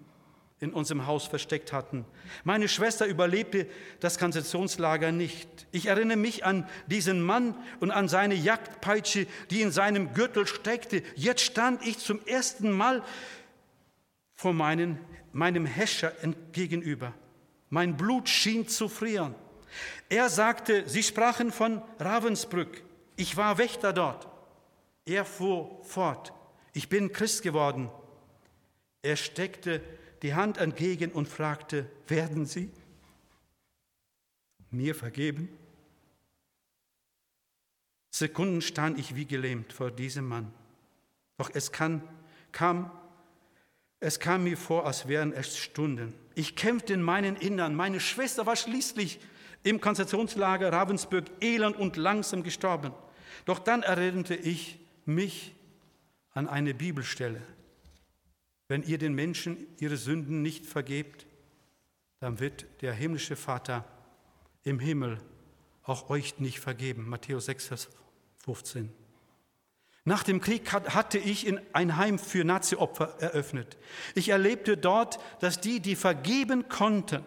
in 0.60 0.72
unserem 0.74 1.06
Haus 1.06 1.26
versteckt 1.26 1.72
hatten. 1.72 2.04
Meine 2.44 2.68
Schwester 2.68 3.06
überlebte 3.06 3.66
das 4.00 4.18
Konzentrationslager 4.18 5.10
nicht. 5.10 5.66
Ich 5.72 5.86
erinnere 5.86 6.18
mich 6.18 6.44
an 6.44 6.68
diesen 6.86 7.22
Mann 7.22 7.54
und 7.80 7.90
an 7.90 8.08
seine 8.08 8.34
Jagdpeitsche, 8.34 9.26
die 9.50 9.62
in 9.62 9.72
seinem 9.72 10.12
Gürtel 10.12 10.46
steckte. 10.46 11.02
Jetzt 11.16 11.42
stand 11.42 11.86
ich 11.86 11.98
zum 11.98 12.20
ersten 12.26 12.70
Mal 12.72 13.02
vor 14.34 14.52
meinen, 14.52 14.98
meinem 15.32 15.66
Häscher 15.66 16.12
gegenüber. 16.52 17.14
Mein 17.68 17.96
Blut 17.96 18.28
schien 18.28 18.68
zu 18.68 18.88
frieren. 18.88 19.34
Er 20.08 20.28
sagte, 20.28 20.88
sie 20.88 21.02
sprachen 21.02 21.52
von 21.52 21.82
Ravensbrück. 21.98 22.82
Ich 23.16 23.36
war 23.36 23.58
Wächter 23.58 23.92
dort. 23.92 24.28
Er 25.04 25.24
fuhr 25.24 25.82
fort. 25.84 26.32
Ich 26.72 26.88
bin 26.88 27.12
Christ 27.12 27.42
geworden. 27.42 27.90
Er 29.02 29.16
steckte 29.16 29.80
die 30.22 30.34
Hand 30.34 30.58
entgegen 30.58 31.12
und 31.12 31.28
fragte, 31.28 31.86
werden 32.06 32.44
Sie 32.46 32.70
mir 34.70 34.94
vergeben? 34.94 35.48
Sekunden 38.10 38.60
stand 38.60 38.98
ich 38.98 39.14
wie 39.14 39.24
gelähmt 39.24 39.72
vor 39.72 39.90
diesem 39.90 40.26
Mann. 40.26 40.52
Doch 41.38 41.50
es 41.54 41.72
kann, 41.72 42.02
kam 42.52 42.90
es 44.00 44.18
kam 44.18 44.44
mir 44.44 44.56
vor, 44.56 44.86
als 44.86 45.06
wären 45.08 45.32
es 45.32 45.58
Stunden. 45.58 46.14
Ich 46.34 46.56
kämpfte 46.56 46.94
in 46.94 47.02
meinen 47.02 47.36
Innern. 47.36 47.74
Meine 47.74 48.00
Schwester 48.00 48.46
war 48.46 48.56
schließlich 48.56 49.20
im 49.62 49.80
Konzentrationslager 49.80 50.72
Ravensburg 50.72 51.26
elend 51.42 51.76
und 51.76 51.96
langsam 51.96 52.42
gestorben. 52.42 52.92
Doch 53.44 53.58
dann 53.58 53.82
erinnerte 53.82 54.34
ich 54.34 54.78
mich 55.04 55.54
an 56.32 56.48
eine 56.48 56.72
Bibelstelle. 56.72 57.42
Wenn 58.68 58.82
ihr 58.82 58.96
den 58.96 59.14
Menschen 59.14 59.66
ihre 59.78 59.98
Sünden 59.98 60.40
nicht 60.40 60.64
vergebt, 60.64 61.26
dann 62.20 62.40
wird 62.40 62.66
der 62.80 62.94
himmlische 62.94 63.36
Vater 63.36 63.84
im 64.62 64.78
Himmel 64.78 65.18
auch 65.82 66.08
euch 66.08 66.38
nicht 66.38 66.60
vergeben. 66.60 67.08
Matthäus 67.08 67.46
6, 67.46 67.66
Vers 67.66 67.88
15. 68.44 68.99
Nach 70.10 70.24
dem 70.24 70.40
Krieg 70.40 70.72
hatte 70.72 71.18
ich 71.18 71.46
ein 71.72 71.96
Heim 71.96 72.18
für 72.18 72.42
Nazi-Opfer 72.42 73.14
eröffnet. 73.20 73.76
Ich 74.16 74.30
erlebte 74.30 74.76
dort, 74.76 75.20
dass 75.38 75.60
die, 75.60 75.78
die 75.78 75.94
vergeben 75.94 76.68
konnten, 76.68 77.24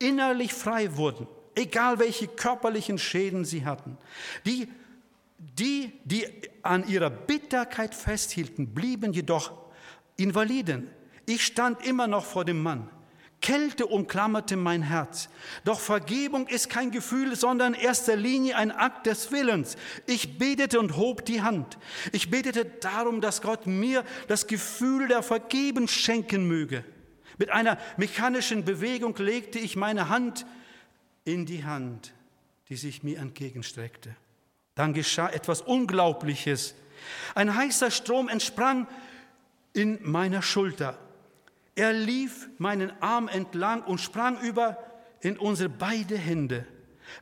innerlich 0.00 0.52
frei 0.52 0.96
wurden, 0.96 1.28
egal 1.54 2.00
welche 2.00 2.26
körperlichen 2.26 2.98
Schäden 2.98 3.44
sie 3.44 3.64
hatten. 3.64 3.96
Die, 4.44 4.66
die, 5.38 5.92
die 6.02 6.26
an 6.62 6.88
ihrer 6.88 7.10
Bitterkeit 7.10 7.94
festhielten, 7.94 8.74
blieben 8.74 9.12
jedoch 9.12 9.52
Invaliden. 10.16 10.90
Ich 11.26 11.46
stand 11.46 11.86
immer 11.86 12.08
noch 12.08 12.24
vor 12.24 12.44
dem 12.44 12.60
Mann. 12.60 12.90
Kälte 13.42 13.86
umklammerte 13.86 14.56
mein 14.56 14.82
Herz. 14.82 15.28
Doch 15.64 15.78
Vergebung 15.78 16.48
ist 16.48 16.70
kein 16.70 16.90
Gefühl, 16.90 17.36
sondern 17.36 17.74
in 17.74 17.80
erster 17.80 18.16
Linie 18.16 18.56
ein 18.56 18.70
Akt 18.70 19.06
des 19.06 19.30
Willens. 19.30 19.76
Ich 20.06 20.38
betete 20.38 20.80
und 20.80 20.96
hob 20.96 21.24
die 21.24 21.42
Hand. 21.42 21.78
Ich 22.12 22.30
betete 22.30 22.64
darum, 22.64 23.20
dass 23.20 23.42
Gott 23.42 23.66
mir 23.66 24.04
das 24.28 24.46
Gefühl 24.46 25.08
der 25.08 25.22
Vergebung 25.22 25.86
schenken 25.86 26.48
möge. 26.48 26.84
Mit 27.38 27.50
einer 27.50 27.78
mechanischen 27.96 28.64
Bewegung 28.64 29.14
legte 29.16 29.58
ich 29.58 29.76
meine 29.76 30.08
Hand 30.08 30.46
in 31.24 31.44
die 31.44 31.64
Hand, 31.64 32.14
die 32.68 32.76
sich 32.76 33.02
mir 33.02 33.18
entgegenstreckte. 33.18 34.16
Dann 34.74 34.94
geschah 34.94 35.28
etwas 35.28 35.60
Unglaubliches. 35.60 36.74
Ein 37.34 37.54
heißer 37.54 37.90
Strom 37.90 38.28
entsprang 38.28 38.88
in 39.72 39.98
meiner 40.02 40.42
Schulter. 40.42 40.98
Er 41.76 41.92
lief 41.92 42.48
meinen 42.58 42.90
Arm 43.02 43.28
entlang 43.28 43.82
und 43.84 44.00
sprang 44.00 44.40
über 44.40 44.78
in 45.20 45.38
unsere 45.38 45.68
beide 45.68 46.16
Hände. 46.16 46.66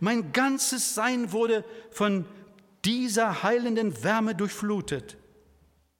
Mein 0.00 0.32
ganzes 0.32 0.94
Sein 0.94 1.32
wurde 1.32 1.64
von 1.90 2.24
dieser 2.84 3.42
heilenden 3.42 4.02
Wärme 4.02 4.34
durchflutet. 4.34 5.16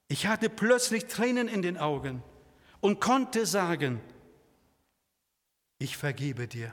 Ich 0.09 0.27
hatte 0.27 0.49
plötzlich 0.49 1.07
Tränen 1.07 1.49
in 1.49 1.63
den 1.63 1.77
Augen 1.77 2.23
und 2.81 3.01
konnte 3.01 3.45
sagen, 3.45 4.01
ich 5.79 5.97
vergebe 5.97 6.47
dir. 6.47 6.73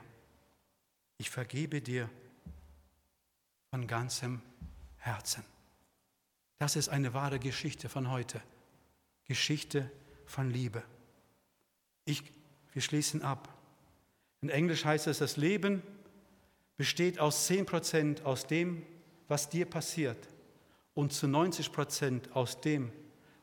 Ich 1.18 1.30
vergebe 1.30 1.82
dir 1.82 2.10
von 3.72 3.88
ganzem 3.88 4.42
Herzen. 4.98 5.44
Das 6.60 6.76
ist 6.76 6.90
eine 6.90 7.14
wahre 7.14 7.40
Geschichte 7.40 7.90
von 7.90 8.12
heute. 8.12 8.42
Geschichte 9.26 9.90
von 10.26 10.52
Liebe. 10.52 10.84
Ich, 12.06 12.24
wir 12.74 12.82
schließen 12.82 13.22
ab. 13.22 13.50
In 14.42 14.50
Englisch 14.50 14.86
heißt 14.86 15.08
es, 15.08 15.20
das 15.20 15.38
Leben 15.38 15.84
besteht 16.78 17.20
aus 17.20 17.46
10 17.48 17.66
Prozent 17.66 18.26
aus 18.26 18.48
dem, 18.48 18.84
was 19.28 19.50
dir 19.50 19.66
passiert 19.66 20.28
und 20.94 21.14
zu 21.14 21.28
90 21.28 21.72
Prozent 21.72 22.36
aus 22.36 22.60
dem, 22.62 22.92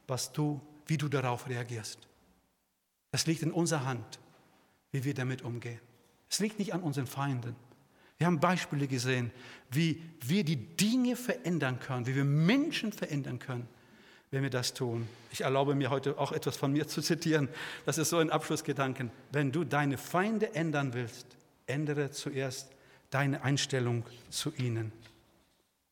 was 0.07 0.33
du, 0.33 0.61
wie 0.87 0.99
du 0.99 1.09
darauf 1.09 1.49
reagierst. 1.49 1.99
Das 3.11 3.27
liegt 3.27 3.43
in 3.43 3.53
unserer 3.53 3.85
Hand, 3.85 4.19
wie 4.91 5.05
wir 5.05 5.15
damit 5.15 5.43
umgehen. 5.43 5.81
Es 6.29 6.41
liegt 6.41 6.59
nicht 6.59 6.75
an 6.75 6.83
unseren 6.83 7.07
Feinden. 7.07 7.57
Wir 8.19 8.27
haben 8.27 8.41
Beispiele 8.41 8.89
gesehen, 8.89 9.31
wie 9.71 10.03
wir 10.21 10.45
die 10.45 10.57
Dinge 10.57 11.15
verändern 11.15 11.79
können, 11.79 12.07
wie 12.07 12.17
wir 12.17 12.25
Menschen 12.25 12.93
verändern 12.93 13.39
können, 13.39 13.69
wenn 14.31 14.43
wir 14.43 14.51
das 14.51 14.75
tun. 14.75 15.09
Ich 15.31 15.43
erlaube 15.43 15.75
mir 15.75 15.91
heute 15.91 16.19
auch 16.19 16.33
etwas 16.33 16.57
von 16.57 16.73
mir 16.73 16.87
zu 16.87 17.01
zitieren. 17.01 17.49
Das 17.87 17.99
ist 17.99 18.11
so 18.11 18.19
ein 18.19 18.31
Abschlussgedanken. 18.31 19.11
Wenn 19.33 19.53
du 19.53 19.65
deine 19.65 19.99
Feinde 19.99 20.55
ändern 20.55 20.93
willst, 20.95 21.27
ändere 21.67 22.11
zuerst 22.11 22.71
deine 23.11 23.43
Einstellung 23.43 24.05
zu 24.31 24.53
ihnen 24.55 24.93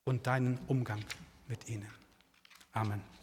und 0.05 0.26
deinen 0.26 0.59
Umgang 0.66 1.03
mit 1.49 1.68
ihnen. 1.68 1.89
Amen. 2.72 3.15